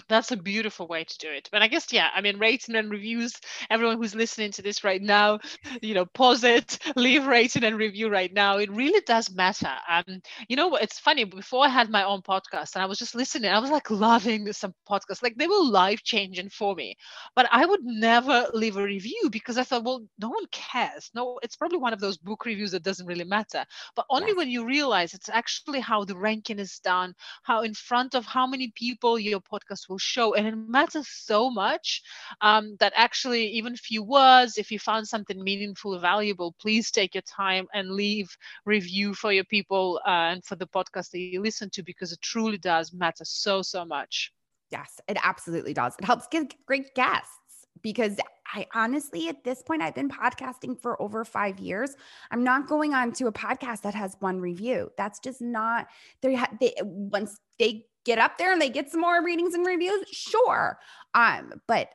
that's 0.08 0.32
a 0.32 0.38
beautiful 0.38 0.88
way 0.88 1.04
to 1.04 1.18
do 1.18 1.30
it. 1.30 1.50
But 1.52 1.62
i 1.62 1.68
guess 1.68 1.92
yeah 1.92 2.10
i 2.16 2.22
mean 2.22 2.40
rating 2.40 2.76
and 2.76 2.90
reviews 2.90 3.34
everyone 3.70 3.98
who's 3.98 4.16
listening 4.16 4.52
to 4.52 4.62
this 4.62 4.84
right 4.84 5.02
now 5.02 5.40
you 5.82 5.94
know 5.94 6.06
pause 6.06 6.44
it 6.44 6.80
leave 6.96 7.26
rating 7.26 7.64
and 7.64 7.78
review 7.78 8.10
right 8.10 8.34
now. 8.34 8.58
It 8.58 8.72
really 8.72 9.02
does 9.06 9.34
matter. 9.34 9.72
Um 9.90 10.22
you 10.48 10.56
know 10.56 10.76
it's 10.76 11.00
funny 11.00 11.24
before 11.24 11.66
i 11.66 11.70
had 11.70 11.90
my 11.90 12.04
own 12.04 12.22
podcast 12.22 12.76
and 12.76 12.84
i 12.84 12.86
was 12.86 13.00
just 13.00 13.16
listening 13.16 13.52
i 13.52 13.60
was 13.60 13.72
like 13.72 13.90
loving 13.90 14.52
some 14.54 14.74
podcasts. 14.90 15.24
Like 15.24 15.36
they 15.38 15.48
were 15.48 15.64
life 15.64 16.04
changing 16.04 16.50
for 16.50 16.76
me. 16.76 16.96
But 17.36 17.48
i 17.52 17.66
would 17.66 17.84
never 17.84 18.48
leave 18.54 18.78
a 18.78 18.84
review 18.84 19.30
because 19.32 19.58
i 19.58 19.64
thought 19.64 19.84
well 19.84 20.06
no 20.20 20.30
one 20.30 20.46
cares. 20.52 21.12
No 21.16 21.40
it's 21.44 21.56
probably 21.56 21.78
one 21.80 21.94
of 21.94 22.00
those 22.00 22.18
book 22.18 22.46
reviews 22.46 22.72
that 22.72 22.84
doesn't 22.84 23.08
really 23.08 23.26
matter. 23.26 23.66
But 23.96 24.06
only 24.10 24.30
yes. 24.30 24.38
when 24.38 24.50
you 24.50 24.66
realize 24.66 25.14
it's 25.14 25.30
actually 25.30 25.80
how 25.80 26.04
the 26.06 26.18
ranking 26.18 26.60
is 26.60 26.80
done 26.80 27.14
how 27.44 27.62
in 27.62 27.74
front 27.74 28.16
of 28.16 28.26
how 28.26 28.46
many 28.48 28.72
people 28.76 29.20
your 29.20 29.40
podcast 29.40 29.83
impactful 29.92 30.14
show 30.14 30.44
and 30.44 30.58
it 30.58 30.68
matters 30.70 31.08
so 31.08 31.50
much 31.50 32.02
um, 32.42 32.76
that 32.80 32.94
actually 32.96 33.48
even 33.48 33.76
few 33.76 34.04
words 34.04 34.58
if 34.58 34.72
you 34.72 34.80
found 34.80 35.08
something 35.08 35.44
meaningful 35.44 36.00
valuable 36.00 36.56
please 36.60 36.92
take 36.92 37.16
your 37.16 37.24
time 37.24 37.68
and 37.74 37.92
leave 37.92 38.38
review 38.66 39.14
for 39.14 39.32
your 39.32 39.46
people 39.46 40.00
uh, 40.08 40.32
and 40.34 40.46
for 40.46 40.56
the 40.56 40.68
podcast 40.68 41.12
that 41.12 41.20
you 41.20 41.42
listen 41.42 41.70
to 41.72 41.84
because 41.84 42.12
it 42.12 42.22
truly 42.22 42.58
does 42.58 42.94
matter 42.94 43.26
so 43.26 43.62
so 43.62 43.86
much. 43.86 44.32
Yes 44.72 45.00
it 45.08 45.18
absolutely 45.24 45.74
does. 45.74 45.96
It 46.00 46.06
helps 46.06 46.28
get 46.28 46.54
great 46.66 46.94
guests 46.96 47.43
because 47.82 48.18
I 48.54 48.68
honestly, 48.74 49.30
at 49.30 49.44
this 49.44 49.64
point, 49.64 49.82
I've 49.82 49.96
been 49.96 50.10
podcasting 50.10 50.80
for 50.80 51.02
over 51.02 51.26
five 51.26 51.60
years. 51.60 51.96
I'm 52.32 52.44
not 52.44 52.68
going 52.68 52.94
on 52.94 53.12
to 53.14 53.28
a 53.28 53.32
podcast 53.32 53.82
that 53.82 53.96
has 53.96 54.16
one 54.20 54.40
review. 54.40 54.92
That's 54.98 55.20
just 55.20 55.42
not 55.42 55.88
they, 56.22 56.40
they 56.60 56.74
once 56.84 57.40
they 57.58 57.86
get 58.06 58.20
up 58.20 58.38
there 58.38 58.52
and 58.52 58.62
they 58.62 58.70
get 58.70 58.92
some 58.92 59.02
more 59.02 59.24
readings 59.24 59.54
and 59.54 59.66
reviews, 59.66 60.08
sure. 60.10 60.78
Um, 61.14 61.62
but 61.68 61.90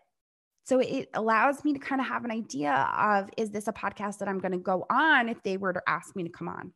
so 0.64 0.80
it 0.80 1.08
allows 1.14 1.64
me 1.64 1.72
to 1.72 1.78
kind 1.78 2.00
of 2.00 2.06
have 2.06 2.24
an 2.24 2.30
idea 2.30 2.72
of 2.72 3.30
is 3.36 3.50
this 3.50 3.68
a 3.68 3.72
podcast 3.72 4.18
that 4.18 4.28
I'm 4.28 4.38
going 4.38 4.52
to 4.52 4.58
go 4.58 4.84
on 4.90 5.28
if 5.28 5.42
they 5.42 5.56
were 5.56 5.72
to 5.72 5.82
ask 5.86 6.14
me 6.14 6.24
to 6.24 6.30
come 6.30 6.48
on? 6.48 6.72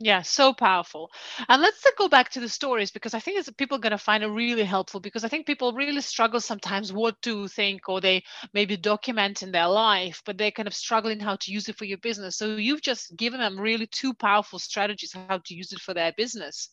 Yeah, 0.00 0.22
so 0.22 0.52
powerful. 0.52 1.10
And 1.48 1.60
let's 1.60 1.84
go 1.98 2.08
back 2.08 2.30
to 2.30 2.40
the 2.40 2.48
stories 2.48 2.92
because 2.92 3.14
I 3.14 3.18
think 3.18 3.44
people 3.56 3.76
are 3.78 3.80
going 3.80 3.90
to 3.90 3.98
find 3.98 4.22
it 4.22 4.28
really 4.28 4.62
helpful 4.62 5.00
because 5.00 5.24
I 5.24 5.28
think 5.28 5.44
people 5.44 5.72
really 5.72 6.00
struggle 6.02 6.40
sometimes 6.40 6.92
what 6.92 7.20
to 7.22 7.48
think 7.48 7.88
or 7.88 8.00
they 8.00 8.22
maybe 8.54 8.76
document 8.76 9.42
in 9.42 9.50
their 9.50 9.66
life, 9.66 10.22
but 10.24 10.38
they're 10.38 10.52
kind 10.52 10.68
of 10.68 10.74
struggling 10.74 11.18
how 11.18 11.34
to 11.36 11.50
use 11.52 11.68
it 11.68 11.76
for 11.76 11.84
your 11.84 11.98
business. 11.98 12.36
So 12.36 12.54
you've 12.54 12.80
just 12.82 13.16
given 13.16 13.40
them 13.40 13.58
really 13.58 13.88
two 13.88 14.14
powerful 14.14 14.60
strategies 14.60 15.14
how 15.14 15.38
to 15.38 15.54
use 15.54 15.72
it 15.72 15.80
for 15.80 15.94
their 15.94 16.12
business, 16.16 16.70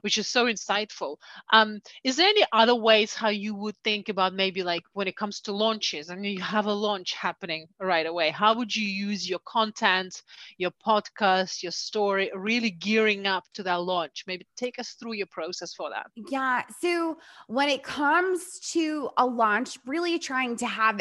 which 0.00 0.18
is 0.18 0.28
so 0.28 0.46
insightful. 0.46 1.16
Um, 1.52 1.80
is 2.04 2.16
there 2.16 2.28
any 2.28 2.44
other 2.52 2.74
ways 2.74 3.14
how 3.14 3.28
you 3.28 3.54
would 3.54 3.76
think 3.84 4.08
about 4.08 4.34
maybe 4.34 4.62
like 4.62 4.82
when 4.92 5.08
it 5.08 5.16
comes 5.16 5.40
to 5.42 5.52
launches 5.52 6.08
and 6.08 6.24
you 6.24 6.40
have 6.40 6.66
a 6.66 6.72
launch 6.72 7.14
happening 7.14 7.66
right 7.80 8.06
away? 8.06 8.30
How 8.30 8.54
would 8.56 8.74
you 8.74 8.86
use 8.86 9.28
your 9.28 9.40
content, 9.46 10.22
your 10.58 10.72
podcast, 10.86 11.62
your 11.62 11.72
story 11.72 12.30
really 12.34 12.67
really 12.68 12.78
gearing 12.78 13.26
up 13.26 13.44
to 13.54 13.62
that 13.64 13.82
launch? 13.82 14.24
Maybe 14.26 14.46
take 14.56 14.78
us 14.78 14.90
through 14.90 15.14
your 15.14 15.26
process 15.26 15.74
for 15.74 15.90
that. 15.90 16.06
Yeah. 16.30 16.62
So 16.80 17.18
when 17.46 17.68
it 17.68 17.82
comes 17.82 18.60
to 18.72 19.10
a 19.16 19.26
launch, 19.26 19.78
really 19.86 20.18
trying 20.18 20.56
to 20.56 20.66
have, 20.66 21.00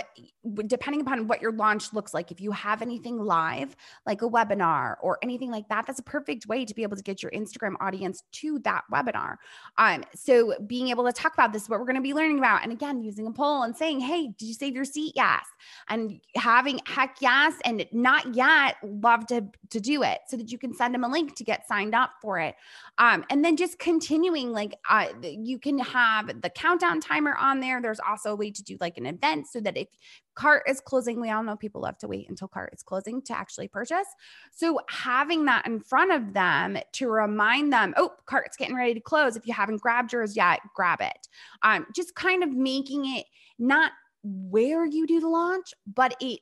depending 0.68 1.02
upon 1.02 1.28
what 1.28 1.42
your 1.42 1.52
launch 1.52 1.94
looks 1.94 2.14
like, 2.14 2.32
if 2.32 2.42
you 2.42 2.52
have 2.52 2.82
anything 2.82 3.18
live, 3.18 3.76
like 4.06 4.22
a 4.22 4.30
webinar 4.30 4.96
or 5.02 5.18
anything 5.22 5.52
like 5.52 5.68
that, 5.70 5.86
that's 5.86 6.00
a 6.00 6.04
perfect 6.04 6.48
way 6.48 6.66
to 6.66 6.74
be 6.74 6.84
able 6.84 6.98
to 6.98 7.04
get 7.04 7.22
your 7.22 7.32
Instagram 7.32 7.74
audience 7.80 8.24
to 8.32 8.60
that 8.60 8.84
webinar. 8.92 9.36
Um, 9.78 10.04
so 10.16 10.54
being 10.66 10.90
able 10.90 11.06
to 11.06 11.12
talk 11.12 11.34
about 11.34 11.54
this, 11.54 11.70
what 11.70 11.80
we're 11.80 11.86
going 11.86 11.96
to 11.96 12.02
be 12.02 12.14
learning 12.14 12.40
about, 12.40 12.64
and 12.64 12.72
again, 12.72 13.02
using 13.02 13.28
a 13.28 13.32
poll 13.32 13.64
and 13.64 13.76
saying, 13.76 14.00
hey, 14.00 14.28
did 14.38 14.46
you 14.46 14.54
save 14.54 14.76
your 14.76 14.86
seat? 14.86 15.14
Yes. 15.16 15.46
And 15.90 16.20
having 16.36 16.80
heck 16.86 17.18
yes 17.22 17.54
and 17.66 17.86
not 17.92 18.36
yet, 18.36 18.76
love 18.84 19.26
to, 19.28 19.46
to 19.70 19.80
do 19.80 20.04
it 20.04 20.20
so 20.28 20.38
that 20.38 20.52
you 20.52 20.58
can 20.58 20.74
send 20.74 20.94
them 20.94 21.04
a 21.04 21.08
link 21.08 21.36
to 21.36 21.44
get 21.44 21.57
get 21.58 21.68
signed 21.68 21.96
up 21.96 22.12
for 22.22 22.40
it. 22.40 22.56
Um, 22.98 23.26
and 23.30 23.44
then 23.44 23.58
just 23.58 23.80
continuing, 23.80 24.52
like 24.52 24.76
uh, 24.90 25.08
you 25.22 25.60
can 25.60 25.80
have 25.80 26.42
the 26.42 26.50
countdown 26.50 27.00
timer 27.00 27.36
on 27.40 27.60
there. 27.60 27.82
There's 27.82 28.00
also 28.00 28.34
a 28.34 28.36
way 28.36 28.52
to 28.52 28.64
do 28.64 28.78
like 28.80 28.98
an 28.98 29.06
event 29.06 29.48
so 29.48 29.60
that 29.62 29.78
if 29.78 29.88
cart 30.36 30.64
is 30.68 30.80
closing, 30.80 31.20
we 31.20 31.32
all 31.32 31.44
know 31.44 31.56
people 31.56 31.82
love 31.82 31.98
to 32.00 32.08
wait 32.08 32.30
until 32.30 32.48
cart 32.48 32.72
is 32.74 32.84
closing 32.84 33.22
to 33.24 33.38
actually 33.38 33.68
purchase. 33.68 34.08
So 34.52 34.80
having 34.90 35.46
that 35.46 35.66
in 35.66 35.80
front 35.80 36.12
of 36.12 36.34
them 36.34 36.78
to 36.94 37.10
remind 37.10 37.74
them, 37.74 37.94
oh, 37.98 38.12
cart's 38.26 38.58
getting 38.58 38.76
ready 38.76 38.94
to 38.94 39.00
close. 39.00 39.36
If 39.36 39.48
you 39.48 39.54
haven't 39.54 39.82
grabbed 39.82 40.14
yours 40.14 40.36
yet, 40.36 40.60
grab 40.76 41.02
it. 41.02 41.28
Um, 41.64 41.88
just 41.96 42.16
kind 42.16 42.44
of 42.44 42.52
making 42.52 43.06
it 43.18 43.26
not 43.60 43.92
where 44.24 44.86
you 44.86 45.08
do 45.08 45.20
the 45.20 45.30
launch, 45.30 45.74
but 45.88 46.16
it 46.20 46.40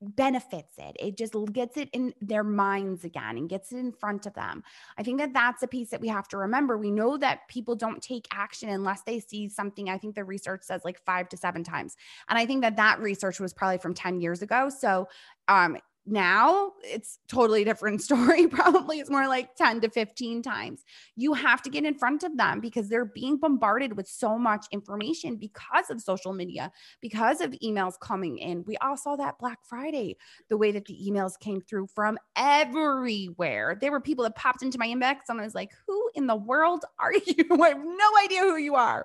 benefits 0.00 0.74
it. 0.78 0.96
It 0.98 1.16
just 1.16 1.34
gets 1.52 1.76
it 1.76 1.90
in 1.92 2.14
their 2.20 2.44
minds 2.44 3.04
again 3.04 3.36
and 3.36 3.48
gets 3.48 3.72
it 3.72 3.76
in 3.76 3.92
front 3.92 4.26
of 4.26 4.34
them. 4.34 4.62
I 4.96 5.02
think 5.02 5.18
that 5.18 5.32
that's 5.32 5.62
a 5.62 5.68
piece 5.68 5.90
that 5.90 6.00
we 6.00 6.08
have 6.08 6.28
to 6.28 6.38
remember. 6.38 6.78
We 6.78 6.90
know 6.90 7.16
that 7.18 7.48
people 7.48 7.74
don't 7.74 8.02
take 8.02 8.26
action 8.32 8.70
unless 8.70 9.02
they 9.02 9.20
see 9.20 9.48
something. 9.48 9.88
I 9.88 9.98
think 9.98 10.14
the 10.14 10.24
research 10.24 10.62
says 10.62 10.82
like 10.84 10.98
five 11.04 11.28
to 11.30 11.36
seven 11.36 11.62
times. 11.62 11.96
And 12.28 12.38
I 12.38 12.46
think 12.46 12.62
that 12.62 12.76
that 12.76 13.00
research 13.00 13.40
was 13.40 13.52
probably 13.52 13.78
from 13.78 13.94
10 13.94 14.20
years 14.20 14.42
ago. 14.42 14.70
So 14.70 15.08
um, 15.48 15.76
now 16.10 16.72
it's 16.82 17.18
totally 17.28 17.64
different 17.64 18.02
story 18.10 18.46
probably. 18.46 18.98
It's 18.98 19.10
more 19.10 19.28
like 19.28 19.54
10 19.56 19.80
to 19.82 19.90
15 19.90 20.42
times. 20.42 20.84
You 21.16 21.32
have 21.34 21.62
to 21.62 21.70
get 21.70 21.84
in 21.84 21.94
front 21.94 22.22
of 22.22 22.36
them 22.36 22.60
because 22.60 22.88
they're 22.88 23.04
being 23.04 23.36
bombarded 23.36 23.96
with 23.96 24.08
so 24.08 24.38
much 24.38 24.66
information 24.72 25.36
because 25.36 25.90
of 25.90 26.00
social 26.00 26.32
media 26.32 26.72
because 27.00 27.40
of 27.40 27.52
emails 27.62 27.94
coming 28.00 28.38
in. 28.38 28.64
We 28.66 28.76
all 28.78 28.96
saw 28.96 29.16
that 29.16 29.38
black 29.38 29.58
friday 29.64 30.16
the 30.48 30.56
way 30.56 30.72
that 30.72 30.84
the 30.84 30.98
emails 31.06 31.38
came 31.38 31.60
through 31.60 31.88
from 31.94 32.18
everywhere. 32.36 33.78
There 33.80 33.92
were 33.92 34.00
people 34.00 34.24
that 34.24 34.36
popped 34.36 34.62
into 34.62 34.78
my 34.78 34.88
inbox 34.88 35.20
and 35.28 35.40
i 35.40 35.44
was 35.44 35.54
like 35.54 35.70
who 35.86 36.10
in 36.14 36.26
the 36.26 36.36
world 36.36 36.84
are 36.98 37.12
you? 37.26 37.44
I 37.50 37.68
have 37.68 37.84
no 37.84 38.10
idea 38.24 38.40
who 38.40 38.56
you 38.56 38.74
are. 38.74 39.04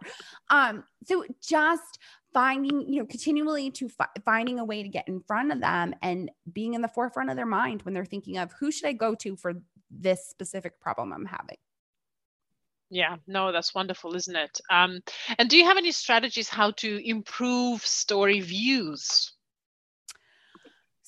Um 0.50 0.84
so 1.06 1.24
just 1.42 2.00
finding 2.36 2.82
you 2.92 3.00
know 3.00 3.06
continually 3.06 3.72
to 3.72 3.88
fi- 3.88 4.10
finding 4.26 4.60
a 4.60 4.66
way 4.66 4.84
to 4.84 4.90
get 4.90 5.08
in 5.08 5.22
front 5.22 5.54
of 5.54 5.62
them 5.62 5.96
and 6.02 6.30
being 6.52 6.74
in 6.74 6.82
the 6.82 6.88
forefront 6.90 7.30
of 7.30 7.38
their 7.38 7.46
mind 7.46 7.82
when 7.84 7.94
they're 7.94 8.04
thinking 8.04 8.38
of 8.38 8.52
who 8.60 8.72
should 8.72 8.88
i 8.88 8.92
go 8.92 9.16
to 9.16 9.38
for 9.38 9.54
this 9.90 10.28
specific 10.28 10.80
problem 10.82 11.14
i'm 11.14 11.26
having? 11.26 11.58
Yeah 12.90 13.16
no 13.26 13.54
that's 13.54 13.74
wonderful 13.74 14.16
isn't 14.16 14.36
it? 14.36 14.60
Um, 14.70 15.00
and 15.40 15.50
do 15.50 15.58
you 15.58 15.64
have 15.64 15.78
any 15.78 15.92
strategies 15.92 16.50
how 16.50 16.72
to 16.72 17.10
improve 17.10 17.86
story 17.86 18.42
views? 18.42 19.32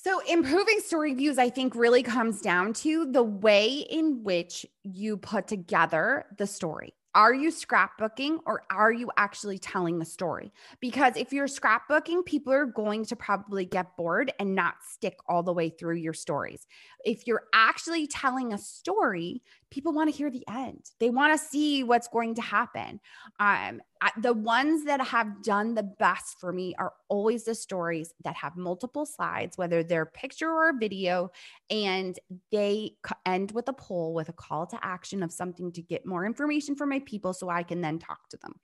So, 0.00 0.20
improving 0.20 0.78
story 0.78 1.12
views, 1.12 1.38
I 1.38 1.50
think, 1.50 1.74
really 1.74 2.04
comes 2.04 2.40
down 2.40 2.72
to 2.84 3.10
the 3.10 3.22
way 3.22 3.84
in 3.90 4.22
which 4.22 4.64
you 4.84 5.16
put 5.16 5.48
together 5.48 6.24
the 6.38 6.46
story. 6.46 6.94
Are 7.14 7.34
you 7.34 7.50
scrapbooking 7.50 8.38
or 8.46 8.62
are 8.70 8.92
you 8.92 9.10
actually 9.16 9.58
telling 9.58 9.98
the 9.98 10.04
story? 10.04 10.52
Because 10.80 11.16
if 11.16 11.32
you're 11.32 11.46
scrapbooking, 11.46 12.24
people 12.24 12.52
are 12.52 12.66
going 12.66 13.04
to 13.06 13.16
probably 13.16 13.64
get 13.64 13.96
bored 13.96 14.32
and 14.38 14.54
not 14.54 14.74
stick 14.86 15.16
all 15.26 15.42
the 15.42 15.52
way 15.52 15.70
through 15.70 15.96
your 15.96 16.12
stories. 16.12 16.66
If 17.04 17.26
you're 17.26 17.44
actually 17.54 18.06
telling 18.06 18.52
a 18.52 18.58
story, 18.58 19.42
people 19.70 19.92
want 19.92 20.10
to 20.10 20.16
hear 20.16 20.30
the 20.30 20.44
end. 20.48 20.84
They 20.98 21.10
want 21.10 21.38
to 21.38 21.46
see 21.46 21.82
what's 21.84 22.08
going 22.08 22.34
to 22.36 22.42
happen. 22.42 23.00
Um, 23.38 23.80
the 24.16 24.32
ones 24.32 24.84
that 24.84 25.00
have 25.00 25.42
done 25.42 25.74
the 25.74 25.82
best 25.82 26.38
for 26.38 26.52
me 26.52 26.74
are 26.78 26.92
always 27.08 27.44
the 27.44 27.54
stories 27.54 28.14
that 28.24 28.36
have 28.36 28.56
multiple 28.56 29.04
slides, 29.04 29.58
whether 29.58 29.82
they're 29.82 30.06
picture 30.06 30.50
or 30.50 30.72
video, 30.78 31.30
and 31.70 32.18
they 32.52 32.92
end 33.26 33.52
with 33.52 33.68
a 33.68 33.72
poll 33.72 34.14
with 34.14 34.28
a 34.28 34.32
call 34.32 34.66
to 34.66 34.78
action 34.82 35.22
of 35.22 35.32
something 35.32 35.72
to 35.72 35.82
get 35.82 36.06
more 36.06 36.24
information 36.24 36.74
from 36.76 36.88
my 36.88 37.00
people 37.00 37.32
so 37.32 37.48
I 37.48 37.62
can 37.62 37.80
then 37.80 37.98
talk 37.98 38.28
to 38.30 38.36
them. 38.38 38.54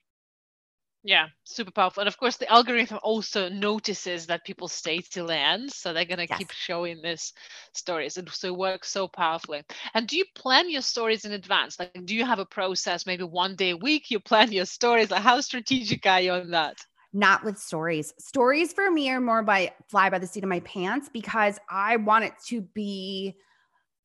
Yeah, 1.04 1.28
super 1.44 1.70
powerful. 1.70 2.00
And 2.00 2.08
of 2.08 2.16
course, 2.16 2.38
the 2.38 2.50
algorithm 2.50 2.98
also 3.02 3.48
notices 3.50 4.26
that 4.26 4.44
people 4.44 4.68
stay 4.68 5.00
till 5.00 5.26
the 5.26 5.36
end. 5.36 5.70
So 5.70 5.92
they're 5.92 6.04
going 6.06 6.18
to 6.18 6.26
yes. 6.28 6.38
keep 6.38 6.50
showing 6.50 7.02
this 7.02 7.32
stories. 7.74 8.16
And 8.16 8.28
so 8.30 8.48
it 8.48 8.56
works 8.56 8.88
so 8.88 9.06
powerfully. 9.06 9.62
And 9.92 10.08
do 10.08 10.16
you 10.16 10.24
plan 10.34 10.70
your 10.70 10.80
stories 10.82 11.24
in 11.26 11.32
advance? 11.32 11.78
Like, 11.78 11.92
do 12.06 12.14
you 12.14 12.24
have 12.24 12.38
a 12.38 12.46
process, 12.46 13.06
maybe 13.06 13.22
one 13.24 13.54
day 13.54 13.70
a 13.70 13.76
week, 13.76 14.10
you 14.10 14.18
plan 14.18 14.50
your 14.50 14.64
stories? 14.64 15.10
Like, 15.10 15.22
how 15.22 15.40
strategic 15.42 16.06
are 16.06 16.20
you 16.20 16.32
on 16.32 16.50
that? 16.52 16.78
Not 17.12 17.44
with 17.44 17.58
stories. 17.58 18.12
Stories 18.18 18.72
for 18.72 18.90
me 18.90 19.08
are 19.10 19.20
more 19.20 19.42
by 19.42 19.72
fly 19.88 20.10
by 20.10 20.18
the 20.18 20.26
seat 20.26 20.42
of 20.42 20.48
my 20.48 20.60
pants 20.60 21.08
because 21.12 21.60
I 21.70 21.96
want 21.96 22.24
it 22.24 22.34
to 22.48 22.62
be 22.62 23.36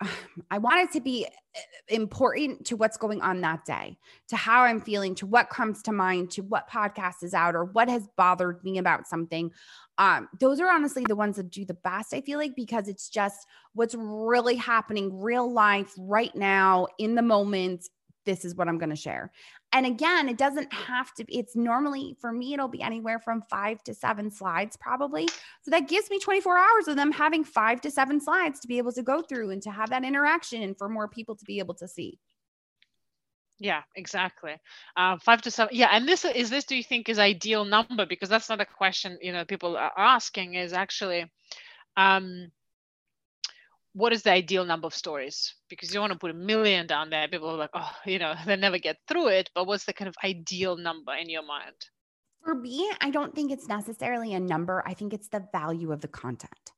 I 0.51 0.57
want 0.57 0.81
it 0.81 0.91
to 0.93 1.01
be 1.01 1.25
eh, 1.25 1.59
important 1.89 2.65
to 2.67 2.75
what's 2.75 2.97
going 2.97 3.21
on 3.21 3.41
that 3.41 3.65
day, 3.65 3.97
to 4.29 4.35
how 4.35 4.61
I'm 4.63 4.81
feeling, 4.81 5.15
to 5.15 5.25
what 5.25 5.49
comes 5.49 5.81
to 5.83 5.91
mind, 5.91 6.31
to 6.31 6.41
what 6.41 6.69
podcast 6.69 7.23
is 7.23 7.33
out 7.33 7.55
or 7.55 7.65
what 7.65 7.89
has 7.89 8.07
bothered 8.17 8.63
me 8.63 8.77
about 8.77 9.07
something. 9.07 9.51
Um, 9.97 10.29
those 10.39 10.59
are 10.59 10.69
honestly 10.69 11.03
the 11.05 11.15
ones 11.15 11.35
that 11.35 11.49
do 11.49 11.65
the 11.65 11.73
best, 11.73 12.13
I 12.13 12.21
feel 12.21 12.39
like, 12.39 12.55
because 12.55 12.87
it's 12.87 13.09
just 13.09 13.45
what's 13.73 13.95
really 13.95 14.55
happening 14.55 15.21
real 15.21 15.51
life 15.51 15.93
right 15.97 16.33
now 16.35 16.87
in 16.97 17.15
the 17.15 17.21
moment. 17.21 17.89
This 18.25 18.45
is 18.45 18.55
what 18.55 18.67
I'm 18.67 18.77
going 18.77 18.89
to 18.89 18.95
share. 18.95 19.31
And 19.71 19.85
again, 19.85 20.29
it 20.29 20.37
doesn't 20.37 20.71
have 20.73 21.13
to 21.15 21.23
be, 21.23 21.37
it's 21.37 21.55
normally 21.55 22.15
for 22.19 22.31
me, 22.31 22.53
it'll 22.53 22.67
be 22.67 22.81
anywhere 22.81 23.19
from 23.19 23.43
five 23.49 23.83
to 23.83 23.93
seven 23.93 24.31
slides, 24.31 24.77
probably. 24.77 25.27
So 25.61 25.71
that 25.71 25.87
gives 25.87 26.09
me 26.09 26.19
24 26.19 26.57
hours 26.57 26.87
of 26.87 26.95
them 26.95 27.11
having 27.11 27.43
five 27.43 27.81
to 27.81 27.91
seven 27.91 28.19
slides 28.19 28.59
to 28.61 28.67
be 28.67 28.77
able 28.77 28.91
to 28.93 29.03
go 29.03 29.21
through 29.21 29.51
and 29.51 29.61
to 29.63 29.71
have 29.71 29.89
that 29.91 30.03
interaction 30.03 30.63
and 30.63 30.77
for 30.77 30.89
more 30.89 31.07
people 31.07 31.35
to 31.35 31.45
be 31.45 31.59
able 31.59 31.75
to 31.75 31.87
see. 31.87 32.19
Yeah, 33.59 33.81
exactly. 33.95 34.55
Uh, 34.95 35.17
five 35.17 35.41
to 35.41 35.51
seven. 35.51 35.75
Yeah, 35.75 35.89
and 35.91 36.07
this 36.07 36.23
is 36.23 36.49
this. 36.49 36.63
Do 36.63 36.77
you 36.77 36.83
think 36.83 37.09
is 37.09 37.19
ideal 37.19 37.65
number? 37.65 38.05
Because 38.05 38.29
that's 38.29 38.47
not 38.47 38.61
a 38.61 38.65
question 38.65 39.17
you 39.21 39.33
know 39.33 39.43
people 39.43 39.75
are 39.75 39.91
asking. 39.97 40.53
Is 40.53 40.71
actually, 40.71 41.29
um, 41.97 42.51
what 43.93 44.13
is 44.13 44.23
the 44.23 44.31
ideal 44.31 44.65
number 44.65 44.87
of 44.87 44.93
stories? 44.93 45.55
Because 45.69 45.93
you 45.93 45.99
want 45.99 46.13
to 46.13 46.19
put 46.19 46.31
a 46.31 46.35
million 46.35 46.87
down 46.87 47.09
there. 47.09 47.27
People 47.27 47.49
are 47.49 47.57
like, 47.57 47.71
oh, 47.73 47.91
you 48.05 48.19
know, 48.19 48.33
they 48.45 48.55
never 48.55 48.77
get 48.77 48.97
through 49.07 49.27
it. 49.29 49.49
But 49.53 49.67
what's 49.67 49.85
the 49.85 49.93
kind 49.93 50.07
of 50.07 50.15
ideal 50.23 50.77
number 50.77 51.13
in 51.13 51.29
your 51.29 51.45
mind? 51.45 51.75
For 52.43 52.55
me, 52.55 52.89
I 53.01 53.09
don't 53.09 53.35
think 53.35 53.51
it's 53.51 53.67
necessarily 53.67 54.33
a 54.33 54.39
number. 54.39 54.81
I 54.85 54.93
think 54.93 55.13
it's 55.13 55.27
the 55.27 55.45
value 55.51 55.91
of 55.91 56.01
the 56.01 56.07
content. 56.07 56.71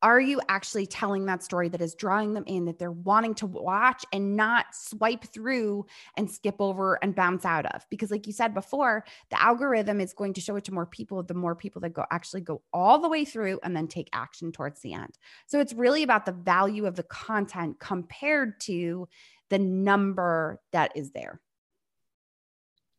Are 0.00 0.20
you 0.20 0.40
actually 0.48 0.86
telling 0.86 1.26
that 1.26 1.42
story 1.42 1.68
that 1.70 1.80
is 1.80 1.96
drawing 1.96 2.32
them 2.32 2.44
in, 2.46 2.66
that 2.66 2.78
they're 2.78 2.92
wanting 2.92 3.34
to 3.36 3.46
watch 3.46 4.04
and 4.12 4.36
not 4.36 4.66
swipe 4.72 5.24
through 5.24 5.86
and 6.16 6.30
skip 6.30 6.54
over 6.60 7.02
and 7.02 7.16
bounce 7.16 7.44
out 7.44 7.66
of? 7.66 7.84
Because, 7.90 8.12
like 8.12 8.26
you 8.28 8.32
said 8.32 8.54
before, 8.54 9.04
the 9.30 9.42
algorithm 9.42 10.00
is 10.00 10.12
going 10.12 10.34
to 10.34 10.40
show 10.40 10.54
it 10.54 10.64
to 10.64 10.72
more 10.72 10.86
people, 10.86 11.22
the 11.24 11.34
more 11.34 11.56
people 11.56 11.80
that 11.80 11.94
go 11.94 12.04
actually 12.12 12.42
go 12.42 12.62
all 12.72 13.00
the 13.00 13.08
way 13.08 13.24
through 13.24 13.58
and 13.64 13.74
then 13.74 13.88
take 13.88 14.08
action 14.12 14.52
towards 14.52 14.80
the 14.82 14.94
end. 14.94 15.18
So 15.46 15.58
it's 15.58 15.72
really 15.72 16.04
about 16.04 16.26
the 16.26 16.32
value 16.32 16.86
of 16.86 16.94
the 16.94 17.02
content 17.02 17.80
compared 17.80 18.60
to 18.62 19.08
the 19.48 19.58
number 19.58 20.60
that 20.72 20.92
is 20.94 21.10
there. 21.10 21.40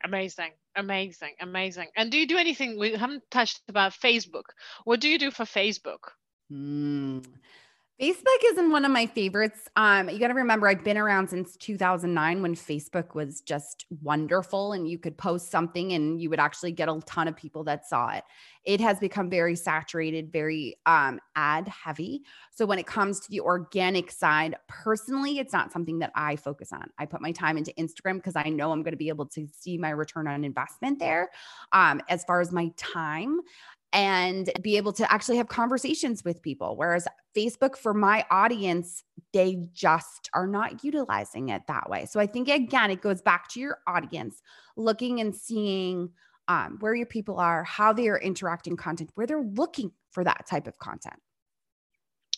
Amazing, 0.03 0.51
amazing, 0.75 1.33
amazing. 1.39 1.87
And 1.95 2.11
do 2.11 2.17
you 2.17 2.27
do 2.27 2.37
anything? 2.37 2.77
We 2.77 2.93
haven't 2.93 3.23
touched 3.31 3.61
about 3.69 3.93
Facebook. 3.93 4.43
What 4.83 4.99
do 4.99 5.07
you 5.09 5.17
do 5.17 5.31
for 5.31 5.43
Facebook? 5.43 5.99
Mm. 6.51 7.25
Facebook 7.99 8.43
isn't 8.45 8.71
one 8.71 8.85
of 8.85 8.91
my 8.91 9.05
favorites. 9.05 9.67
Um, 9.75 10.09
you 10.09 10.19
got 10.19 10.29
to 10.29 10.33
remember, 10.33 10.69
I've 10.69 10.85
been 10.85 10.97
around 10.97 11.29
since 11.29 11.57
2009 11.57 12.41
when 12.41 12.55
Facebook 12.55 13.13
was 13.13 13.41
just 13.41 13.85
wonderful 14.01 14.71
and 14.71 14.87
you 14.87 14.97
could 14.97 15.17
post 15.17 15.51
something 15.51 15.91
and 15.91 16.21
you 16.21 16.29
would 16.29 16.39
actually 16.39 16.71
get 16.71 16.87
a 16.87 17.01
ton 17.05 17.27
of 17.27 17.35
people 17.35 17.65
that 17.65 17.85
saw 17.85 18.11
it. 18.11 18.23
It 18.63 18.79
has 18.79 18.99
become 18.99 19.29
very 19.29 19.53
saturated, 19.57 20.31
very 20.31 20.77
um, 20.85 21.19
ad 21.35 21.67
heavy. 21.67 22.21
So 22.51 22.65
when 22.65 22.79
it 22.79 22.87
comes 22.87 23.19
to 23.19 23.29
the 23.29 23.41
organic 23.41 24.11
side, 24.11 24.55
personally, 24.69 25.39
it's 25.39 25.51
not 25.51 25.73
something 25.73 25.99
that 25.99 26.13
I 26.15 26.37
focus 26.37 26.71
on. 26.71 26.89
I 26.97 27.05
put 27.05 27.19
my 27.19 27.33
time 27.33 27.57
into 27.57 27.73
Instagram 27.73 28.15
because 28.15 28.37
I 28.37 28.43
know 28.43 28.71
I'm 28.71 28.81
going 28.81 28.93
to 28.93 28.97
be 28.97 29.09
able 29.09 29.25
to 29.27 29.45
see 29.51 29.77
my 29.77 29.89
return 29.89 30.25
on 30.25 30.45
investment 30.45 30.99
there. 30.99 31.31
Um, 31.73 32.01
as 32.07 32.23
far 32.23 32.39
as 32.39 32.53
my 32.53 32.71
time, 32.77 33.41
and 33.91 34.51
be 34.61 34.77
able 34.77 34.93
to 34.93 35.11
actually 35.11 35.37
have 35.37 35.47
conversations 35.47 36.23
with 36.23 36.41
people. 36.41 36.75
Whereas 36.75 37.07
Facebook, 37.35 37.75
for 37.75 37.93
my 37.93 38.25
audience, 38.29 39.03
they 39.33 39.67
just 39.73 40.29
are 40.33 40.47
not 40.47 40.83
utilizing 40.83 41.49
it 41.49 41.63
that 41.67 41.89
way. 41.89 42.05
So 42.05 42.19
I 42.19 42.27
think, 42.27 42.49
again, 42.49 42.91
it 42.91 43.01
goes 43.01 43.21
back 43.21 43.49
to 43.49 43.59
your 43.59 43.79
audience, 43.87 44.41
looking 44.75 45.19
and 45.19 45.35
seeing 45.35 46.09
um, 46.47 46.77
where 46.79 46.95
your 46.95 47.05
people 47.05 47.39
are, 47.39 47.63
how 47.63 47.93
they 47.93 48.07
are 48.09 48.19
interacting 48.19 48.75
content, 48.75 49.11
where 49.15 49.27
they're 49.27 49.43
looking 49.43 49.91
for 50.11 50.23
that 50.23 50.45
type 50.47 50.67
of 50.67 50.77
content. 50.79 51.19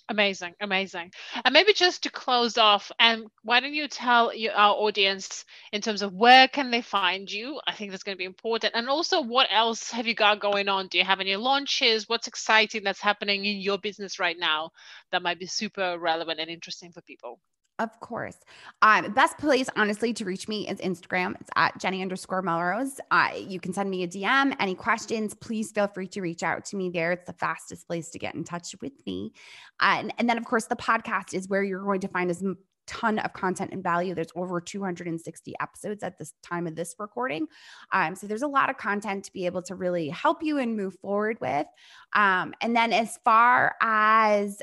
Amazing, 0.09 0.53
amazing. 0.59 1.11
And 1.45 1.53
maybe 1.53 1.73
just 1.73 2.03
to 2.03 2.11
close 2.11 2.57
off, 2.57 2.91
and 2.99 3.27
why 3.43 3.59
don't 3.61 3.73
you 3.73 3.87
tell 3.87 4.33
you, 4.33 4.51
our 4.51 4.75
audience 4.75 5.45
in 5.71 5.81
terms 5.81 6.01
of 6.01 6.13
where 6.13 6.47
can 6.47 6.69
they 6.69 6.81
find 6.81 7.31
you? 7.31 7.59
I 7.65 7.73
think 7.73 7.91
that's 7.91 8.03
going 8.03 8.15
to 8.15 8.19
be 8.19 8.25
important. 8.25 8.75
And 8.75 8.89
also, 8.89 9.21
what 9.21 9.47
else 9.49 9.89
have 9.91 10.07
you 10.07 10.13
got 10.13 10.39
going 10.39 10.67
on? 10.67 10.87
Do 10.87 10.97
you 10.97 11.05
have 11.05 11.21
any 11.21 11.35
launches? 11.37 12.09
What's 12.09 12.27
exciting 12.27 12.83
that's 12.83 13.01
happening 13.01 13.45
in 13.45 13.61
your 13.61 13.77
business 13.77 14.19
right 14.19 14.37
now 14.37 14.71
that 15.11 15.23
might 15.23 15.39
be 15.39 15.47
super 15.47 15.97
relevant 15.97 16.39
and 16.39 16.49
interesting 16.49 16.91
for 16.91 17.01
people? 17.01 17.39
Of 17.81 17.99
course. 17.99 18.37
Um, 18.83 19.11
best 19.13 19.39
place, 19.39 19.67
honestly, 19.75 20.13
to 20.13 20.23
reach 20.23 20.47
me 20.47 20.67
is 20.67 20.77
Instagram. 20.81 21.33
It's 21.41 21.49
at 21.55 21.79
Jenny 21.79 22.03
underscore 22.03 22.43
Melrose. 22.43 22.99
Uh, 23.09 23.29
you 23.35 23.59
can 23.59 23.73
send 23.73 23.89
me 23.89 24.03
a 24.03 24.07
DM. 24.07 24.55
Any 24.59 24.75
questions, 24.75 25.33
please 25.33 25.71
feel 25.71 25.87
free 25.87 26.05
to 26.09 26.21
reach 26.21 26.43
out 26.43 26.63
to 26.65 26.75
me 26.75 26.91
there. 26.91 27.11
It's 27.11 27.25
the 27.25 27.33
fastest 27.33 27.87
place 27.87 28.11
to 28.11 28.19
get 28.19 28.35
in 28.35 28.43
touch 28.43 28.75
with 28.83 28.93
me. 29.07 29.33
Uh, 29.79 29.95
and, 29.97 30.13
and 30.19 30.29
then, 30.29 30.37
of 30.37 30.45
course, 30.45 30.65
the 30.65 30.75
podcast 30.75 31.33
is 31.33 31.49
where 31.49 31.63
you're 31.63 31.83
going 31.83 32.01
to 32.01 32.07
find 32.07 32.29
as 32.29 32.43
ton 32.85 33.19
of 33.19 33.33
content 33.33 33.71
and 33.71 33.81
value. 33.81 34.13
There's 34.13 34.31
over 34.35 34.59
260 34.59 35.55
episodes 35.59 36.03
at 36.03 36.17
this 36.19 36.33
time 36.43 36.67
of 36.67 36.75
this 36.75 36.95
recording. 36.99 37.47
Um, 37.91 38.15
so 38.15 38.27
there's 38.27 38.41
a 38.41 38.47
lot 38.47 38.69
of 38.69 38.77
content 38.77 39.23
to 39.25 39.33
be 39.33 39.45
able 39.45 39.61
to 39.63 39.75
really 39.75 40.09
help 40.09 40.43
you 40.43 40.57
and 40.57 40.75
move 40.75 40.95
forward 41.01 41.37
with. 41.39 41.67
Um, 42.13 42.53
and 42.61 42.75
then 42.75 42.91
as 42.91 43.17
far 43.23 43.75
as 43.81 44.61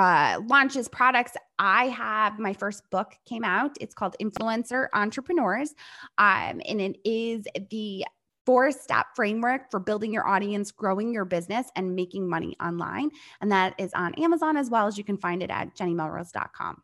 uh, 0.00 0.40
launches 0.46 0.88
products. 0.88 1.32
I 1.58 1.88
have 1.88 2.38
my 2.38 2.54
first 2.54 2.88
book 2.90 3.14
came 3.26 3.44
out. 3.44 3.76
It's 3.82 3.94
called 3.94 4.16
Influencer 4.18 4.88
Entrepreneurs, 4.94 5.74
um, 6.16 6.62
and 6.66 6.80
it 6.80 6.96
is 7.04 7.44
the 7.68 8.06
four 8.46 8.72
step 8.72 9.08
framework 9.14 9.70
for 9.70 9.78
building 9.78 10.10
your 10.10 10.26
audience, 10.26 10.72
growing 10.72 11.12
your 11.12 11.26
business, 11.26 11.66
and 11.76 11.94
making 11.94 12.26
money 12.26 12.56
online. 12.62 13.10
And 13.42 13.52
that 13.52 13.74
is 13.76 13.92
on 13.92 14.14
Amazon 14.14 14.56
as 14.56 14.70
well 14.70 14.86
as 14.86 14.96
you 14.96 15.04
can 15.04 15.18
find 15.18 15.42
it 15.42 15.50
at 15.50 15.76
jennymelrose.com. 15.76 16.82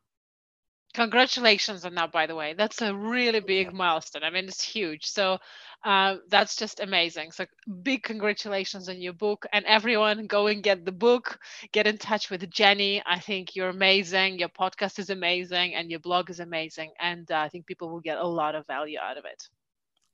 Congratulations 0.92 1.86
on 1.86 1.94
that, 1.94 2.12
by 2.12 2.26
the 2.26 2.34
way. 2.34 2.52
That's 2.52 2.82
a 2.82 2.94
really 2.94 3.40
big 3.40 3.72
milestone. 3.72 4.24
I 4.24 4.30
mean, 4.30 4.44
it's 4.44 4.62
huge. 4.62 5.06
So 5.06 5.38
uh, 5.84 6.16
that's 6.28 6.56
just 6.56 6.80
amazing. 6.80 7.32
So 7.32 7.46
big 7.82 8.02
congratulations 8.02 8.88
on 8.88 9.00
your 9.00 9.12
book. 9.12 9.46
And 9.52 9.64
everyone, 9.66 10.26
go 10.26 10.46
and 10.46 10.62
get 10.62 10.84
the 10.84 10.92
book. 10.92 11.38
Get 11.72 11.86
in 11.86 11.98
touch 11.98 12.30
with 12.30 12.48
Jenny. 12.50 13.02
I 13.06 13.18
think 13.18 13.54
you're 13.54 13.68
amazing. 13.68 14.38
Your 14.38 14.48
podcast 14.48 14.98
is 14.98 15.10
amazing, 15.10 15.74
and 15.74 15.90
your 15.90 16.00
blog 16.00 16.30
is 16.30 16.40
amazing. 16.40 16.90
And 17.00 17.30
uh, 17.30 17.38
I 17.38 17.48
think 17.48 17.66
people 17.66 17.90
will 17.90 18.00
get 18.00 18.18
a 18.18 18.26
lot 18.26 18.54
of 18.54 18.66
value 18.66 18.98
out 18.98 19.18
of 19.18 19.24
it. 19.24 19.48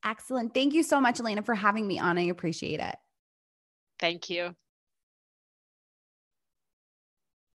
Excellent. 0.05 0.53
Thank 0.53 0.75
you 0.75 0.83
so 0.83 1.01
much, 1.01 1.21
Elena, 1.21 1.43
for 1.43 1.55
having 1.55 1.87
me 1.87 1.99
on. 1.99 2.19
I 2.19 2.23
appreciate 2.23 2.81
it. 2.81 2.97
Thank 4.01 4.29
you. 4.29 4.55